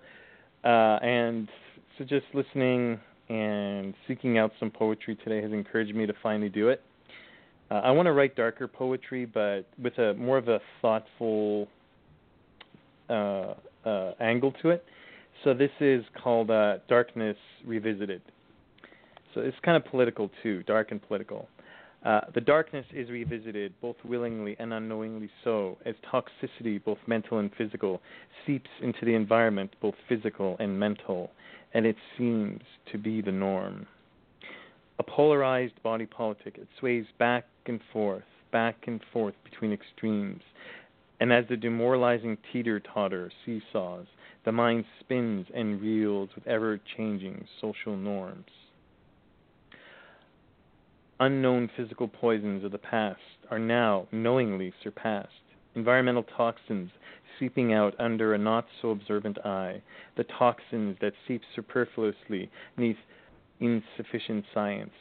uh, 0.63 1.03
and 1.03 1.49
so 1.97 2.05
just 2.05 2.25
listening 2.33 2.97
and 3.27 3.93
seeking 4.07 4.37
out 4.37 4.53
some 4.61 4.71
poetry 4.71 5.17
today 5.25 5.41
has 5.41 5.51
encouraged 5.51 5.93
me 5.93 6.05
to 6.05 6.13
finally 6.23 6.47
do 6.47 6.69
it. 6.69 6.81
Uh, 7.69 7.81
I 7.83 7.91
want 7.91 8.05
to 8.05 8.13
write 8.13 8.37
darker 8.37 8.65
poetry, 8.65 9.25
but 9.25 9.65
with 9.77 9.97
a 9.97 10.13
more 10.13 10.37
of 10.37 10.47
a 10.47 10.61
thoughtful 10.81 11.67
uh, 13.09 13.55
uh, 13.85 14.13
angle 14.21 14.53
to 14.61 14.69
it. 14.69 14.85
So 15.43 15.53
this 15.53 15.71
is 15.81 16.05
called 16.23 16.49
uh, 16.49 16.77
Darkness 16.87 17.35
Revisited. 17.65 18.21
So 19.33 19.41
it's 19.41 19.57
kind 19.65 19.75
of 19.75 19.83
political 19.91 20.31
too, 20.41 20.63
dark 20.63 20.91
and 20.91 21.05
political. 21.05 21.49
Uh, 22.05 22.21
the 22.35 22.41
darkness 22.41 22.85
is 22.93 23.09
revisited, 23.09 23.73
both 23.81 23.95
willingly 24.05 24.55
and 24.59 24.71
unknowingly 24.71 25.27
so, 25.43 25.75
as 25.85 25.95
toxicity, 26.13 26.83
both 26.83 26.99
mental 27.07 27.39
and 27.39 27.49
physical, 27.57 27.99
seeps 28.45 28.69
into 28.83 29.05
the 29.05 29.15
environment, 29.15 29.75
both 29.81 29.95
physical 30.07 30.55
and 30.59 30.79
mental, 30.79 31.31
and 31.73 31.83
it 31.83 31.95
seems 32.15 32.61
to 32.91 32.99
be 32.99 33.21
the 33.21 33.31
norm. 33.31 33.87
A 34.99 35.03
polarized 35.03 35.81
body 35.81 36.05
politic, 36.05 36.59
it 36.59 36.67
sways 36.79 37.05
back 37.17 37.45
and 37.65 37.79
forth, 37.91 38.23
back 38.51 38.75
and 38.85 39.01
forth 39.11 39.33
between 39.43 39.73
extremes, 39.73 40.43
and 41.19 41.33
as 41.33 41.45
the 41.49 41.57
demoralizing 41.57 42.37
teeter 42.53 42.79
totter 42.79 43.31
seesaws, 43.45 44.05
the 44.45 44.51
mind 44.51 44.85
spins 44.99 45.47
and 45.55 45.81
reels 45.81 46.29
with 46.35 46.45
ever 46.45 46.79
changing 46.95 47.47
social 47.59 47.97
norms. 47.97 48.45
Unknown 51.19 51.69
physical 51.77 52.09
poisons 52.09 52.65
of 52.65 52.71
the 52.71 52.77
past 52.77 53.21
are 53.49 53.59
now 53.59 54.05
knowingly 54.11 54.73
surpassed. 54.83 55.31
Environmental 55.73 56.23
toxins 56.23 56.91
seeping 57.39 57.71
out 57.71 57.95
under 57.99 58.33
a 58.33 58.37
not 58.37 58.65
so 58.81 58.89
observant 58.89 59.37
eye, 59.45 59.81
the 60.17 60.25
toxins 60.25 60.97
that 60.99 61.13
seep 61.25 61.41
superfluously 61.55 62.49
neath 62.75 62.97
insufficient 63.61 64.43
science. 64.53 64.93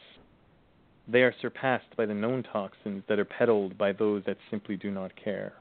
They 1.08 1.22
are 1.22 1.34
surpassed 1.40 1.96
by 1.96 2.06
the 2.06 2.14
known 2.14 2.44
toxins 2.44 3.02
that 3.08 3.18
are 3.18 3.24
peddled 3.24 3.76
by 3.76 3.92
those 3.92 4.24
that 4.24 4.38
simply 4.50 4.76
do 4.76 4.92
not 4.92 5.16
care. 5.16 5.54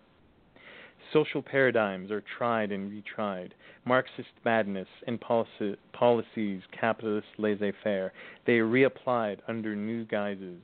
Social 1.13 1.43
paradigms 1.43 2.09
are 2.09 2.23
tried 2.37 2.71
and 2.71 2.91
retried. 2.91 3.51
Marxist 3.85 4.29
madness 4.43 4.87
and 5.05 5.21
policy, 5.21 5.77
policies, 5.91 6.61
capitalist 6.71 7.27
laissez 7.37 7.71
faire, 7.83 8.11
they 8.47 8.53
are 8.53 8.67
reapplied 8.67 9.37
under 9.47 9.75
new 9.75 10.05
guises, 10.05 10.59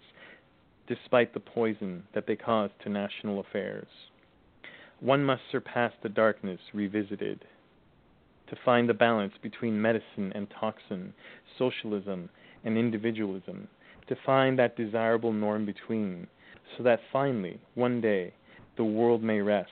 despite 0.88 1.36
the 1.36 1.40
poison 1.40 2.04
that 2.16 2.26
they 2.26 2.36
cause 2.36 2.72
to 2.84 2.90
national 2.90 3.40
affairs. 3.40 3.88
One 5.00 5.24
must 5.24 5.44
surpass 5.52 5.94
the 6.02 6.10
darkness 6.10 6.60
revisited 6.74 7.46
to 8.50 8.56
find 8.66 8.90
the 8.90 8.94
balance 8.96 9.34
between 9.44 9.80
medicine 9.80 10.32
and 10.34 10.48
toxin, 10.60 11.14
socialism 11.60 12.28
and 12.66 12.76
individualism, 12.76 13.68
to 14.08 14.16
find 14.26 14.58
that 14.58 14.76
desirable 14.76 15.32
norm 15.32 15.68
between, 15.68 16.26
so 16.76 16.84
that 16.84 17.02
finally, 17.14 17.60
one 17.76 18.02
day, 18.02 18.34
the 18.78 18.84
world 18.84 19.22
may 19.22 19.40
rest 19.40 19.70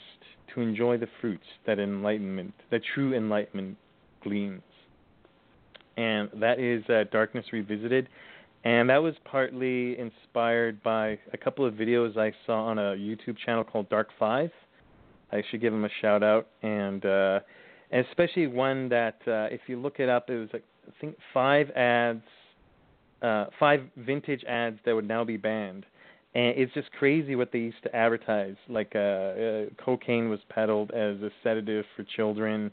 to 0.53 0.61
enjoy 0.61 0.97
the 0.97 1.07
fruits 1.21 1.45
that 1.65 1.79
enlightenment, 1.79 2.53
that 2.71 2.81
true 2.93 3.13
enlightenment 3.13 3.77
gleans. 4.23 4.61
And 5.97 6.29
that 6.35 6.59
is 6.59 6.83
uh, 6.89 7.05
Darkness 7.11 7.45
Revisited. 7.51 8.07
And 8.63 8.89
that 8.89 9.01
was 9.01 9.15
partly 9.23 9.97
inspired 9.97 10.81
by 10.83 11.19
a 11.33 11.37
couple 11.37 11.65
of 11.65 11.73
videos 11.73 12.17
I 12.17 12.33
saw 12.45 12.65
on 12.65 12.77
a 12.77 12.95
YouTube 12.95 13.37
channel 13.45 13.63
called 13.63 13.89
Dark 13.89 14.09
Five. 14.19 14.51
I 15.31 15.43
should 15.49 15.61
give 15.61 15.73
them 15.73 15.85
a 15.85 15.89
shout 16.01 16.23
out. 16.23 16.47
And, 16.61 17.05
uh, 17.05 17.39
and 17.91 18.05
especially 18.07 18.47
one 18.47 18.89
that, 18.89 19.19
uh, 19.27 19.47
if 19.53 19.61
you 19.67 19.79
look 19.79 19.99
it 19.99 20.09
up, 20.09 20.29
it 20.29 20.37
was, 20.37 20.49
like, 20.53 20.63
I 20.87 20.91
think, 20.99 21.17
five 21.33 21.69
ads, 21.71 22.23
uh, 23.21 23.45
five 23.59 23.83
vintage 23.95 24.43
ads 24.43 24.79
that 24.85 24.93
would 24.93 25.07
now 25.07 25.23
be 25.23 25.37
banned 25.37 25.85
and 26.35 26.57
it's 26.57 26.73
just 26.73 26.91
crazy 26.91 27.35
what 27.35 27.51
they 27.51 27.59
used 27.59 27.81
to 27.83 27.95
advertise. 27.95 28.55
Like 28.69 28.91
uh, 28.95 28.99
uh 28.99 29.65
cocaine 29.83 30.29
was 30.29 30.39
peddled 30.49 30.91
as 30.91 31.21
a 31.21 31.29
sedative 31.43 31.85
for 31.95 32.03
children. 32.03 32.71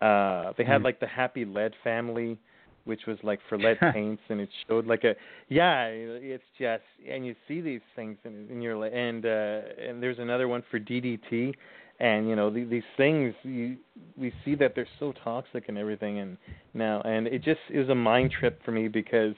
Uh 0.00 0.52
they 0.56 0.64
had 0.64 0.80
Mm. 0.80 0.84
like 0.84 1.00
the 1.00 1.06
Happy 1.06 1.44
Lead 1.44 1.72
family, 1.82 2.38
which 2.84 3.06
was 3.06 3.18
like 3.22 3.40
for 3.48 3.56
lead 3.58 3.78
paints, 3.92 4.22
and 4.28 4.40
it 4.40 4.48
showed 4.68 4.86
like 4.86 5.04
a 5.04 5.14
yeah. 5.48 5.86
It's 5.88 6.42
just 6.58 6.82
and 7.08 7.24
you 7.26 7.34
see 7.48 7.60
these 7.60 7.80
things 7.96 8.16
and 8.24 8.50
in 8.50 8.60
your 8.62 8.82
and 8.84 9.24
uh 9.24 9.60
and 9.88 10.02
there's 10.02 10.18
another 10.18 10.48
one 10.48 10.62
for 10.70 10.78
DDT, 10.78 11.54
and 12.00 12.28
you 12.28 12.36
know 12.36 12.50
the, 12.50 12.64
these 12.64 12.82
things 12.96 13.34
you 13.42 13.76
we 14.16 14.32
see 14.44 14.54
that 14.56 14.74
they're 14.74 14.88
so 14.98 15.12
toxic 15.22 15.68
and 15.68 15.78
everything 15.78 16.18
and 16.18 16.36
now 16.74 17.00
and 17.02 17.26
it 17.26 17.42
just 17.42 17.60
it 17.70 17.78
was 17.78 17.88
a 17.88 17.94
mind 17.94 18.30
trip 18.38 18.60
for 18.64 18.72
me 18.72 18.88
because 18.88 19.34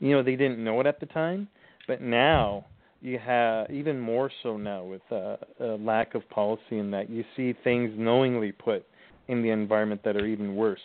you 0.00 0.10
know 0.12 0.22
they 0.22 0.36
didn't 0.36 0.62
know 0.62 0.80
it 0.80 0.86
at 0.86 1.00
the 1.00 1.06
time, 1.06 1.48
but 1.88 2.00
now 2.00 2.64
you 3.06 3.18
have 3.20 3.70
even 3.70 4.00
more 4.00 4.30
so 4.42 4.56
now 4.56 4.82
with 4.82 5.02
uh, 5.12 5.36
a 5.60 5.76
lack 5.78 6.14
of 6.16 6.28
policy 6.28 6.78
in 6.78 6.90
that 6.90 7.08
you 7.08 7.24
see 7.36 7.54
things 7.62 7.92
knowingly 7.96 8.50
put 8.50 8.84
in 9.28 9.42
the 9.42 9.50
environment 9.50 10.00
that 10.04 10.16
are 10.16 10.26
even 10.26 10.56
worse. 10.56 10.80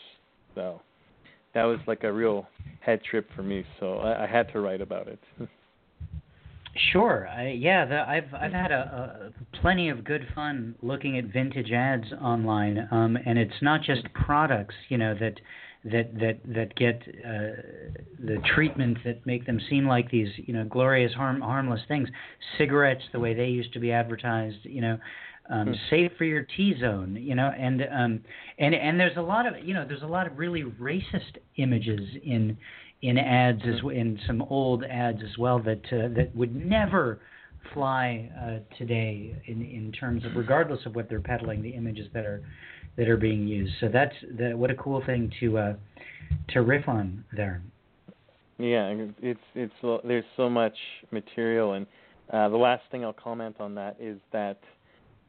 So 0.53 0.81
that 1.55 1.63
was 1.63 1.79
like 1.87 2.03
a 2.03 2.13
real 2.13 2.47
head 2.79 3.01
trip 3.03 3.27
for 3.35 3.41
me. 3.41 3.65
So 3.79 3.95
I, 3.97 4.25
I 4.25 4.27
had 4.27 4.51
to 4.53 4.59
write 4.59 4.81
about 4.81 5.07
it. 5.07 5.19
Sure. 6.93 7.27
I, 7.27 7.49
yeah, 7.49 7.85
the, 7.85 8.07
I've 8.07 8.33
I've 8.33 8.53
had 8.53 8.71
a, 8.71 9.31
a 9.33 9.57
plenty 9.57 9.89
of 9.89 10.05
good 10.05 10.25
fun 10.33 10.75
looking 10.81 11.17
at 11.17 11.25
vintage 11.25 11.71
ads 11.71 12.05
online, 12.21 12.87
um, 12.91 13.17
and 13.25 13.37
it's 13.37 13.61
not 13.61 13.81
just 13.81 14.03
products, 14.13 14.75
you 14.87 14.97
know, 14.97 15.13
that 15.19 15.33
that 15.83 16.13
that 16.19 16.39
that 16.45 16.75
get 16.75 17.01
uh, 17.25 17.61
the 18.19 18.41
treatment 18.53 18.97
that 19.03 19.25
make 19.25 19.45
them 19.45 19.59
seem 19.69 19.87
like 19.87 20.11
these, 20.11 20.29
you 20.37 20.53
know, 20.53 20.65
glorious 20.65 21.13
harm 21.13 21.41
harmless 21.41 21.81
things. 21.87 22.07
Cigarettes, 22.57 23.03
the 23.13 23.19
way 23.19 23.33
they 23.33 23.47
used 23.47 23.73
to 23.73 23.79
be 23.79 23.91
advertised, 23.91 24.57
you 24.63 24.81
know, 24.81 24.97
um, 25.49 25.67
Hmm. 25.67 25.73
safe 25.89 26.11
for 26.17 26.25
your 26.25 26.43
T 26.55 26.75
zone, 26.79 27.15
you 27.19 27.35
know, 27.35 27.51
and 27.57 27.81
um, 27.91 28.21
and 28.59 28.75
and 28.75 28.99
there's 28.99 29.17
a 29.17 29.21
lot 29.21 29.45
of 29.45 29.63
you 29.63 29.73
know 29.73 29.85
there's 29.87 30.03
a 30.03 30.07
lot 30.07 30.27
of 30.27 30.37
really 30.37 30.63
racist 30.63 31.37
images 31.57 31.99
in 32.23 32.57
in 33.01 33.17
ads 33.17 33.61
as 33.65 33.79
in 33.91 34.19
some 34.27 34.41
old 34.43 34.83
ads 34.83 35.19
as 35.23 35.37
well 35.37 35.59
that 35.59 35.83
uh, 35.91 36.07
that 36.15 36.29
would 36.35 36.55
never 36.55 37.19
fly 37.73 38.29
uh, 38.39 38.75
today 38.77 39.35
in 39.47 39.61
in 39.63 39.91
terms 39.91 40.23
of 40.25 40.35
regardless 40.35 40.85
of 40.85 40.95
what 40.95 41.09
they're 41.09 41.19
peddling, 41.19 41.61
the 41.61 41.71
images 41.71 42.07
that 42.13 42.25
are 42.25 42.43
that 42.97 43.07
are 43.07 43.17
being 43.17 43.47
used. 43.47 43.73
So 43.79 43.87
that's 43.87 44.15
the, 44.37 44.53
what 44.55 44.69
a 44.69 44.75
cool 44.75 45.03
thing 45.05 45.31
to 45.39 45.57
uh, 45.57 45.73
to 46.49 46.61
riff 46.61 46.87
on 46.87 47.23
there. 47.35 47.61
Yeah, 48.57 48.93
it's 49.21 49.39
it's 49.55 49.73
there's 50.03 50.25
so 50.37 50.49
much 50.49 50.75
material, 51.11 51.73
and 51.73 51.87
uh, 52.31 52.49
the 52.49 52.57
last 52.57 52.83
thing 52.91 53.03
I'll 53.03 53.13
comment 53.13 53.55
on 53.59 53.75
that 53.75 53.97
is 53.99 54.19
that 54.31 54.59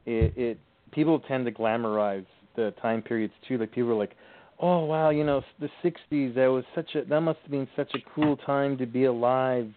it, 0.05 0.33
it 0.37 0.59
people 0.91 1.19
tend 1.19 1.45
to 1.45 1.51
glamorize 1.51 2.25
the 2.55 2.73
time 2.81 3.01
periods 3.01 3.33
too. 3.47 3.57
Like 3.57 3.71
people 3.71 3.91
are 3.91 3.95
like, 3.95 4.15
oh 4.59 4.85
wow, 4.85 5.09
you 5.09 5.23
know, 5.23 5.41
the 5.59 5.69
'60s 5.83 6.35
that 6.35 6.47
was 6.47 6.63
such 6.75 6.95
a 6.95 7.05
that 7.05 7.21
must 7.21 7.39
have 7.41 7.51
been 7.51 7.67
such 7.75 7.91
a 7.95 7.99
cool 8.13 8.37
time 8.37 8.77
to 8.77 8.85
be 8.85 9.05
alive, 9.05 9.69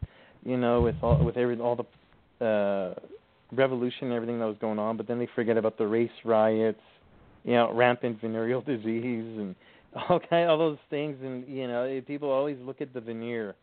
you 0.44 0.56
know, 0.56 0.82
with 0.82 0.96
all 1.02 1.24
with 1.24 1.36
every 1.36 1.58
all 1.58 1.76
the 1.76 2.44
uh, 2.44 2.94
revolution 3.52 4.08
and 4.08 4.12
everything 4.12 4.38
that 4.38 4.46
was 4.46 4.58
going 4.60 4.78
on. 4.78 4.96
But 4.96 5.08
then 5.08 5.18
they 5.18 5.28
forget 5.34 5.56
about 5.56 5.78
the 5.78 5.86
race 5.86 6.10
riots, 6.24 6.80
you 7.46 7.54
know, 7.54 7.72
rampant 7.72 8.20
venereal 8.20 8.60
disease 8.66 9.38
and 9.38 9.54
all 9.94 10.20
kind 10.20 10.50
all 10.50 10.58
those 10.58 10.78
things. 10.90 11.16
And 11.22 11.48
you 11.48 11.66
know, 11.66 12.00
people 12.06 12.30
always 12.30 12.58
look 12.60 12.82
at 12.82 12.92
the 12.92 13.00
veneer 13.00 13.54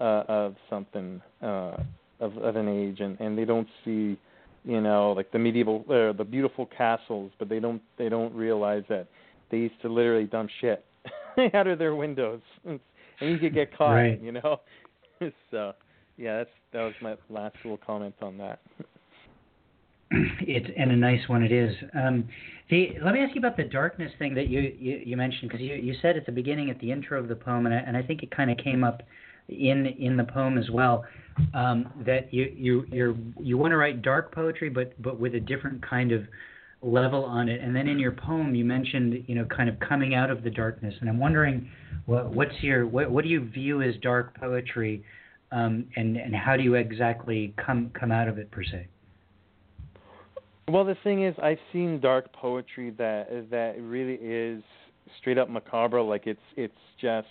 uh, 0.00 0.24
of 0.26 0.56
something 0.68 1.22
uh, 1.42 1.76
of 2.18 2.36
of 2.38 2.56
an 2.56 2.68
age, 2.68 2.98
and 2.98 3.20
and 3.20 3.38
they 3.38 3.44
don't 3.44 3.68
see 3.84 4.18
you 4.64 4.80
know 4.80 5.12
like 5.12 5.30
the 5.30 5.38
medieval 5.38 5.84
uh, 5.88 6.12
the 6.16 6.24
beautiful 6.28 6.66
castles 6.66 7.30
but 7.38 7.48
they 7.48 7.60
don't 7.60 7.80
they 7.96 8.08
don't 8.08 8.34
realize 8.34 8.82
that 8.88 9.06
they 9.50 9.58
used 9.58 9.80
to 9.82 9.88
literally 9.88 10.24
dump 10.24 10.50
shit 10.60 10.84
out 11.54 11.66
of 11.66 11.78
their 11.78 11.94
windows, 11.94 12.40
and 12.64 12.80
you 13.20 13.38
could 13.38 13.54
get 13.54 13.76
caught. 13.76 13.92
Right. 13.92 14.20
You 14.20 14.32
know. 14.32 14.60
so, 15.50 15.72
yeah, 16.16 16.38
that's 16.38 16.50
that 16.72 16.82
was 16.82 16.94
my 17.00 17.16
last 17.28 17.56
little 17.64 17.78
comment 17.78 18.14
on 18.20 18.38
that. 18.38 18.60
It's 20.10 20.66
and 20.76 20.90
a 20.90 20.96
nice 20.96 21.28
one 21.28 21.42
it 21.42 21.52
is. 21.52 21.74
Um, 21.94 22.28
the, 22.70 22.96
let 23.04 23.14
me 23.14 23.20
ask 23.20 23.34
you 23.34 23.40
about 23.40 23.56
the 23.56 23.64
darkness 23.64 24.10
thing 24.18 24.34
that 24.34 24.48
you 24.48 24.60
you, 24.78 25.02
you 25.04 25.16
mentioned 25.16 25.50
because 25.50 25.60
you 25.60 25.74
you 25.74 25.94
said 26.00 26.16
at 26.16 26.24
the 26.24 26.32
beginning 26.32 26.70
at 26.70 26.78
the 26.80 26.90
intro 26.90 27.20
of 27.20 27.28
the 27.28 27.36
poem 27.36 27.66
and 27.66 27.74
I, 27.74 27.78
and 27.78 27.96
I 27.96 28.02
think 28.02 28.22
it 28.22 28.30
kind 28.30 28.50
of 28.50 28.56
came 28.56 28.84
up 28.84 29.02
in 29.48 29.86
in 29.86 30.16
the 30.16 30.24
poem 30.24 30.56
as 30.56 30.70
well 30.70 31.04
um, 31.52 31.92
that 32.06 32.32
you 32.32 32.52
you 32.56 32.86
you 32.90 33.16
you 33.40 33.58
want 33.58 33.72
to 33.72 33.76
write 33.76 34.02
dark 34.02 34.34
poetry 34.34 34.70
but 34.70 35.00
but 35.02 35.20
with 35.20 35.34
a 35.34 35.40
different 35.40 35.86
kind 35.86 36.12
of 36.12 36.22
level 36.82 37.24
on 37.24 37.48
it. 37.48 37.60
And 37.60 37.74
then 37.74 37.88
in 37.88 37.98
your 37.98 38.12
poem, 38.12 38.54
you 38.54 38.64
mentioned, 38.64 39.24
you 39.26 39.34
know, 39.34 39.44
kind 39.44 39.68
of 39.68 39.78
coming 39.80 40.14
out 40.14 40.30
of 40.30 40.42
the 40.42 40.50
darkness. 40.50 40.94
And 41.00 41.08
I'm 41.08 41.18
wondering, 41.18 41.68
what, 42.06 42.30
what's 42.32 42.54
your, 42.60 42.86
what, 42.86 43.10
what 43.10 43.24
do 43.24 43.30
you 43.30 43.48
view 43.48 43.82
as 43.82 43.94
dark 44.02 44.38
poetry, 44.38 45.02
um, 45.50 45.86
and 45.96 46.16
and 46.16 46.34
how 46.36 46.56
do 46.56 46.62
you 46.62 46.74
exactly 46.74 47.54
come 47.56 47.90
come 47.98 48.12
out 48.12 48.28
of 48.28 48.38
it 48.38 48.50
per 48.50 48.62
se? 48.62 48.86
Well, 50.68 50.84
the 50.84 50.96
thing 51.02 51.24
is, 51.24 51.34
I've 51.42 51.58
seen 51.72 51.98
dark 51.98 52.30
poetry 52.32 52.90
that 52.98 53.46
that 53.50 53.80
really 53.80 54.14
is 54.14 54.62
straight 55.18 55.38
up 55.38 55.48
macabre. 55.48 56.02
Like 56.02 56.26
it's 56.26 56.40
it's 56.56 56.74
just, 57.00 57.26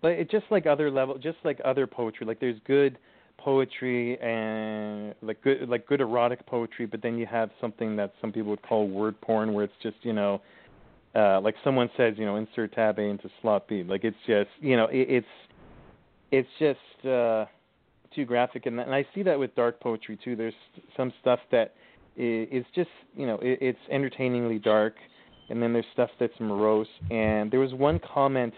but 0.00 0.12
it's 0.12 0.30
just 0.30 0.46
like 0.50 0.64
other 0.66 0.90
level, 0.90 1.18
just 1.18 1.36
like 1.44 1.60
other 1.62 1.86
poetry. 1.86 2.26
Like 2.26 2.40
there's 2.40 2.58
good 2.66 2.98
poetry 3.36 4.18
and 4.20 5.14
like 5.20 5.42
good 5.42 5.68
like 5.68 5.86
good 5.86 6.00
erotic 6.00 6.46
poetry, 6.46 6.86
but 6.86 7.02
then 7.02 7.18
you 7.18 7.26
have 7.26 7.50
something 7.60 7.94
that 7.96 8.14
some 8.22 8.32
people 8.32 8.48
would 8.48 8.62
call 8.62 8.88
word 8.88 9.20
porn, 9.20 9.52
where 9.52 9.64
it's 9.64 9.74
just 9.82 9.96
you 10.00 10.14
know, 10.14 10.40
uh, 11.14 11.42
like 11.42 11.56
someone 11.62 11.90
says, 11.94 12.14
you 12.16 12.24
know, 12.24 12.36
insert 12.36 12.72
tab 12.72 12.98
A 12.98 13.02
into 13.02 13.28
slot 13.42 13.68
B. 13.68 13.82
Like 13.82 14.04
it's 14.04 14.16
just 14.26 14.48
you 14.60 14.78
know, 14.78 14.86
it, 14.86 15.10
it's 15.10 15.26
it's 16.32 16.48
just 16.58 17.06
uh, 17.06 17.44
too 18.14 18.24
graphic, 18.24 18.66
and, 18.66 18.78
and 18.80 18.94
I 18.94 19.06
see 19.14 19.22
that 19.22 19.38
with 19.38 19.54
dark 19.54 19.80
poetry 19.80 20.18
too. 20.22 20.36
There's 20.36 20.54
some 20.96 21.12
stuff 21.20 21.40
that 21.50 21.74
is 22.16 22.64
just 22.74 22.90
you 23.16 23.26
know, 23.26 23.36
it, 23.42 23.58
it's 23.60 23.78
entertainingly 23.90 24.58
dark, 24.58 24.94
and 25.48 25.62
then 25.62 25.72
there's 25.72 25.86
stuff 25.92 26.10
that's 26.18 26.38
morose. 26.40 26.86
And 27.10 27.50
there 27.50 27.60
was 27.60 27.72
one 27.74 28.00
comment 28.12 28.54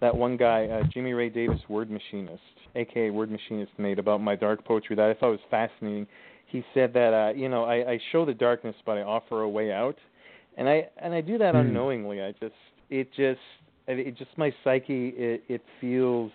that 0.00 0.16
one 0.16 0.36
guy, 0.36 0.66
uh, 0.66 0.84
Jimmy 0.92 1.12
Ray 1.12 1.28
Davis, 1.28 1.58
word 1.68 1.90
machinist, 1.90 2.40
aka 2.76 3.10
Word 3.10 3.30
Machinist, 3.30 3.72
made 3.78 3.98
about 3.98 4.20
my 4.20 4.36
dark 4.36 4.64
poetry 4.64 4.94
that 4.96 5.08
I 5.10 5.14
thought 5.14 5.30
was 5.30 5.40
fascinating. 5.50 6.06
He 6.46 6.64
said 6.74 6.92
that 6.94 7.12
uh, 7.12 7.32
you 7.34 7.48
know 7.48 7.64
I, 7.64 7.92
I 7.92 7.98
show 8.12 8.24
the 8.24 8.34
darkness, 8.34 8.76
but 8.86 8.96
I 8.98 9.02
offer 9.02 9.42
a 9.42 9.48
way 9.48 9.72
out, 9.72 9.96
and 10.56 10.68
I 10.68 10.88
and 11.02 11.12
I 11.14 11.20
do 11.20 11.38
that 11.38 11.54
Mm. 11.54 11.60
unknowingly. 11.66 12.22
I 12.22 12.32
just 12.32 12.54
it 12.90 13.08
just 13.16 13.40
it 13.86 14.16
just 14.16 14.30
my 14.36 14.52
psyche 14.64 15.08
it, 15.16 15.42
it 15.48 15.62
feels 15.80 16.30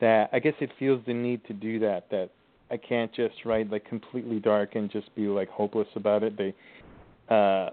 that 0.00 0.30
I 0.32 0.38
guess 0.38 0.54
it 0.60 0.70
feels 0.78 1.00
the 1.06 1.14
need 1.14 1.44
to 1.46 1.52
do 1.52 1.78
that. 1.80 2.10
That 2.10 2.30
I 2.70 2.76
can't 2.76 3.12
just 3.14 3.34
write 3.44 3.70
like 3.70 3.84
completely 3.84 4.40
dark 4.40 4.74
and 4.74 4.90
just 4.90 5.14
be 5.14 5.26
like 5.26 5.48
hopeless 5.48 5.88
about 5.96 6.22
it. 6.22 6.36
They, 6.36 6.54
uh, 7.28 7.70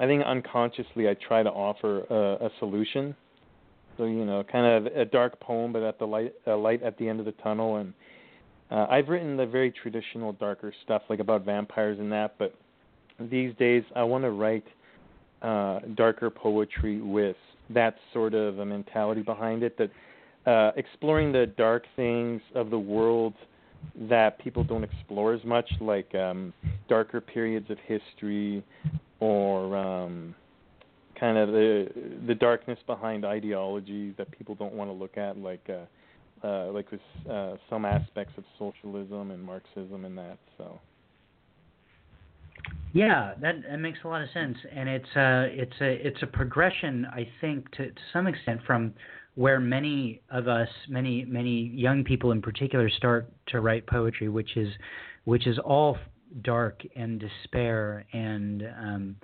I 0.00 0.06
think 0.06 0.24
unconsciously 0.24 1.08
I 1.08 1.14
try 1.14 1.42
to 1.42 1.50
offer 1.50 2.04
a, 2.10 2.46
a 2.46 2.50
solution 2.58 3.14
so 3.98 4.04
you 4.04 4.24
know, 4.24 4.44
kind 4.44 4.86
of 4.86 4.92
a 4.94 5.04
dark 5.04 5.38
poem, 5.40 5.72
but 5.72 5.82
at 5.82 5.98
the 5.98 6.06
light, 6.06 6.32
a 6.46 6.52
light 6.52 6.82
at 6.82 6.96
the 6.98 7.08
end 7.08 7.18
of 7.18 7.26
the 7.26 7.32
tunnel. 7.32 7.76
And 7.76 7.92
uh, 8.70 8.86
I've 8.88 9.08
written 9.08 9.36
the 9.36 9.44
very 9.44 9.72
traditional, 9.72 10.32
darker 10.32 10.72
stuff, 10.84 11.02
like 11.10 11.18
about 11.18 11.44
vampires 11.44 11.98
and 11.98 12.10
that. 12.12 12.36
But 12.38 12.54
these 13.18 13.54
days, 13.56 13.82
I 13.96 14.04
want 14.04 14.22
to 14.22 14.30
write 14.30 14.64
uh, 15.42 15.80
darker 15.96 16.30
poetry 16.30 17.00
with 17.00 17.36
that 17.70 17.96
sort 18.12 18.34
of 18.34 18.60
a 18.60 18.64
mentality 18.64 19.20
behind 19.20 19.64
it. 19.64 19.76
That 19.76 19.90
uh, 20.46 20.72
exploring 20.76 21.32
the 21.32 21.46
dark 21.46 21.84
things 21.96 22.40
of 22.54 22.70
the 22.70 22.78
world 22.78 23.34
that 24.08 24.38
people 24.38 24.64
don't 24.64 24.84
explore 24.84 25.32
as 25.32 25.44
much, 25.44 25.70
like 25.80 26.12
um, 26.14 26.52
darker 26.88 27.20
periods 27.20 27.70
of 27.70 27.78
history 27.86 28.64
or 29.20 29.76
um, 29.76 30.34
kind 31.18 31.36
of 31.38 31.48
the 31.48 31.88
the 32.26 32.34
darkness 32.34 32.78
behind 32.86 33.24
ideologies 33.24 34.14
that 34.18 34.30
people 34.30 34.54
don't 34.54 34.74
want 34.74 34.88
to 34.88 34.94
look 34.94 35.16
at, 35.16 35.36
like 35.38 35.68
uh, 35.68 36.46
uh, 36.46 36.70
like 36.72 36.90
with 36.90 37.00
uh, 37.30 37.56
some 37.68 37.84
aspects 37.84 38.32
of 38.36 38.44
socialism 38.58 39.30
and 39.30 39.42
Marxism 39.42 40.04
and 40.04 40.16
that. 40.16 40.38
So. 40.56 40.80
Yeah, 42.94 43.34
that, 43.42 43.56
that 43.68 43.76
makes 43.76 43.98
a 44.04 44.08
lot 44.08 44.22
of 44.22 44.28
sense, 44.32 44.56
and 44.74 44.88
it's 44.88 45.08
a 45.14 45.48
it's 45.52 45.80
a 45.80 46.06
it's 46.06 46.22
a 46.22 46.26
progression, 46.26 47.06
I 47.06 47.28
think, 47.40 47.70
to, 47.72 47.88
to 47.90 48.00
some 48.12 48.26
extent 48.26 48.60
from 48.66 48.94
where 49.38 49.60
many 49.60 50.20
of 50.30 50.48
us, 50.48 50.68
many 50.88 51.24
many 51.24 51.70
young 51.72 52.02
people 52.02 52.32
in 52.32 52.42
particular, 52.42 52.90
start 52.90 53.30
to 53.46 53.60
write 53.60 53.86
poetry, 53.86 54.28
which 54.28 54.56
is 54.56 54.68
which 55.26 55.46
is 55.46 55.60
all 55.60 55.96
dark 56.42 56.82
and 56.96 57.20
despair 57.20 58.04
and 58.12 58.64
um, 58.82 59.16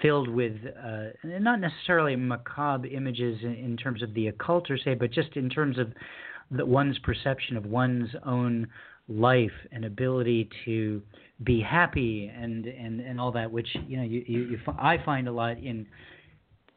filled 0.00 0.28
with 0.28 0.52
uh, 0.80 1.06
not 1.24 1.58
necessarily 1.58 2.14
macabre 2.14 2.86
images 2.86 3.40
in, 3.42 3.54
in, 3.54 3.76
terms 3.76 4.04
of 4.04 4.14
the 4.14 4.28
occult 4.28 4.70
or 4.70 4.78
say, 4.78 4.94
but 4.94 5.10
just 5.10 5.34
in 5.34 5.50
terms 5.50 5.78
of 5.78 5.88
the, 6.52 6.64
one's 6.64 6.98
perception 7.00 7.56
of 7.56 7.66
one's 7.66 8.10
own 8.24 8.68
life 9.08 9.50
and 9.72 9.84
ability 9.84 10.48
to 10.64 11.02
be 11.42 11.60
happy 11.60 12.30
and 12.32 12.66
and 12.66 13.00
and 13.00 13.20
all 13.20 13.32
that, 13.32 13.50
which 13.50 13.68
you 13.88 13.96
know 13.96 14.04
you, 14.04 14.22
you, 14.28 14.40
you 14.42 14.58
I 14.78 14.98
find 15.04 15.26
a 15.26 15.32
lot 15.32 15.58
in 15.58 15.88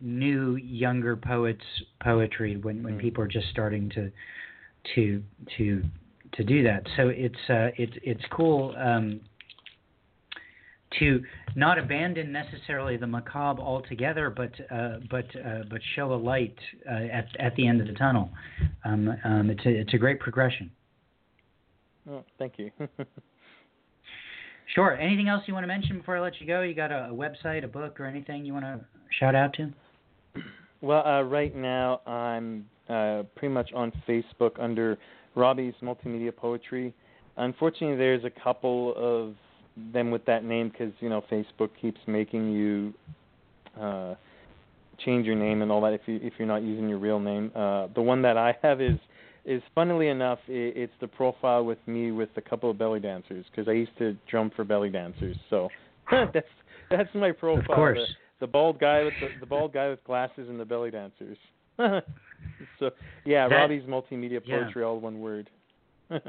new 0.04 0.56
younger 0.58 1.16
poets 1.16 1.64
poetry 2.04 2.58
when 2.58 2.84
when 2.84 3.00
people 3.00 3.24
are 3.24 3.28
just 3.28 3.48
starting 3.50 3.90
to 3.92 4.12
to 4.96 5.24
to 5.58 5.82
to 6.34 6.44
do 6.44 6.64
that. 6.64 6.84
So 6.98 7.08
it's 7.08 7.36
uh, 7.50 7.72
it's 7.78 7.94
it's 8.04 8.24
cool. 8.32 8.76
Um, 8.78 9.22
to 11.00 11.24
not 11.56 11.80
abandon 11.80 12.32
necessarily 12.32 12.98
the 12.98 13.08
macabre 13.08 13.62
altogether, 13.62 14.30
but 14.30 14.52
uh, 14.72 14.98
but 15.10 15.26
uh, 15.36 15.64
but 15.70 15.82
show 15.96 16.14
a 16.14 16.16
light 16.16 16.58
uh, 16.88 17.06
at 17.12 17.28
at 17.40 17.56
the 17.56 17.68
end 17.68 17.82
of 17.82 17.88
the 17.88 17.94
tunnel. 17.94 18.30
Um, 18.86 19.10
um, 19.24 19.50
it's 19.50 19.66
a 19.66 19.70
it's 19.70 19.94
a 19.94 19.98
great 19.98 20.20
progression. 20.20 20.70
Oh, 22.10 22.24
thank 22.38 22.54
you. 22.58 22.70
sure. 24.76 24.96
Anything 24.98 25.30
else 25.30 25.44
you 25.48 25.54
want 25.54 25.64
to 25.64 25.68
mention 25.68 25.98
before 25.98 26.18
I 26.18 26.22
let 26.22 26.40
you 26.42 26.48
go? 26.48 26.62
You 26.62 26.76
got 26.76 26.92
a, 26.92 27.10
a 27.10 27.14
website, 27.14 27.64
a 27.64 27.68
book, 27.68 28.00
or 28.00 28.06
anything 28.06 28.46
you 28.46 28.54
want 28.54 28.66
to 28.66 28.82
shout 29.20 29.36
out 29.36 29.54
to? 29.54 29.72
Well, 30.82 31.06
uh, 31.06 31.22
right 31.22 31.56
now 31.56 32.02
I'm 32.06 32.66
uh, 32.90 33.24
pretty 33.36 33.54
much 33.54 33.72
on 33.74 33.92
Facebook 34.08 34.60
under 34.60 34.98
Robbie's 35.36 35.74
Multimedia 35.82 36.36
Poetry. 36.36 36.94
Unfortunately, 37.38 37.96
there's 37.96 38.24
a 38.26 38.30
couple 38.30 38.94
of 38.98 39.36
them 39.94 40.12
with 40.12 40.26
that 40.26 40.44
name 40.44 40.70
because 40.70 40.94
you 41.00 41.10
know 41.10 41.24
Facebook 41.32 41.70
keeps 41.82 42.00
making 42.06 42.52
you 42.52 42.94
uh, 43.80 44.16
change 45.04 45.26
your 45.26 45.36
name 45.36 45.62
and 45.62 45.72
all 45.72 45.82
that 45.82 45.94
if 45.94 46.02
you 46.06 46.20
if 46.22 46.34
you're 46.38 46.48
not 46.48 46.62
using 46.62 46.88
your 46.90 47.00
real 47.00 47.20
name. 47.20 47.52
Uh, 47.56 47.88
the 47.96 48.02
one 48.02 48.22
that 48.22 48.38
I 48.38 48.56
have 48.62 48.82
is 48.82 49.00
is 49.46 49.62
funnily 49.74 50.10
enough 50.10 50.40
it, 50.48 50.78
it's 50.78 50.94
the 51.02 51.08
profile 51.08 51.66
with 51.66 51.80
me 51.88 52.12
with 52.12 52.30
a 52.38 52.42
couple 52.42 52.70
of 52.70 52.78
belly 52.78 53.00
dancers 53.00 53.46
because 53.52 53.68
I 53.68 53.74
used 53.74 53.98
to 53.98 54.16
drum 54.30 54.52
for 54.56 54.64
belly 54.64 54.90
dancers. 54.90 55.36
So 55.50 55.70
that's 56.12 56.48
that's 56.92 57.10
my 57.16 57.32
profile. 57.32 57.62
Of 57.62 57.76
course. 57.76 58.00
The, 58.44 58.48
bald 58.48 58.78
guy 58.78 59.04
with 59.04 59.14
the, 59.22 59.32
the 59.40 59.46
bald 59.46 59.72
guy 59.74 59.88
with 59.90 60.04
glasses 60.04 60.50
and 60.50 60.60
the 60.60 60.66
belly 60.66 60.92
dancers. 60.92 61.38
so 61.78 62.90
yeah, 63.26 63.48
that, 63.48 63.56
Robbie's 63.56 63.84
multimedia 63.84 64.42
yeah. 64.46 64.64
poetry, 64.64 64.84
all 64.84 65.00
one 65.00 65.22
word. 65.22 65.50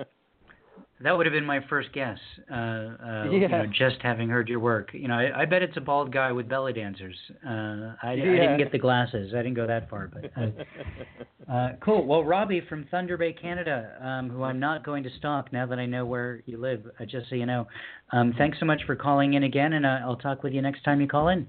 That 1.00 1.16
would 1.16 1.26
have 1.26 1.32
been 1.32 1.44
my 1.44 1.60
first 1.68 1.92
guess. 1.92 2.18
Uh, 2.50 2.54
uh, 2.54 3.28
You 3.30 3.40
Yeah. 3.40 3.48
know, 3.48 3.66
just 3.66 4.00
having 4.00 4.28
heard 4.28 4.48
your 4.48 4.60
work, 4.60 4.90
you 4.94 5.08
know, 5.08 5.14
I, 5.14 5.42
I 5.42 5.44
bet 5.44 5.60
it's 5.62 5.76
a 5.76 5.80
bald 5.80 6.12
guy 6.12 6.30
with 6.30 6.48
belly 6.48 6.72
dancers. 6.72 7.16
Uh, 7.44 7.94
I, 8.02 8.12
I 8.12 8.16
didn't 8.16 8.58
get 8.58 8.70
the 8.70 8.78
glasses. 8.78 9.34
I 9.34 9.38
didn't 9.38 9.54
go 9.54 9.66
that 9.66 9.90
far, 9.90 10.08
but 10.08 10.30
uh, 10.40 11.52
uh, 11.52 11.68
cool. 11.80 12.06
Well, 12.06 12.24
Robbie 12.24 12.62
from 12.68 12.86
Thunder 12.90 13.16
Bay, 13.16 13.32
Canada, 13.32 13.96
um, 14.00 14.30
who 14.30 14.44
I'm 14.44 14.60
not 14.60 14.84
going 14.84 15.02
to 15.02 15.10
stalk 15.18 15.52
now 15.52 15.66
that 15.66 15.78
I 15.80 15.86
know 15.86 16.06
where 16.06 16.42
you 16.46 16.58
live. 16.58 16.86
Uh, 16.98 17.04
just 17.04 17.28
so 17.28 17.34
you 17.34 17.46
know. 17.46 17.66
Um, 18.12 18.32
thanks 18.38 18.58
so 18.60 18.66
much 18.66 18.82
for 18.86 18.94
calling 18.94 19.34
in 19.34 19.42
again, 19.42 19.72
and 19.72 19.84
I'll 19.86 20.16
talk 20.16 20.42
with 20.44 20.52
you 20.52 20.62
next 20.62 20.84
time 20.84 21.00
you 21.00 21.08
call 21.08 21.28
in. 21.28 21.46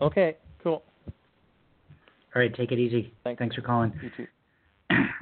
Okay, 0.00 0.36
cool. 0.62 0.82
All 2.34 2.40
right, 2.40 2.54
take 2.54 2.72
it 2.72 2.78
easy. 2.78 3.12
Thanks. 3.24 3.38
Thanks 3.38 3.54
for 3.54 3.62
calling. 3.62 3.92
You 4.02 4.10
too. 4.16 4.26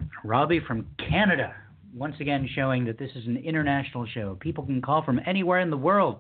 Robbie 0.25 0.61
from 0.67 0.87
Canada, 0.99 1.55
once 1.95 2.15
again 2.21 2.49
showing 2.55 2.85
that 2.85 2.99
this 2.99 3.11
is 3.15 3.27
an 3.27 3.37
international 3.37 4.07
show. 4.07 4.37
People 4.41 4.65
can 4.65 4.81
call 4.81 5.03
from 5.03 5.21
anywhere 5.27 5.61
in 5.61 5.71
the 5.71 5.77
world. 5.77 6.19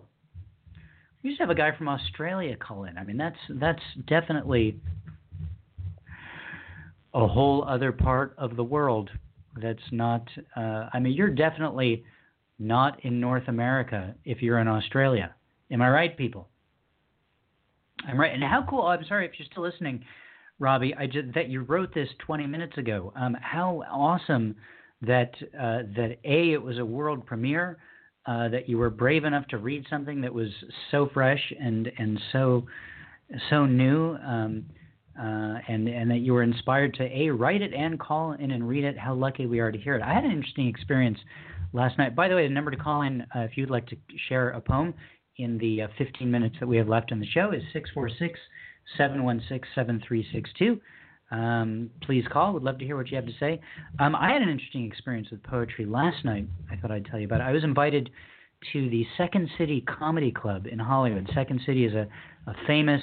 We 1.22 1.36
to 1.36 1.42
have 1.42 1.50
a 1.50 1.54
guy 1.54 1.76
from 1.76 1.88
Australia 1.88 2.56
call 2.56 2.84
in. 2.84 2.96
I 2.96 3.04
mean, 3.04 3.18
that's 3.18 3.38
that's 3.50 3.82
definitely 4.08 4.80
a 7.12 7.26
whole 7.26 7.64
other 7.68 7.92
part 7.92 8.34
of 8.38 8.56
the 8.56 8.64
world. 8.64 9.10
That's 9.60 9.82
not. 9.92 10.26
Uh, 10.56 10.88
I 10.92 10.98
mean, 10.98 11.12
you're 11.12 11.30
definitely 11.30 12.04
not 12.58 13.04
in 13.04 13.20
North 13.20 13.48
America 13.48 14.14
if 14.24 14.42
you're 14.42 14.58
in 14.58 14.68
Australia. 14.68 15.34
Am 15.70 15.82
I 15.82 15.90
right, 15.90 16.16
people? 16.16 16.48
I'm 18.08 18.18
right. 18.18 18.32
And 18.32 18.42
how 18.42 18.64
cool! 18.68 18.82
I'm 18.82 19.04
sorry 19.06 19.26
if 19.26 19.32
you're 19.38 19.48
still 19.50 19.62
listening. 19.62 20.04
Robbie, 20.58 20.94
I 20.94 21.06
just, 21.06 21.32
that 21.34 21.48
you 21.48 21.62
wrote 21.62 21.94
this 21.94 22.08
20 22.18 22.46
minutes 22.46 22.76
ago. 22.76 23.12
Um, 23.16 23.34
how 23.40 23.82
awesome 23.90 24.54
that 25.02 25.32
uh, 25.58 25.82
that 25.96 26.18
a 26.24 26.52
it 26.52 26.62
was 26.62 26.78
a 26.78 26.84
world 26.84 27.24
premiere, 27.24 27.78
uh, 28.26 28.48
that 28.50 28.68
you 28.68 28.76
were 28.76 28.90
brave 28.90 29.24
enough 29.24 29.46
to 29.48 29.58
read 29.58 29.86
something 29.88 30.20
that 30.20 30.32
was 30.32 30.48
so 30.90 31.08
fresh 31.12 31.40
and 31.58 31.90
and 31.98 32.20
so 32.32 32.66
so 33.48 33.64
new, 33.64 34.16
um, 34.16 34.64
uh, 35.18 35.54
and 35.68 35.88
and 35.88 36.10
that 36.10 36.18
you 36.18 36.34
were 36.34 36.42
inspired 36.42 36.92
to 36.94 37.04
a 37.04 37.30
write 37.30 37.62
it 37.62 37.72
and 37.72 37.98
call 37.98 38.32
in 38.32 38.50
and 38.50 38.68
read 38.68 38.84
it. 38.84 38.98
How 38.98 39.14
lucky 39.14 39.46
we 39.46 39.60
are 39.60 39.72
to 39.72 39.78
hear 39.78 39.94
it. 39.94 40.02
I 40.02 40.12
had 40.12 40.24
an 40.24 40.30
interesting 40.30 40.68
experience 40.68 41.18
last 41.72 41.96
night. 41.96 42.14
By 42.14 42.28
the 42.28 42.34
way, 42.34 42.46
the 42.46 42.52
number 42.52 42.70
to 42.70 42.76
call 42.76 43.02
in 43.02 43.22
uh, 43.34 43.40
if 43.40 43.56
you'd 43.56 43.70
like 43.70 43.86
to 43.86 43.96
share 44.28 44.50
a 44.50 44.60
poem 44.60 44.92
in 45.42 45.58
the 45.58 45.82
uh, 45.82 45.88
15 45.98 46.30
minutes 46.30 46.56
that 46.60 46.66
we 46.66 46.76
have 46.76 46.88
left 46.88 47.12
in 47.12 47.20
the 47.20 47.26
show 47.26 47.52
is 47.52 47.62
646 47.72 48.38
716 48.96 49.68
7362. 49.74 50.80
Um, 51.30 51.90
please 52.02 52.24
call. 52.32 52.52
Would 52.54 52.64
love 52.64 52.78
to 52.78 52.84
hear 52.84 52.96
what 52.96 53.08
you 53.10 53.16
have 53.16 53.26
to 53.26 53.32
say. 53.38 53.60
Um, 54.00 54.16
I 54.16 54.32
had 54.32 54.42
an 54.42 54.48
interesting 54.48 54.84
experience 54.86 55.28
with 55.30 55.42
poetry 55.44 55.86
last 55.86 56.24
night. 56.24 56.48
I 56.70 56.76
thought 56.76 56.90
I'd 56.90 57.06
tell 57.06 57.20
you 57.20 57.26
about 57.26 57.40
it. 57.40 57.44
I 57.44 57.52
was 57.52 57.62
invited 57.62 58.10
to 58.72 58.90
the 58.90 59.06
Second 59.16 59.48
City 59.56 59.82
Comedy 59.82 60.32
Club 60.32 60.66
in 60.66 60.78
Hollywood. 60.78 61.30
Second 61.34 61.60
City 61.64 61.84
is 61.84 61.94
a, 61.94 62.08
a 62.46 62.54
famous 62.66 63.02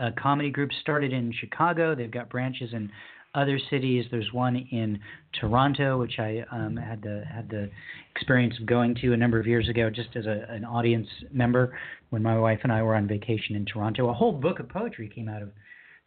uh, 0.00 0.10
comedy 0.16 0.50
group 0.50 0.70
started 0.80 1.12
in 1.12 1.32
Chicago. 1.32 1.94
They've 1.94 2.10
got 2.10 2.30
branches 2.30 2.72
in 2.72 2.90
other 3.34 3.58
cities. 3.70 4.06
There's 4.10 4.32
one 4.32 4.56
in 4.56 4.98
Toronto, 5.40 5.98
which 5.98 6.18
I 6.18 6.44
um, 6.50 6.76
had 6.76 7.02
the 7.02 7.24
had 7.32 7.48
the 7.48 7.70
experience 8.14 8.54
of 8.60 8.66
going 8.66 8.94
to 8.96 9.12
a 9.12 9.16
number 9.16 9.38
of 9.38 9.46
years 9.46 9.68
ago, 9.68 9.90
just 9.90 10.10
as 10.16 10.26
a, 10.26 10.46
an 10.48 10.64
audience 10.64 11.06
member 11.32 11.78
when 12.10 12.22
my 12.22 12.38
wife 12.38 12.60
and 12.62 12.72
I 12.72 12.82
were 12.82 12.96
on 12.96 13.06
vacation 13.06 13.56
in 13.56 13.64
Toronto. 13.64 14.08
A 14.08 14.14
whole 14.14 14.32
book 14.32 14.58
of 14.58 14.68
poetry 14.68 15.08
came 15.08 15.28
out 15.28 15.42
of 15.42 15.50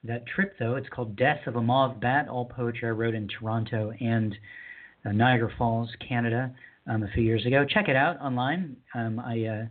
that 0.03 0.25
trip, 0.27 0.55
though. 0.59 0.75
It's 0.75 0.89
called 0.89 1.15
Death 1.15 1.47
of 1.47 1.55
a 1.55 1.61
Mauve 1.61 1.99
Bat, 2.01 2.27
all 2.27 2.45
poetry 2.45 2.89
I 2.89 2.91
wrote 2.91 3.15
in 3.15 3.27
Toronto 3.27 3.93
and 4.01 4.35
uh, 5.05 5.11
Niagara 5.11 5.51
Falls, 5.57 5.89
Canada, 6.05 6.53
um, 6.87 7.03
a 7.03 7.07
few 7.13 7.23
years 7.23 7.45
ago. 7.45 7.65
Check 7.65 7.87
it 7.87 7.95
out 7.95 8.19
online. 8.19 8.75
Um, 8.93 9.19
I 9.19 9.45
uh, 9.45 9.65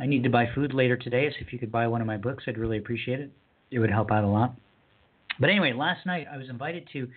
I 0.00 0.06
need 0.06 0.22
to 0.22 0.30
buy 0.30 0.46
food 0.54 0.74
later 0.74 0.96
today, 0.96 1.28
so 1.30 1.36
if 1.44 1.52
you 1.52 1.58
could 1.58 1.72
buy 1.72 1.88
one 1.88 2.00
of 2.00 2.06
my 2.06 2.16
books, 2.16 2.44
I'd 2.46 2.56
really 2.56 2.78
appreciate 2.78 3.18
it. 3.18 3.32
It 3.72 3.80
would 3.80 3.90
help 3.90 4.12
out 4.12 4.22
a 4.22 4.28
lot. 4.28 4.54
But 5.38 5.50
anyway, 5.50 5.72
last 5.72 6.06
night 6.06 6.26
I 6.32 6.36
was 6.36 6.48
invited 6.48 6.88
to 6.92 7.08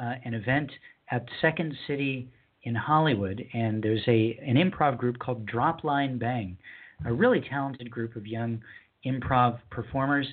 uh, 0.00 0.14
an 0.24 0.34
event 0.34 0.70
at 1.10 1.26
Second 1.40 1.74
City 1.86 2.28
in 2.64 2.74
Hollywood, 2.74 3.44
and 3.54 3.82
there's 3.82 4.06
a 4.06 4.38
an 4.46 4.56
improv 4.56 4.98
group 4.98 5.18
called 5.18 5.46
Dropline 5.46 6.18
Bang, 6.18 6.56
a 7.04 7.12
really 7.12 7.40
talented 7.40 7.90
group 7.90 8.16
of 8.16 8.26
young 8.26 8.60
improv 9.06 9.58
performers 9.70 10.26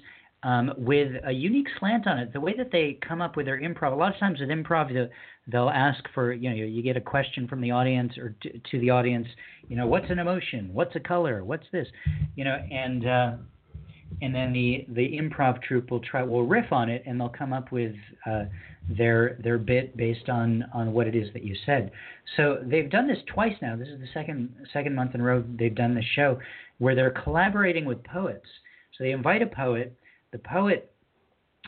um, 0.43 0.73
with 0.77 1.11
a 1.25 1.31
unique 1.31 1.67
slant 1.79 2.07
on 2.07 2.19
it. 2.19 2.31
The 2.33 2.39
way 2.39 2.53
that 2.57 2.71
they 2.71 2.99
come 3.07 3.21
up 3.21 3.35
with 3.35 3.45
their 3.45 3.59
improv, 3.59 3.91
a 3.91 3.95
lot 3.95 4.13
of 4.13 4.19
times 4.19 4.39
with 4.39 4.49
improv, 4.49 4.93
they'll, 4.93 5.09
they'll 5.47 5.69
ask 5.69 6.03
for, 6.13 6.33
you 6.33 6.49
know, 6.49 6.55
you 6.55 6.83
get 6.83 6.97
a 6.97 7.01
question 7.01 7.47
from 7.47 7.61
the 7.61 7.71
audience 7.71 8.17
or 8.17 8.35
to, 8.41 8.59
to 8.71 8.79
the 8.79 8.89
audience, 8.89 9.27
you 9.67 9.75
know, 9.75 9.87
what's 9.87 10.09
an 10.09 10.19
emotion? 10.19 10.69
What's 10.73 10.95
a 10.95 10.99
color? 10.99 11.43
What's 11.43 11.65
this? 11.71 11.87
You 12.35 12.43
know, 12.43 12.57
and 12.71 13.07
uh, 13.07 13.31
and 14.21 14.33
then 14.33 14.53
the 14.53 14.85
the 14.89 15.17
improv 15.17 15.61
troupe 15.61 15.91
will 15.91 15.99
try 15.99 16.23
will 16.23 16.45
riff 16.45 16.71
on 16.71 16.89
it 16.89 17.03
and 17.05 17.19
they'll 17.19 17.29
come 17.29 17.53
up 17.53 17.71
with 17.71 17.95
uh, 18.25 18.45
their 18.89 19.37
their 19.43 19.57
bit 19.57 19.95
based 19.97 20.29
on 20.29 20.65
on 20.73 20.93
what 20.93 21.07
it 21.07 21.15
is 21.15 21.31
that 21.33 21.43
you 21.43 21.55
said. 21.65 21.91
So 22.35 22.59
they've 22.63 22.89
done 22.89 23.07
this 23.07 23.19
twice 23.33 23.55
now. 23.61 23.75
This 23.75 23.89
is 23.89 23.99
the 23.99 24.07
second 24.13 24.53
second 24.73 24.95
month 24.95 25.15
in 25.15 25.21
a 25.21 25.23
row 25.23 25.43
they've 25.57 25.75
done 25.75 25.93
this 25.93 26.05
show 26.15 26.39
where 26.79 26.95
they're 26.95 27.11
collaborating 27.11 27.85
with 27.85 28.03
poets. 28.03 28.47
So 28.97 29.03
they 29.03 29.11
invite 29.11 29.41
a 29.41 29.47
poet, 29.47 29.95
the 30.31 30.39
poet 30.39 30.91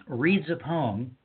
reads 0.07 0.49
a 0.49 0.55
poem, 0.55 1.15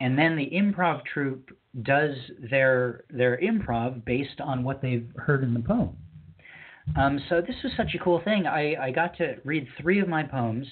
and 0.00 0.18
then 0.18 0.36
the 0.36 0.50
improv 0.50 1.02
troupe 1.12 1.50
does 1.82 2.14
their 2.50 3.04
their 3.10 3.38
improv 3.38 4.04
based 4.04 4.40
on 4.40 4.62
what 4.62 4.80
they've 4.80 5.08
heard 5.16 5.42
in 5.42 5.54
the 5.54 5.60
poem. 5.60 5.96
Um, 6.96 7.20
so 7.28 7.40
this 7.40 7.56
was 7.62 7.72
such 7.76 7.94
a 7.94 7.98
cool 7.98 8.20
thing. 8.24 8.46
I, 8.46 8.74
I 8.76 8.90
got 8.90 9.16
to 9.18 9.36
read 9.44 9.66
three 9.80 10.00
of 10.00 10.08
my 10.08 10.22
poems 10.22 10.66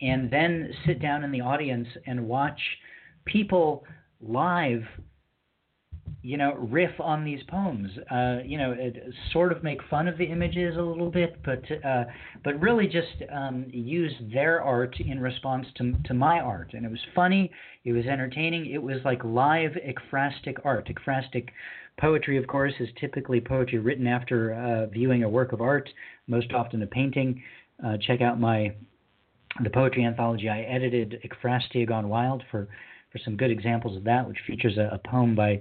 and 0.00 0.30
then 0.30 0.70
sit 0.86 1.00
down 1.00 1.24
in 1.24 1.30
the 1.30 1.40
audience 1.40 1.88
and 2.06 2.26
watch 2.26 2.60
people 3.24 3.84
live, 4.20 4.82
you 6.22 6.36
know, 6.36 6.54
riff 6.54 6.90
on 6.98 7.24
these 7.24 7.40
poems. 7.48 7.90
Uh, 8.10 8.38
you 8.44 8.58
know, 8.58 8.74
it, 8.76 8.96
sort 9.32 9.52
of 9.52 9.62
make 9.62 9.78
fun 9.88 10.08
of 10.08 10.18
the 10.18 10.24
images 10.24 10.76
a 10.76 10.82
little 10.82 11.10
bit, 11.10 11.36
but 11.44 11.62
uh, 11.84 12.04
but 12.44 12.60
really 12.60 12.86
just 12.86 13.30
um, 13.32 13.66
use 13.68 14.12
their 14.32 14.60
art 14.60 14.98
in 15.00 15.20
response 15.20 15.66
to 15.76 15.94
to 16.04 16.14
my 16.14 16.40
art. 16.40 16.74
And 16.74 16.84
it 16.84 16.90
was 16.90 17.00
funny. 17.14 17.50
It 17.84 17.92
was 17.92 18.06
entertaining. 18.06 18.66
It 18.66 18.82
was 18.82 18.98
like 19.04 19.22
live 19.24 19.72
ekphrastic 19.72 20.56
art. 20.64 20.88
Ekphrastic 20.88 21.48
Poetry, 22.00 22.36
of 22.36 22.46
course, 22.46 22.72
is 22.80 22.88
typically 23.00 23.40
poetry 23.40 23.78
written 23.78 24.06
after 24.06 24.54
uh, 24.54 24.86
viewing 24.86 25.22
a 25.22 25.28
work 25.28 25.52
of 25.52 25.60
art, 25.60 25.88
most 26.26 26.52
often 26.52 26.82
a 26.82 26.86
painting. 26.86 27.42
Uh, 27.84 27.96
check 28.00 28.20
out 28.20 28.40
my 28.40 28.74
the 29.62 29.70
poetry 29.70 30.04
anthology 30.04 30.48
I 30.48 30.62
edited, 30.62 31.20
Ekphrastia 31.24 31.86
Gone 31.86 32.08
Wild, 32.08 32.42
for 32.50 32.68
for 33.12 33.18
some 33.18 33.36
good 33.36 33.50
examples 33.50 33.96
of 33.96 34.04
that, 34.04 34.26
which 34.26 34.38
features 34.46 34.78
a, 34.78 34.88
a 34.94 34.98
poem 35.08 35.34
by 35.34 35.60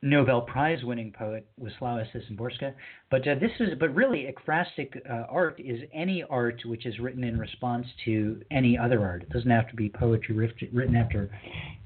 Nobel 0.00 0.42
Prize 0.42 0.84
winning 0.84 1.12
poet 1.12 1.46
Wisława 1.60 2.06
Szymborska. 2.14 2.72
But 3.10 3.26
uh, 3.26 3.34
this 3.34 3.50
is, 3.58 3.70
but 3.80 3.94
really, 3.94 4.32
ekphrastic 4.32 4.96
uh, 5.10 5.26
art 5.28 5.58
is 5.58 5.80
any 5.92 6.22
art 6.30 6.62
which 6.64 6.86
is 6.86 6.98
written 7.00 7.24
in 7.24 7.38
response 7.38 7.86
to 8.04 8.40
any 8.50 8.78
other 8.78 9.04
art. 9.04 9.22
It 9.22 9.30
doesn't 9.30 9.50
have 9.50 9.68
to 9.70 9.76
be 9.76 9.88
poetry 9.88 10.36
written 10.72 10.94
after 10.94 11.30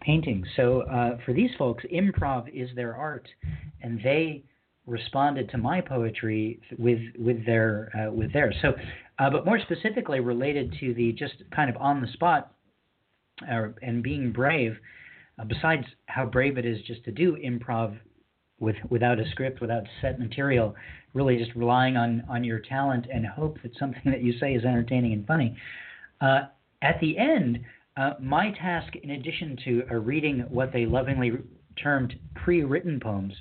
painting. 0.03 0.45
So 0.57 0.83
uh, 0.83 1.19
for 1.25 1.33
these 1.33 1.51
folks, 1.59 1.85
improv 1.93 2.49
is 2.53 2.69
their 2.77 2.95
art, 2.95 3.27
and 3.83 3.99
they 4.05 4.45
responded 4.87 5.49
to 5.51 5.59
my 5.59 5.81
poetry 5.81 6.61
with 6.79 7.01
with 7.19 7.47
their 7.47 7.91
uh, 7.97 8.13
with 8.13 8.33
theirs. 8.33 8.57
So, 8.61 8.75
uh, 9.19 9.31
but 9.31 9.47
more 9.47 9.59
specifically 9.61 10.21
related 10.21 10.75
to 10.81 10.93
the 10.93 11.13
just 11.13 11.35
kind 11.55 11.71
of 11.71 11.77
on 11.79 12.03
the 12.03 12.09
spot 12.09 12.53
uh, 13.51 13.69
and 13.81 14.03
being 14.03 14.33
brave. 14.33 14.77
Uh, 15.39 15.45
besides 15.45 15.85
how 16.07 16.27
brave 16.27 16.59
it 16.59 16.65
is 16.65 16.79
just 16.87 17.03
to 17.05 17.11
do 17.11 17.37
improv 17.37 17.99
with 18.61 18.77
without 18.91 19.19
a 19.19 19.29
script, 19.31 19.61
without 19.61 19.83
set 20.01 20.19
material, 20.19 20.75
really 21.15 21.37
just 21.37 21.55
relying 21.57 21.97
on 21.97 22.23
on 22.29 22.45
your 22.45 22.61
talent 22.61 23.07
and 23.13 23.27
hope 23.27 23.59
that 23.63 23.73
something 23.79 24.03
that 24.05 24.23
you 24.23 24.39
say 24.39 24.55
is 24.55 24.65
entertaining 24.65 25.13
and 25.13 25.27
funny. 25.27 25.57
Uh, 26.21 26.43
at 26.83 27.01
the 27.01 27.17
end, 27.19 27.59
uh, 27.97 28.13
my 28.21 28.51
task, 28.53 28.95
in 29.03 29.11
addition 29.11 29.57
to 29.65 29.83
uh, 29.91 29.95
reading 29.97 30.41
what 30.49 30.73
they 30.73 30.87
lovingly 30.87 31.33
termed 31.83 32.15
pre-written 32.35 33.01
poems, 33.01 33.35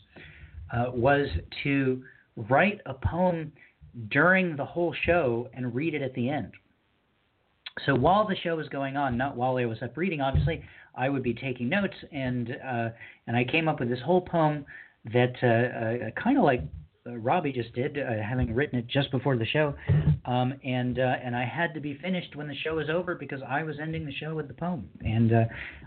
uh, 0.74 0.86
was 0.94 1.28
to 1.64 2.04
write 2.36 2.82
a 2.86 2.94
poem 2.94 3.52
during 4.10 4.56
the 4.56 4.66
whole 4.66 4.96
show 5.06 5.50
and 5.54 5.76
read 5.76 5.94
it 5.94 6.02
at 6.02 6.14
the 6.14 6.30
end. 6.30 6.52
So 7.86 7.96
while 7.96 8.28
the 8.28 8.36
show 8.44 8.56
was 8.56 8.68
going 8.70 8.98
on, 8.98 9.18
not 9.18 9.36
while 9.36 9.58
I 9.58 9.66
was 9.66 9.82
up 9.82 9.96
reading, 9.96 10.22
obviously, 10.22 10.64
I 10.96 11.10
would 11.10 11.24
be 11.24 11.34
taking 11.34 11.70
notes, 11.70 11.96
and 12.12 12.50
uh, 12.52 12.90
and 13.28 13.38
I 13.38 13.44
came 13.44 13.68
up 13.68 13.80
with 13.80 13.90
this 13.90 14.00
whole 14.06 14.22
poem 14.22 14.66
that 15.14 15.34
uh, 15.42 16.08
uh, 16.08 16.22
kind 16.22 16.38
of 16.38 16.44
like 16.44 16.62
uh, 17.08 17.18
Robbie 17.18 17.52
just 17.52 17.74
did, 17.74 17.98
uh, 17.98 18.22
having 18.28 18.54
written 18.54 18.78
it 18.78 18.88
just 18.88 19.10
before 19.12 19.36
the 19.36 19.46
show, 19.46 19.74
um, 20.26 20.54
and 20.64 20.98
and 20.98 21.36
I 21.36 21.46
had 21.46 21.74
to 21.74 21.80
be 21.80 21.98
finished 22.02 22.36
when 22.36 22.48
the 22.48 22.56
show 22.56 22.76
was 22.76 22.90
over 22.90 23.16
because 23.16 23.42
I 23.48 23.64
was 23.64 23.78
ending 23.82 24.06
the 24.06 24.14
show 24.14 24.36
with 24.36 24.48
the 24.48 24.54
poem, 24.54 24.90
and 25.02 25.32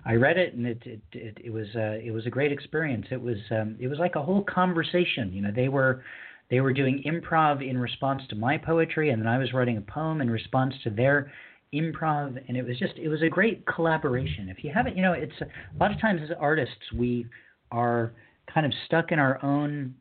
I 0.05 0.15
read 0.15 0.39
it, 0.39 0.55
and 0.55 0.67
it 0.67 0.83
it 0.85 1.01
it, 1.13 1.39
it 1.45 1.51
was 1.51 1.69
it 1.75 2.13
was 2.13 2.27
a 2.27 2.31
great 2.31 2.53
experience. 2.53 3.07
It 3.11 3.21
was 3.21 3.39
um, 3.51 3.77
it 3.79 3.89
was 3.89 3.99
like 3.99 4.17
a 4.17 4.23
whole 4.23 4.43
conversation. 4.43 5.33
You 5.33 5.43
know, 5.43 5.53
they 5.55 5.69
were 5.69 6.03
they 6.51 6.61
were 6.61 6.73
doing 6.73 7.03
improv 7.07 7.69
in 7.69 7.79
response 7.79 8.23
to 8.29 8.37
my 8.37 8.59
poetry, 8.59 9.11
and 9.11 9.21
then 9.21 9.29
I 9.29 9.39
was 9.39 9.53
writing 9.53 9.77
a 9.77 9.81
poem 9.81 10.21
in 10.21 10.31
response 10.31 10.75
to 10.85 10.91
their 10.91 11.33
improv, 11.75 12.43
and 12.49 12.57
it 12.57 12.65
was 12.67 12.79
just 12.79 12.95
it 12.97 13.09
was 13.09 13.23
a 13.23 13.29
great 13.29 13.67
collaboration. 13.67 14.49
If 14.49 14.63
you 14.65 14.71
haven't, 14.73 14.97
you 14.97 15.03
know, 15.03 15.13
it's 15.13 15.41
a 15.41 15.79
lot 15.79 15.91
of 15.91 16.01
times 16.01 16.21
as 16.23 16.31
artists 16.39 16.93
we 16.97 17.27
are 17.71 18.13
kind 18.53 18.67
of 18.67 18.73
stuck 18.87 19.13
in 19.13 19.19
our 19.19 19.43
own 19.45 19.95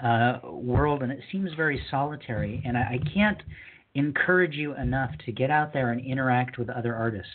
uh, 0.00 0.40
world, 0.44 1.02
and 1.02 1.12
it 1.12 1.20
seems 1.32 1.50
very 1.54 1.80
solitary. 1.90 2.62
And 2.66 2.76
I, 2.76 2.80
I 2.80 3.10
can't 3.14 3.42
encourage 3.94 4.54
you 4.54 4.74
enough 4.76 5.10
to 5.24 5.32
get 5.32 5.50
out 5.50 5.72
there 5.72 5.92
and 5.92 6.04
interact 6.04 6.58
with 6.58 6.68
other 6.68 6.94
artists. 6.94 7.30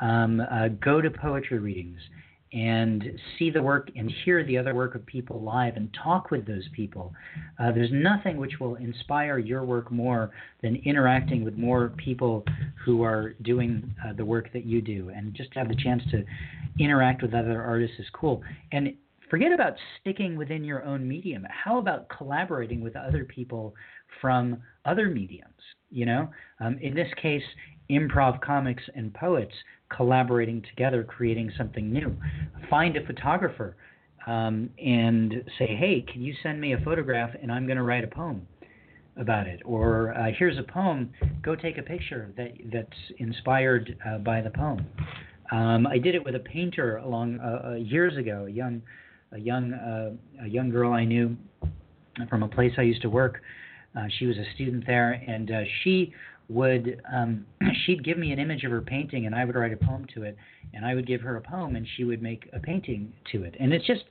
Um, 0.00 0.40
uh, 0.40 0.68
go 0.68 1.00
to 1.00 1.08
poetry 1.08 1.60
readings 1.60 2.00
and 2.52 3.04
see 3.38 3.50
the 3.50 3.62
work 3.62 3.90
and 3.94 4.10
hear 4.24 4.44
the 4.44 4.56
other 4.56 4.74
work 4.74 4.94
of 4.94 5.04
people 5.04 5.42
live 5.42 5.76
and 5.76 5.94
talk 6.02 6.30
with 6.30 6.46
those 6.46 6.66
people. 6.74 7.12
Uh, 7.58 7.72
there's 7.72 7.90
nothing 7.92 8.38
which 8.38 8.58
will 8.58 8.76
inspire 8.76 9.38
your 9.38 9.64
work 9.64 9.90
more 9.90 10.30
than 10.62 10.76
interacting 10.84 11.44
with 11.44 11.56
more 11.56 11.90
people 11.96 12.44
who 12.84 13.02
are 13.02 13.34
doing 13.42 13.94
uh, 14.06 14.12
the 14.14 14.24
work 14.24 14.52
that 14.52 14.64
you 14.64 14.80
do. 14.80 15.10
And 15.14 15.34
just 15.34 15.52
to 15.52 15.58
have 15.58 15.68
the 15.68 15.76
chance 15.76 16.02
to 16.10 16.24
interact 16.78 17.22
with 17.22 17.34
other 17.34 17.62
artists 17.62 17.98
is 17.98 18.06
cool. 18.14 18.42
And 18.72 18.94
forget 19.28 19.52
about 19.52 19.74
sticking 20.00 20.36
within 20.36 20.64
your 20.64 20.84
own 20.84 21.06
medium. 21.06 21.46
How 21.50 21.78
about 21.78 22.08
collaborating 22.08 22.80
with 22.80 22.96
other 22.96 23.24
people 23.24 23.74
from 24.20 24.58
other 24.84 25.08
mediums? 25.08 25.52
You 25.90 26.06
know, 26.06 26.30
um, 26.60 26.78
in 26.80 26.94
this 26.94 27.08
case, 27.20 27.42
improv 27.90 28.40
comics 28.40 28.82
and 28.94 29.12
poets 29.14 29.54
collaborating 29.94 30.62
together, 30.62 31.02
creating 31.02 31.52
something 31.56 31.92
new. 31.92 32.14
Find 32.68 32.96
a 32.96 33.04
photographer 33.06 33.76
um, 34.26 34.70
and 34.78 35.44
say, 35.58 35.66
hey, 35.66 36.04
can 36.12 36.22
you 36.22 36.34
send 36.42 36.60
me 36.60 36.74
a 36.74 36.78
photograph 36.80 37.30
and 37.40 37.50
I'm 37.50 37.66
going 37.66 37.78
to 37.78 37.82
write 37.82 38.04
a 38.04 38.08
poem 38.08 38.46
about 39.16 39.46
it? 39.46 39.60
Or 39.64 40.14
uh, 40.14 40.30
here's 40.38 40.58
a 40.58 40.62
poem, 40.62 41.12
go 41.42 41.54
take 41.54 41.78
a 41.78 41.82
picture 41.82 42.32
that 42.36 42.52
that's 42.72 42.98
inspired 43.18 43.96
uh, 44.06 44.18
by 44.18 44.40
the 44.40 44.50
poem. 44.50 44.86
Um, 45.50 45.86
I 45.86 45.96
did 45.98 46.14
it 46.14 46.24
with 46.24 46.34
a 46.34 46.40
painter 46.40 46.98
along 46.98 47.40
uh, 47.40 47.70
uh 47.70 47.74
years 47.76 48.18
ago, 48.18 48.44
a 48.46 48.50
young, 48.50 48.82
a 49.32 49.38
young, 49.38 49.72
uh, 49.72 50.44
a 50.44 50.48
young 50.48 50.68
girl 50.68 50.92
I 50.92 51.06
knew 51.06 51.36
from 52.28 52.42
a 52.42 52.48
place 52.48 52.72
I 52.76 52.82
used 52.82 53.02
to 53.02 53.10
work. 53.10 53.40
Uh, 53.96 54.04
she 54.18 54.26
was 54.26 54.36
a 54.36 54.44
student 54.54 54.84
there, 54.86 55.12
and 55.12 55.50
she 55.82 56.12
would 56.48 57.00
um, 57.12 57.46
she'd 57.86 58.04
give 58.04 58.18
me 58.18 58.32
an 58.32 58.38
image 58.38 58.64
of 58.64 58.70
her 58.70 58.80
painting 58.80 59.26
and 59.26 59.34
I 59.34 59.44
would 59.44 59.54
write 59.54 59.72
a 59.72 59.76
poem 59.76 60.06
to 60.14 60.22
it 60.22 60.36
and 60.74 60.84
I 60.84 60.94
would 60.94 61.06
give 61.06 61.20
her 61.20 61.36
a 61.36 61.40
poem 61.40 61.76
and 61.76 61.86
she 61.96 62.04
would 62.04 62.22
make 62.22 62.48
a 62.52 62.58
painting 62.58 63.12
to 63.32 63.44
it. 63.44 63.54
And 63.60 63.72
it's 63.72 63.86
just 63.86 64.04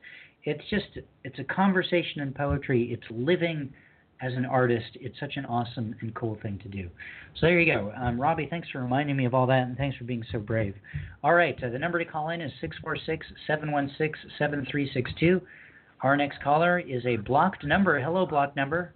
it's 0.43 0.63
just 0.69 0.85
it's 1.23 1.39
a 1.39 1.43
conversation 1.43 2.21
in 2.21 2.33
poetry. 2.33 2.91
It's 2.91 3.03
living 3.09 3.73
as 4.21 4.33
an 4.33 4.45
artist. 4.45 4.87
It's 4.95 5.19
such 5.19 5.37
an 5.37 5.45
awesome 5.45 5.93
and 6.01 6.13
cool 6.15 6.37
thing 6.41 6.59
to 6.63 6.69
do. 6.69 6.89
So 7.35 7.47
there 7.47 7.59
you 7.59 7.71
go. 7.73 7.91
Um, 7.99 8.19
Robbie 8.19 8.47
thanks 8.49 8.69
for 8.69 8.81
reminding 8.81 9.15
me 9.15 9.25
of 9.25 9.33
all 9.33 9.45
that 9.47 9.63
and 9.63 9.77
thanks 9.77 9.97
for 9.97 10.05
being 10.05 10.23
so 10.31 10.39
brave. 10.39 10.75
All 11.23 11.33
right 11.33 11.61
uh, 11.63 11.69
the 11.69 11.79
number 11.79 11.99
to 11.99 12.05
call 12.05 12.29
in 12.29 12.41
is 12.41 12.51
646-716-7362 13.49 15.41
our 16.01 16.15
next 16.15 16.41
caller 16.43 16.77
is 16.77 17.03
a 17.07 17.17
blocked 17.17 17.65
number. 17.65 17.99
Hello 17.99 18.25
blocked 18.25 18.55
number. 18.55 18.93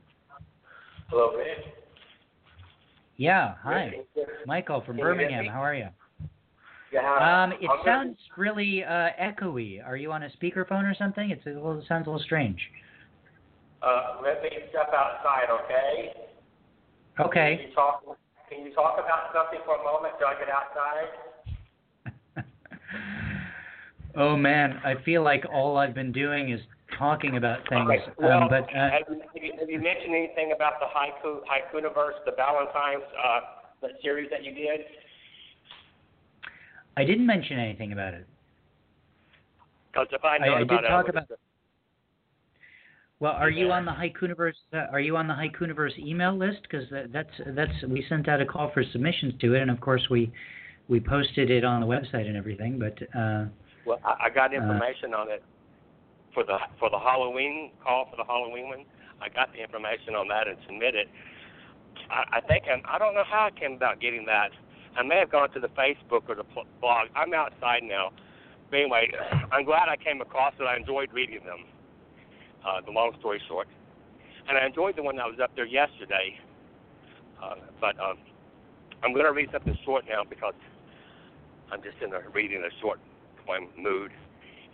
Hello 1.09 1.35
Rich 1.35 1.80
yeah, 3.21 3.53
hi. 3.61 3.91
Michael 4.47 4.81
from 4.81 4.97
Birmingham. 4.97 5.45
How 5.45 5.63
are 5.63 5.75
you? 5.75 5.89
Yeah, 6.91 7.43
um, 7.43 7.53
it 7.61 7.69
sounds 7.85 8.17
really 8.35 8.83
uh, 8.83 9.09
echoey. 9.21 9.85
Are 9.85 9.95
you 9.95 10.11
on 10.11 10.23
a 10.23 10.29
speakerphone 10.41 10.89
or 10.89 10.95
something? 10.97 11.29
It's 11.29 11.45
a 11.45 11.49
little, 11.49 11.77
it 11.77 11.85
sounds 11.87 12.07
a 12.07 12.09
little 12.09 12.25
strange. 12.25 12.59
Uh, 13.83 14.17
let 14.23 14.41
me 14.41 14.49
step 14.71 14.91
outside, 14.93 15.49
okay? 15.51 16.13
Okay. 17.19 17.57
Can 17.57 17.69
you 17.69 17.75
talk, 17.75 18.03
can 18.49 18.65
you 18.65 18.73
talk 18.73 18.95
about 18.95 19.31
something 19.35 19.59
for 19.65 19.75
a 19.75 19.83
moment 19.83 20.15
till 20.17 20.27
I 20.27 20.35
get 20.39 20.49
outside? 20.49 22.45
oh 24.15 24.35
man, 24.35 24.81
I 24.83 24.95
feel 25.03 25.23
like 25.23 25.45
all 25.53 25.77
I've 25.77 25.93
been 25.93 26.11
doing 26.11 26.51
is 26.51 26.59
talking 26.97 27.37
about 27.37 27.59
things. 27.69 27.89
Okay. 27.89 28.11
Well, 28.19 28.43
um, 28.43 28.49
but 28.49 28.63
uh, 28.63 28.89
have, 28.91 29.01
you, 29.35 29.53
have 29.59 29.69
you 29.69 29.79
mentioned 29.79 30.15
anything 30.15 30.53
about 30.55 30.73
the 30.79 30.87
haiku 30.87 31.39
haikuniverse, 31.45 32.23
the 32.25 32.33
Valentine's 32.35 33.03
uh, 33.23 33.87
series 34.01 34.29
that 34.31 34.43
you 34.43 34.53
did? 34.53 34.81
I 36.97 37.03
didn't 37.03 37.25
mention 37.25 37.59
anything 37.59 37.93
about 37.93 38.13
it. 38.13 38.27
Because 39.91 40.07
if 40.11 40.23
I 40.23 40.37
know 40.37 40.53
I, 40.53 40.55
I 40.57 40.63
did 40.63 40.71
it, 40.71 40.87
talk 40.87 41.09
about. 41.09 41.27
Well, 43.19 43.33
are 43.33 43.49
you 43.49 43.71
on 43.71 43.85
the 43.85 43.91
Haikuniverse? 43.91 44.53
Uh, 44.73 44.87
are 44.91 44.99
you 44.99 45.15
on 45.15 45.27
the 45.27 45.33
Haikuniverse 45.33 45.99
email 45.99 46.35
list? 46.35 46.61
Because 46.63 46.89
that, 46.89 47.13
that's 47.13 47.29
that's 47.55 47.71
we 47.87 48.03
sent 48.09 48.27
out 48.27 48.41
a 48.41 48.45
call 48.45 48.71
for 48.73 48.83
submissions 48.91 49.33
to 49.41 49.53
it, 49.53 49.61
and 49.61 49.69
of 49.69 49.79
course 49.79 50.01
we 50.09 50.31
we 50.87 50.99
posted 50.99 51.51
it 51.51 51.63
on 51.63 51.81
the 51.81 51.87
website 51.87 52.27
and 52.27 52.35
everything. 52.35 52.79
But 52.79 52.97
uh, 53.17 53.45
well, 53.85 53.99
I, 54.03 54.25
I 54.25 54.29
got 54.33 54.53
uh, 54.53 54.57
information 54.57 55.13
uh, 55.13 55.17
on 55.17 55.31
it 55.31 55.43
for 56.33 56.43
the 56.43 56.57
for 56.79 56.89
the 56.89 56.99
Halloween 56.99 57.71
call 57.83 58.07
for 58.09 58.17
the 58.17 58.25
Halloween 58.25 58.69
one. 58.69 58.85
I 59.21 59.29
got 59.29 59.53
the 59.53 59.61
information 59.61 60.15
on 60.15 60.27
that 60.29 60.47
and 60.47 60.57
submitted. 60.65 61.07
I, 62.09 62.37
I 62.37 62.41
think 62.41 62.65
I'm, 62.71 62.81
I 62.89 62.97
don't 62.97 63.13
know 63.13 63.23
how 63.23 63.49
I 63.53 63.59
came 63.59 63.73
about 63.73 64.01
getting 64.01 64.25
that. 64.25 64.49
I 64.97 65.03
may 65.03 65.17
have 65.17 65.31
gone 65.31 65.51
to 65.53 65.59
the 65.59 65.69
Facebook 65.69 66.27
or 66.27 66.35
the 66.35 66.45
blog. 66.81 67.07
I'm 67.15 67.33
outside 67.33 67.83
now. 67.83 68.11
But 68.69 68.77
anyway, 68.77 69.11
I'm 69.51 69.63
glad 69.65 69.89
I 69.89 69.95
came 69.95 70.21
across 70.21 70.53
it. 70.59 70.63
I 70.63 70.75
enjoyed 70.75 71.13
reading 71.13 71.43
them. 71.45 71.65
Uh, 72.65 72.81
the 72.85 72.91
long 72.91 73.11
story 73.19 73.41
short, 73.47 73.67
and 74.47 74.55
I 74.55 74.65
enjoyed 74.65 74.95
the 74.95 75.01
one 75.01 75.15
that 75.17 75.25
was 75.25 75.39
up 75.41 75.51
there 75.55 75.65
yesterday. 75.65 76.37
Uh, 77.41 77.55
but 77.79 77.99
um, 77.99 78.17
I'm 79.03 79.13
going 79.13 79.25
to 79.25 79.31
read 79.31 79.49
something 79.51 79.75
short 79.83 80.05
now 80.07 80.21
because 80.27 80.53
I'm 81.71 81.81
just 81.81 81.97
in 82.03 82.13
a 82.13 82.21
reading 82.29 82.61
a 82.61 82.69
short 82.79 82.99
poem 83.47 83.67
mood 83.77 84.11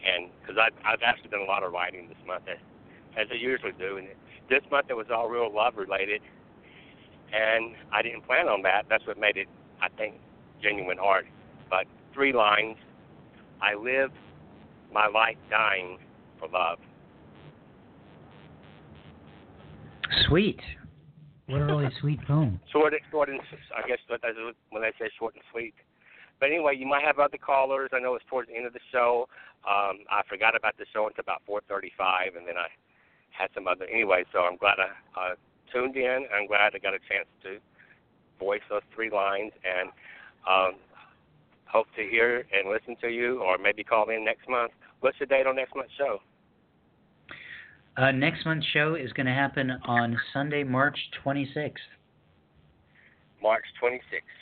and 0.05 0.29
because 0.41 0.57
I've, 0.57 0.73
I've 0.85 1.03
actually 1.03 1.29
done 1.29 1.41
a 1.41 1.49
lot 1.49 1.63
of 1.63 1.71
writing 1.71 2.07
this 2.07 2.17
month, 2.25 2.43
as, 2.47 2.57
as 3.17 3.27
I 3.31 3.35
usually 3.35 3.73
do, 3.77 3.97
and 3.97 4.07
this 4.49 4.61
month 4.71 4.87
it 4.89 4.93
was 4.93 5.07
all 5.13 5.29
real 5.29 5.53
love 5.53 5.75
related, 5.77 6.21
and 7.33 7.75
I 7.91 8.01
didn't 8.01 8.25
plan 8.25 8.47
on 8.47 8.61
that. 8.63 8.85
That's 8.89 9.05
what 9.05 9.19
made 9.19 9.37
it, 9.37 9.47
I 9.81 9.89
think, 9.89 10.15
genuine 10.61 10.99
art. 10.99 11.25
But 11.69 11.85
three 12.13 12.33
lines: 12.33 12.77
I 13.61 13.75
live 13.75 14.11
my 14.93 15.07
life 15.07 15.37
dying 15.49 15.99
for 16.39 16.47
love. 16.47 16.79
Sweet. 20.27 20.59
What 21.47 21.61
a 21.61 21.65
really 21.65 21.89
sweet 22.01 22.21
poem. 22.25 22.59
Short, 22.71 22.93
short, 23.11 23.29
and 23.29 23.39
I 23.75 23.87
guess 23.87 23.99
when 24.69 24.83
I 24.83 24.91
say 24.99 25.09
short 25.17 25.33
and 25.35 25.43
sweet. 25.51 25.73
But 26.39 26.49
anyway, 26.49 26.75
you 26.77 26.85
might 26.85 27.03
have 27.03 27.19
other 27.19 27.37
callers. 27.37 27.89
I 27.93 27.99
know 27.99 28.15
it's 28.15 28.25
towards 28.29 28.49
the 28.49 28.55
end 28.55 28.65
of 28.65 28.73
the 28.73 28.83
show. 28.91 29.27
Um, 29.67 30.05
I 30.09 30.21
forgot 30.29 30.55
about 30.55 30.77
the 30.77 30.85
show 30.93 31.07
until 31.07 31.21
about 31.21 31.41
4:35, 31.45 32.35
and 32.37 32.47
then 32.47 32.57
I 32.57 32.67
had 33.31 33.49
some 33.53 33.67
other. 33.67 33.85
Anyway, 33.85 34.23
so 34.31 34.39
I'm 34.39 34.57
glad 34.57 34.77
I 34.79 34.89
uh, 35.19 35.35
tuned 35.73 35.95
in. 35.95 36.27
I'm 36.33 36.47
glad 36.47 36.73
I 36.75 36.79
got 36.79 36.93
a 36.93 36.99
chance 36.99 37.27
to 37.43 37.57
voice 38.39 38.61
those 38.69 38.83
three 38.93 39.09
lines, 39.09 39.51
and 39.65 39.89
um, 40.47 40.79
hope 41.65 41.87
to 41.95 42.03
hear 42.03 42.45
and 42.53 42.69
listen 42.69 42.95
to 43.01 43.09
you, 43.09 43.41
or 43.41 43.57
maybe 43.57 43.83
call 43.83 44.09
in 44.09 44.23
next 44.23 44.47
month. 44.47 44.71
What's 45.01 45.19
the 45.19 45.25
date 45.25 45.47
on 45.47 45.55
next 45.55 45.75
month's 45.75 45.93
show? 45.97 46.19
Uh, 47.97 48.11
next 48.11 48.45
month's 48.45 48.65
show 48.67 48.93
is 48.93 49.11
going 49.13 49.25
to 49.25 49.33
happen 49.33 49.71
on 49.85 50.17
Sunday, 50.31 50.63
March 50.63 50.97
26th. 51.25 51.73
March 53.41 53.65
26th. 53.81 54.01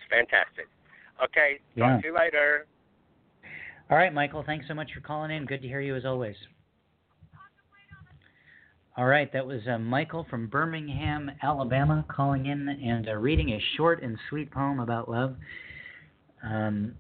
Fantastic. 0.10 0.68
Okay. 1.24 1.60
Talk 1.78 2.02
to 2.02 2.08
you 2.08 2.16
later. 2.16 2.68
All 3.90 3.98
right, 3.98 4.14
Michael. 4.14 4.44
Thanks 4.46 4.66
so 4.68 4.74
much 4.74 4.90
for 4.94 5.02
calling 5.02 5.32
in. 5.32 5.46
Good 5.46 5.62
to 5.62 5.68
hear 5.68 5.82
you 5.82 5.96
as 5.96 6.06
always. 6.06 6.36
All 8.98 9.06
right, 9.06 9.32
that 9.34 9.46
was 9.46 9.60
uh, 9.70 9.78
Michael 9.78 10.26
from 10.30 10.48
Birmingham, 10.48 11.30
Alabama, 11.44 12.06
calling 12.08 12.46
in 12.46 12.70
and 12.70 13.10
uh, 13.10 13.16
reading 13.16 13.50
a 13.50 13.60
short 13.76 14.02
and 14.02 14.18
sweet 14.30 14.50
poem 14.50 14.80
about 14.80 15.10
love. 15.12 15.36
Um, 16.42 16.94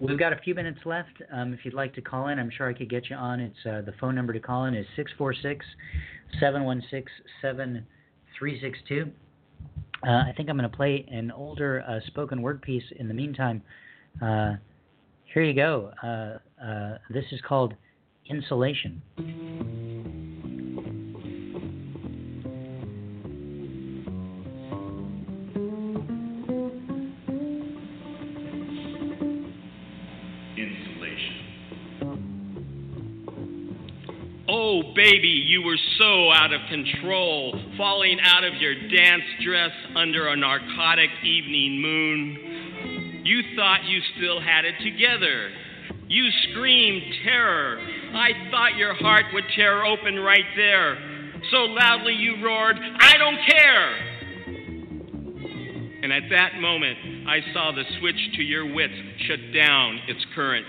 we've 0.00 0.18
got 0.18 0.32
a 0.32 0.38
few 0.38 0.56
minutes 0.56 0.80
left. 0.84 1.22
Um, 1.32 1.54
if 1.54 1.60
you'd 1.64 1.72
like 1.72 1.94
to 1.94 2.00
call 2.00 2.28
in, 2.28 2.40
I'm 2.40 2.50
sure 2.50 2.68
I 2.68 2.72
could 2.72 2.90
get 2.90 3.08
you 3.08 3.14
on. 3.14 3.38
It's 3.38 3.64
uh, 3.64 3.82
the 3.82 3.94
phone 4.00 4.16
number 4.16 4.32
to 4.32 4.40
call 4.40 4.64
in 4.64 4.74
is 4.74 4.86
646 4.96 5.64
716 6.40 7.04
7362. 7.40 9.12
Uh, 10.04 10.10
I 10.10 10.32
think 10.36 10.48
I'm 10.48 10.56
going 10.56 10.70
to 10.70 10.76
play 10.76 11.06
an 11.10 11.30
older 11.30 11.82
uh, 11.88 12.00
spoken 12.06 12.42
word 12.42 12.62
piece 12.62 12.84
in 12.96 13.08
the 13.08 13.14
meantime. 13.14 13.62
Uh, 14.20 14.54
here 15.32 15.42
you 15.42 15.54
go. 15.54 15.90
Uh, 16.02 16.64
uh, 16.64 16.98
this 17.10 17.24
is 17.32 17.40
called 17.46 17.74
Insulation. 18.28 19.02
Baby, 35.10 35.44
you 35.46 35.62
were 35.62 35.78
so 36.00 36.32
out 36.32 36.52
of 36.52 36.60
control, 36.68 37.54
falling 37.76 38.18
out 38.24 38.42
of 38.42 38.54
your 38.54 38.74
dance 38.74 39.22
dress 39.44 39.70
under 39.94 40.26
a 40.26 40.36
narcotic 40.36 41.10
evening 41.22 41.80
moon. 41.80 43.22
You 43.24 43.40
thought 43.54 43.84
you 43.84 44.00
still 44.16 44.40
had 44.40 44.64
it 44.64 44.74
together. 44.82 45.50
You 46.08 46.28
screamed 46.50 47.02
terror. 47.22 47.78
I 48.14 48.30
thought 48.50 48.74
your 48.76 48.94
heart 48.94 49.26
would 49.32 49.44
tear 49.54 49.86
open 49.86 50.18
right 50.18 50.48
there. 50.56 50.98
So 51.52 51.58
loudly 51.58 52.14
you 52.14 52.44
roared, 52.44 52.76
I 52.76 53.12
don't 53.16 53.38
care! 53.46 53.96
And 56.02 56.12
at 56.12 56.24
that 56.30 56.60
moment, 56.60 57.28
I 57.28 57.42
saw 57.54 57.70
the 57.70 57.84
switch 58.00 58.32
to 58.34 58.42
your 58.42 58.74
wits 58.74 58.94
shut 59.28 59.38
down 59.54 60.00
its 60.08 60.26
current. 60.34 60.66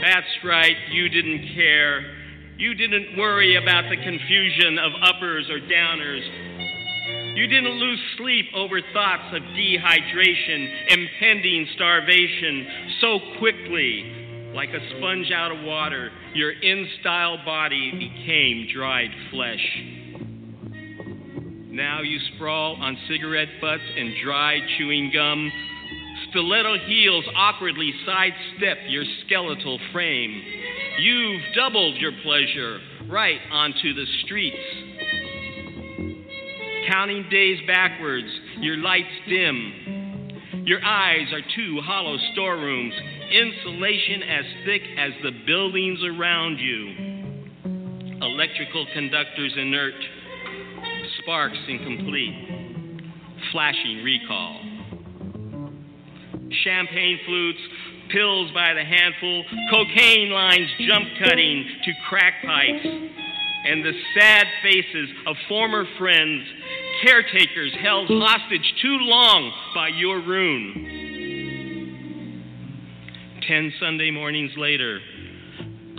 That's 0.00 0.44
right, 0.44 0.76
you 0.92 1.10
didn't 1.10 1.54
care. 1.54 2.19
You 2.60 2.74
didn't 2.74 3.16
worry 3.16 3.56
about 3.56 3.88
the 3.88 3.96
confusion 3.96 4.78
of 4.78 4.92
uppers 5.00 5.48
or 5.48 5.60
downers. 5.60 6.20
You 7.34 7.46
didn't 7.46 7.70
lose 7.70 7.98
sleep 8.18 8.44
over 8.54 8.82
thoughts 8.92 9.32
of 9.32 9.40
dehydration, 9.56 10.68
impending 10.90 11.66
starvation 11.74 12.66
so 13.00 13.18
quickly. 13.38 14.52
Like 14.54 14.68
a 14.74 14.90
sponge 14.90 15.30
out 15.32 15.52
of 15.52 15.64
water, 15.64 16.10
your 16.34 16.50
in 16.50 16.86
style 17.00 17.38
body 17.46 17.92
became 17.92 18.68
dried 18.74 19.10
flesh. 19.30 19.66
Now 21.70 22.02
you 22.02 22.18
sprawl 22.34 22.76
on 22.78 22.98
cigarette 23.08 23.48
butts 23.62 23.88
and 23.96 24.12
dry 24.22 24.58
chewing 24.76 25.10
gum. 25.14 25.50
Stiletto 26.30 26.78
heels 26.86 27.24
awkwardly 27.34 27.92
sidestep 28.06 28.78
your 28.88 29.04
skeletal 29.24 29.78
frame. 29.92 30.42
You've 31.00 31.40
doubled 31.56 31.96
your 31.96 32.12
pleasure 32.22 32.78
right 33.08 33.40
onto 33.50 33.94
the 33.94 34.06
streets. 34.24 34.56
Counting 36.88 37.26
days 37.30 37.58
backwards, 37.66 38.28
your 38.60 38.76
lights 38.76 39.08
dim. 39.28 40.62
Your 40.64 40.84
eyes 40.84 41.32
are 41.32 41.42
two 41.56 41.80
hollow 41.82 42.16
storerooms, 42.32 42.94
insulation 43.32 44.22
as 44.22 44.44
thick 44.64 44.82
as 44.98 45.12
the 45.22 45.32
buildings 45.46 45.98
around 46.04 46.58
you. 46.58 48.20
Electrical 48.22 48.86
conductors 48.92 49.52
inert, 49.56 49.94
sparks 51.22 51.58
incomplete, 51.66 53.00
flashing 53.50 54.04
recall. 54.04 54.59
Champagne 56.64 57.18
flutes, 57.24 57.60
pills 58.10 58.50
by 58.52 58.74
the 58.74 58.84
handful, 58.84 59.44
cocaine 59.70 60.30
lines 60.30 60.68
jump 60.80 61.08
cutting 61.22 61.64
to 61.84 61.92
crack 62.08 62.42
pipes, 62.44 62.84
and 62.84 63.84
the 63.84 63.92
sad 64.18 64.46
faces 64.62 65.10
of 65.26 65.36
former 65.48 65.84
friends, 65.98 66.42
caretakers 67.04 67.72
held 67.80 68.08
hostage 68.08 68.74
too 68.82 68.98
long 69.00 69.52
by 69.74 69.88
your 69.88 70.20
rune. 70.20 70.96
Ten 73.46 73.72
Sunday 73.80 74.10
mornings 74.10 74.52
later, 74.56 75.00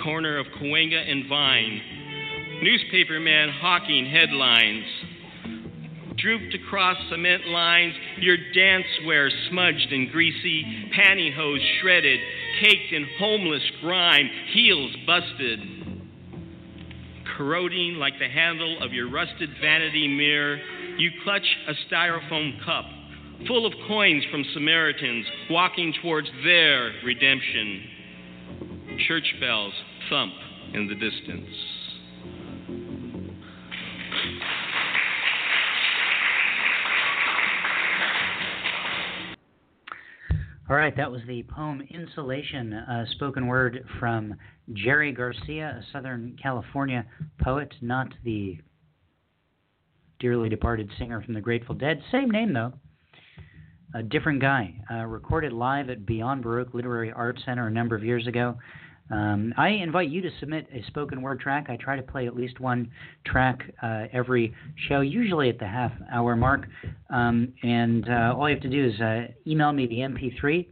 corner 0.03 0.37
of 0.37 0.47
Cahuenga 0.47 1.09
and 1.09 1.27
Vine, 1.27 1.81
newspaper 2.61 3.19
man 3.19 3.49
hawking 3.49 4.05
headlines. 4.05 4.85
Drooped 6.21 6.53
across 6.53 6.97
cement 7.09 7.47
lines, 7.47 7.95
your 8.19 8.37
dancewear 8.55 9.29
smudged 9.49 9.91
and 9.91 10.11
greasy, 10.11 10.89
pantyhose 10.95 11.65
shredded, 11.79 12.19
caked 12.61 12.93
in 12.93 13.07
homeless 13.17 13.63
grime, 13.81 14.29
heels 14.53 14.91
busted. 15.07 15.59
Corroding 17.37 17.95
like 17.95 18.19
the 18.19 18.29
handle 18.29 18.83
of 18.83 18.93
your 18.93 19.09
rusted 19.09 19.49
vanity 19.61 20.07
mirror, 20.07 20.59
you 20.97 21.09
clutch 21.23 21.47
a 21.67 21.73
styrofoam 21.89 22.63
cup 22.63 22.85
full 23.47 23.65
of 23.65 23.73
coins 23.87 24.23
from 24.29 24.45
Samaritans 24.53 25.25
walking 25.49 25.93
towards 26.01 26.27
their 26.43 26.91
redemption. 27.03 27.83
Church 29.07 29.33
bells 29.39 29.73
thump 30.09 30.33
in 30.73 30.87
the 30.87 30.95
distance. 30.95 31.70
All 40.71 40.77
right, 40.77 40.95
that 40.95 41.11
was 41.11 41.19
the 41.27 41.43
poem 41.43 41.85
Insulation, 41.89 42.71
a 42.71 43.05
spoken 43.11 43.47
word 43.47 43.83
from 43.99 44.35
Jerry 44.71 45.11
Garcia, 45.11 45.81
a 45.81 45.83
Southern 45.91 46.37
California 46.41 47.05
poet, 47.41 47.73
not 47.81 48.07
the 48.23 48.57
dearly 50.21 50.47
departed 50.47 50.89
singer 50.97 51.21
from 51.21 51.33
the 51.33 51.41
Grateful 51.41 51.75
Dead. 51.75 52.01
Same 52.09 52.31
name, 52.31 52.53
though. 52.53 52.71
A 53.95 54.01
different 54.01 54.39
guy. 54.39 54.73
Uh, 54.89 55.03
recorded 55.07 55.51
live 55.51 55.89
at 55.89 56.05
Beyond 56.05 56.41
Baroque 56.41 56.73
Literary 56.73 57.11
Arts 57.11 57.41
Center 57.45 57.67
a 57.67 57.71
number 57.71 57.97
of 57.97 58.05
years 58.05 58.25
ago. 58.25 58.57
Um, 59.11 59.53
I 59.57 59.69
invite 59.69 60.09
you 60.09 60.21
to 60.21 60.29
submit 60.39 60.67
a 60.73 60.83
spoken 60.87 61.21
word 61.21 61.39
track. 61.39 61.67
I 61.69 61.75
try 61.75 61.95
to 61.95 62.01
play 62.01 62.27
at 62.27 62.35
least 62.35 62.59
one 62.59 62.89
track 63.25 63.59
uh, 63.83 64.05
every 64.13 64.53
show, 64.87 65.01
usually 65.01 65.49
at 65.49 65.59
the 65.59 65.67
half 65.67 65.91
hour 66.11 66.35
mark. 66.35 66.67
Um, 67.09 67.53
and 67.63 68.07
uh, 68.09 68.33
all 68.37 68.49
you 68.49 68.55
have 68.55 68.63
to 68.63 68.69
do 68.69 68.87
is 68.87 68.99
uh, 69.01 69.27
email 69.45 69.73
me 69.73 69.85
the 69.87 69.97
MP3 69.97 70.65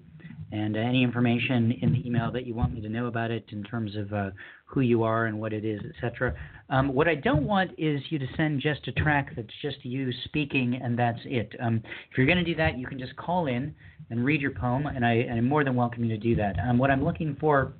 and 0.51 0.77
uh, 0.77 0.79
any 0.79 1.03
information 1.03 1.73
in 1.81 1.93
the 1.93 2.07
email 2.07 2.31
that 2.31 2.45
you 2.45 2.55
want 2.55 2.73
me 2.73 2.81
to 2.81 2.89
know 2.89 3.07
about 3.07 3.29
it 3.29 3.45
in 3.51 3.63
terms 3.63 3.95
of 3.95 4.11
uh, 4.13 4.31
who 4.65 4.81
you 4.81 5.03
are 5.03 5.25
and 5.25 5.39
what 5.39 5.51
it 5.51 5.65
is, 5.65 5.81
etc. 5.95 6.33
Um, 6.69 6.93
what 6.93 7.07
I 7.07 7.15
don't 7.15 7.43
want 7.43 7.71
is 7.77 8.01
you 8.09 8.19
to 8.19 8.27
send 8.37 8.61
just 8.61 8.87
a 8.87 8.91
track 8.93 9.33
that's 9.35 9.53
just 9.61 9.83
you 9.83 10.11
speaking 10.25 10.79
and 10.81 10.97
that's 10.97 11.19
it. 11.25 11.51
Um, 11.59 11.81
if 12.11 12.17
you're 12.17 12.27
going 12.27 12.37
to 12.37 12.43
do 12.43 12.55
that, 12.55 12.77
you 12.77 12.87
can 12.87 12.99
just 12.99 13.15
call 13.15 13.47
in 13.47 13.75
and 14.09 14.25
read 14.25 14.41
your 14.41 14.51
poem, 14.51 14.87
and, 14.87 15.05
I, 15.05 15.27
I'm 15.31 15.47
more 15.47 15.63
than 15.63 15.75
welcome 15.75 16.03
you 16.03 16.09
to 16.09 16.17
do 16.17 16.35
that. 16.37 16.55
Um, 16.67 16.79
what 16.79 16.89
I'm 16.89 17.03
looking 17.03 17.37
for 17.39 17.73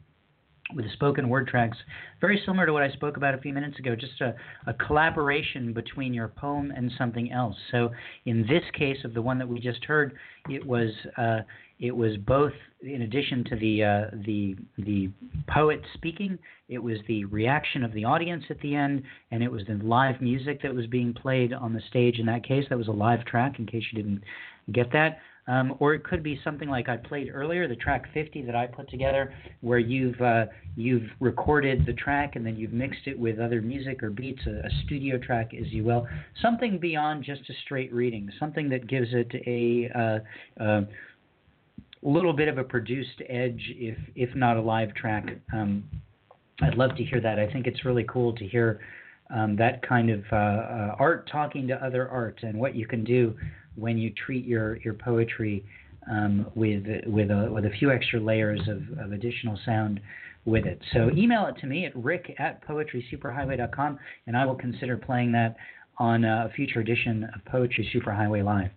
with 0.76 0.91
spoken 0.93 1.30
word 1.30 1.47
tracks, 1.47 1.78
very 2.22 2.41
similar 2.45 2.65
to 2.65 2.74
what 2.74 2.84
I 2.84 2.91
spoke 2.91 3.17
about 3.17 3.34
a 3.34 3.39
few 3.39 3.53
minutes 3.53 3.80
ago, 3.80 3.95
just 3.95 4.22
a, 4.22 4.36
a, 4.67 4.74
collaboration 4.74 5.74
between 5.74 6.13
your 6.13 6.28
poem 6.28 6.72
and 6.76 6.91
something 6.97 7.32
else. 7.32 7.55
So 7.72 7.89
in 8.26 8.41
this 8.43 8.63
case 8.78 8.97
of 9.03 9.13
the 9.13 9.22
one 9.22 9.39
that 9.39 9.47
we 9.47 9.59
just 9.59 9.84
heard, 9.86 10.13
it 10.47 10.65
was 10.65 10.91
uh, 11.17 11.39
it 11.80 11.95
was 11.95 12.17
both 12.17 12.53
in 12.82 13.01
addition 13.01 13.43
to 13.45 13.55
the 13.55 13.84
uh, 13.84 14.15
the 14.26 14.55
the 14.78 15.09
poet 15.47 15.82
speaking, 15.95 16.38
it 16.67 16.80
was 16.80 16.97
the 17.07 17.26
reaction 17.26 17.84
of 17.84 17.93
the 17.93 18.05
audience 18.05 18.43
at 18.49 18.59
the 18.61 18.76
end, 18.76 19.03
and 19.32 19.41
it 19.41 19.51
was 19.51 19.63
the 19.67 19.76
live 19.84 20.22
music 20.22 20.61
that 20.61 20.74
was 20.74 20.86
being 20.88 21.13
played 21.13 21.51
on 21.51 21.74
the 21.74 21.82
stage. 21.89 22.20
In 22.20 22.26
that 22.28 22.43
case, 22.43 22.65
that 22.70 22.78
was 22.78 22.88
a 22.88 22.91
live 22.91 23.26
track. 23.26 23.59
In 23.59 23.65
case 23.65 23.84
you 23.91 24.01
didn't 24.03 24.24
get 24.72 24.91
that. 24.91 25.20
Um, 25.50 25.76
or 25.80 25.95
it 25.95 26.04
could 26.04 26.22
be 26.22 26.39
something 26.43 26.70
like 26.70 26.89
I 26.89 26.97
played 26.97 27.32
earlier, 27.34 27.68
the 27.68 27.76
track 27.76 28.06
50 28.14 28.43
that 28.43 28.56
I 28.56 28.68
put 28.68 28.88
together, 28.88 29.34
where 29.62 29.80
you've 29.80 30.22
uh, 30.22 30.45
you've 30.76 31.10
recorded 31.20 31.88
the 31.88 31.93
track 31.93 32.36
and 32.36 32.45
then 32.45 32.56
you've 32.56 32.72
mixed 32.72 33.08
it 33.08 33.18
with 33.18 33.39
other 33.39 33.60
music 33.60 34.04
or 34.04 34.12
beats, 34.12 34.41
a, 34.45 34.68
a, 34.68 34.70
studio 34.86 35.18
track, 35.18 35.56
as 35.60 35.66
you 35.72 35.84
will. 35.84 36.08
Something 36.39 36.78
beyond 36.78 37.24
just 37.24 37.41
a 37.50 37.54
straight 37.66 37.91
reading, 37.91 38.30
something 38.39 38.70
that 38.70 38.88
gives 38.88 39.08
it 39.12 39.32
a 39.47 39.89
uh, 40.00 40.64
uh, 40.64 40.82
little 42.04 42.34
bit 42.34 42.47
of 42.47 42.60
a 42.60 42.64
produced 42.64 43.20
edge, 43.28 43.74
if 43.76 43.97
if 44.16 44.36
not 44.36 44.56
a 44.56 44.62
live 44.62 44.93
track. 44.93 45.26
Um, 45.52 45.84
I'd 46.62 46.76
love 46.76 46.95
to 46.97 47.04
hear 47.04 47.22
that. 47.22 47.39
I 47.39 47.52
think 47.52 47.66
it's 47.66 47.86
really 47.86 48.06
cool 48.08 48.36
to 48.36 48.45
hear 48.45 48.82
um, 49.36 49.56
that 49.56 49.82
kind 49.82 50.12
of 50.12 50.24
uh, 50.32 50.36
uh, 50.36 50.95
art 51.00 51.28
talking 51.32 51.68
to 51.70 51.84
other 51.84 52.08
art 52.08 52.39
and 52.43 52.60
what 52.60 52.76
you 52.76 52.86
can 52.86 53.04
do 53.04 53.36
when 53.80 53.98
you 53.98 54.12
treat 54.26 54.46
your 54.46 54.78
your 54.78 54.94
poetry 54.94 55.64
um, 56.10 56.48
with 56.56 56.86
with 57.06 57.32
a 57.32 57.50
with 57.52 57.66
a 57.66 57.72
few 57.80 57.92
extra 57.92 58.20
layers 58.20 58.62
of, 58.68 58.82
of 59.00 59.12
additional 59.12 59.58
sound 59.66 60.00
with 60.46 60.66
it. 60.66 60.82
So 60.94 61.10
email 61.16 61.46
it 61.48 61.60
to 61.62 61.68
me 61.68 61.86
at 61.86 61.96
rick 61.96 62.34
at 62.40 62.66
poetrysuperhighway.com, 62.68 64.00
and 64.28 64.38
I 64.38 64.46
will 64.46 64.56
consider 64.56 64.98
playing 64.98 65.32
that 65.34 65.56
on 65.98 66.24
a 66.24 66.50
future 66.56 66.80
edition 66.80 67.26
of 67.36 67.44
Poetry 67.46 67.90
Superhighway 67.94 68.44
Live. 68.44 68.72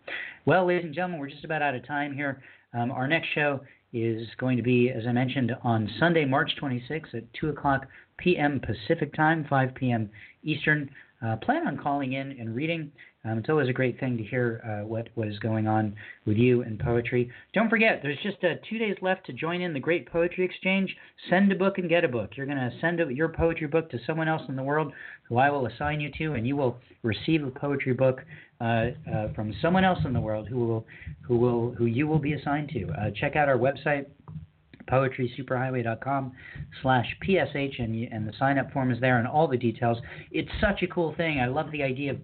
Well, 0.44 0.66
ladies 0.66 0.84
and 0.84 0.94
gentlemen, 0.94 1.20
we're 1.20 1.30
just 1.30 1.44
about 1.44 1.62
out 1.62 1.74
of 1.74 1.86
time 1.86 2.12
here. 2.12 2.42
Um, 2.74 2.90
our 2.90 3.06
next 3.06 3.28
show 3.34 3.60
is 3.92 4.26
going 4.38 4.56
to 4.56 4.62
be, 4.62 4.90
as 4.90 5.06
I 5.06 5.12
mentioned, 5.12 5.52
on 5.62 5.88
Sunday, 6.00 6.24
March 6.24 6.50
26th 6.60 7.14
at 7.14 7.32
2 7.34 7.50
o'clock 7.50 7.86
p.m. 8.18 8.60
Pacific 8.60 9.14
Time, 9.14 9.46
5 9.48 9.74
p.m. 9.74 10.10
Eastern. 10.42 10.90
Uh, 11.24 11.36
plan 11.36 11.66
on 11.68 11.78
calling 11.78 12.14
in 12.14 12.32
and 12.32 12.56
reading. 12.56 12.90
Um, 13.24 13.38
it's 13.38 13.48
always 13.48 13.68
a 13.68 13.72
great 13.72 14.00
thing 14.00 14.16
to 14.16 14.24
hear 14.24 14.60
uh, 14.64 14.86
what, 14.86 15.08
is 15.16 15.38
going 15.38 15.68
on 15.68 15.94
with 16.26 16.36
you 16.36 16.62
and 16.62 16.78
poetry. 16.78 17.30
Don't 17.54 17.68
forget, 17.68 18.00
there's 18.02 18.18
just 18.22 18.42
uh, 18.42 18.54
two 18.68 18.78
days 18.78 18.96
left 19.00 19.26
to 19.26 19.32
join 19.32 19.60
in 19.60 19.72
the 19.72 19.80
Great 19.80 20.10
Poetry 20.10 20.44
Exchange. 20.44 20.96
Send 21.30 21.52
a 21.52 21.54
book 21.54 21.78
and 21.78 21.88
get 21.88 22.02
a 22.02 22.08
book. 22.08 22.30
You're 22.36 22.46
going 22.46 22.58
to 22.58 22.72
send 22.80 23.00
a, 23.00 23.14
your 23.14 23.28
poetry 23.28 23.68
book 23.68 23.90
to 23.90 23.98
someone 24.06 24.26
else 24.26 24.42
in 24.48 24.56
the 24.56 24.62
world 24.62 24.92
who 25.28 25.38
I 25.38 25.50
will 25.50 25.66
assign 25.66 26.00
you 26.00 26.10
to, 26.18 26.32
and 26.32 26.46
you 26.46 26.56
will 26.56 26.78
receive 27.04 27.44
a 27.44 27.50
poetry 27.50 27.92
book 27.94 28.22
uh, 28.60 28.90
uh 29.12 29.32
from 29.34 29.52
someone 29.60 29.84
else 29.84 29.98
in 30.04 30.12
the 30.12 30.20
world 30.20 30.46
who 30.46 30.66
will 30.66 30.86
who 31.22 31.36
will 31.36 31.72
who 31.72 31.86
you 31.86 32.06
will 32.06 32.20
be 32.20 32.32
assigned 32.32 32.68
to. 32.70 32.88
Uh, 32.90 33.10
check 33.20 33.34
out 33.34 33.48
our 33.48 33.58
website 33.58 34.06
poetrysuperhighway.com 34.90 36.32
slash 36.82 37.06
psh 37.24 37.82
and, 37.82 38.08
and 38.12 38.28
the 38.28 38.32
sign 38.38 38.58
up 38.58 38.70
form 38.72 38.90
is 38.90 39.00
there 39.00 39.18
and 39.18 39.26
all 39.26 39.46
the 39.46 39.56
details 39.56 39.98
it's 40.32 40.50
such 40.60 40.82
a 40.82 40.86
cool 40.88 41.14
thing 41.16 41.38
i 41.38 41.46
love 41.46 41.70
the 41.70 41.82
idea 41.82 42.10
of 42.10 42.18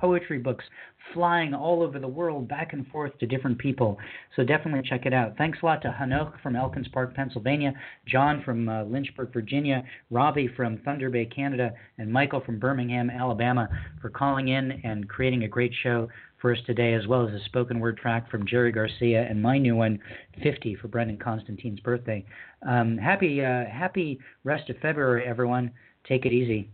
poetry 0.00 0.38
books 0.38 0.64
flying 1.12 1.54
all 1.54 1.82
over 1.82 1.98
the 1.98 2.08
world 2.08 2.48
back 2.48 2.72
and 2.72 2.86
forth 2.88 3.16
to 3.18 3.26
different 3.26 3.58
people 3.58 3.98
so 4.34 4.44
definitely 4.44 4.88
check 4.88 5.06
it 5.06 5.12
out 5.12 5.36
thanks 5.36 5.58
a 5.62 5.66
lot 5.66 5.80
to 5.82 5.88
hanoch 5.88 6.40
from 6.42 6.56
elkins 6.56 6.88
park 6.88 7.14
pennsylvania 7.14 7.72
john 8.06 8.42
from 8.44 8.68
uh, 8.68 8.84
lynchburg 8.84 9.32
virginia 9.32 9.82
robbie 10.10 10.48
from 10.56 10.78
thunder 10.78 11.10
bay 11.10 11.24
canada 11.24 11.72
and 11.98 12.12
michael 12.12 12.40
from 12.40 12.58
birmingham 12.58 13.10
alabama 13.10 13.68
for 14.00 14.10
calling 14.10 14.48
in 14.48 14.72
and 14.84 15.08
creating 15.08 15.44
a 15.44 15.48
great 15.48 15.72
show 15.82 16.08
for 16.40 16.52
us 16.52 16.58
today, 16.66 16.94
as 16.94 17.06
well 17.06 17.26
as 17.26 17.34
a 17.34 17.44
spoken 17.46 17.80
word 17.80 17.96
track 17.96 18.30
from 18.30 18.46
Jerry 18.46 18.70
Garcia 18.70 19.26
and 19.28 19.42
my 19.42 19.58
new 19.58 19.74
one, 19.74 19.98
50 20.42 20.76
for 20.76 20.88
Brendan 20.88 21.18
Constantine's 21.18 21.80
birthday. 21.80 22.24
Um, 22.66 22.98
happy, 22.98 23.44
uh, 23.44 23.64
happy 23.64 24.18
rest 24.44 24.68
of 24.70 24.76
February, 24.78 25.24
everyone. 25.26 25.70
Take 26.06 26.26
it 26.26 26.32
easy. 26.32 26.70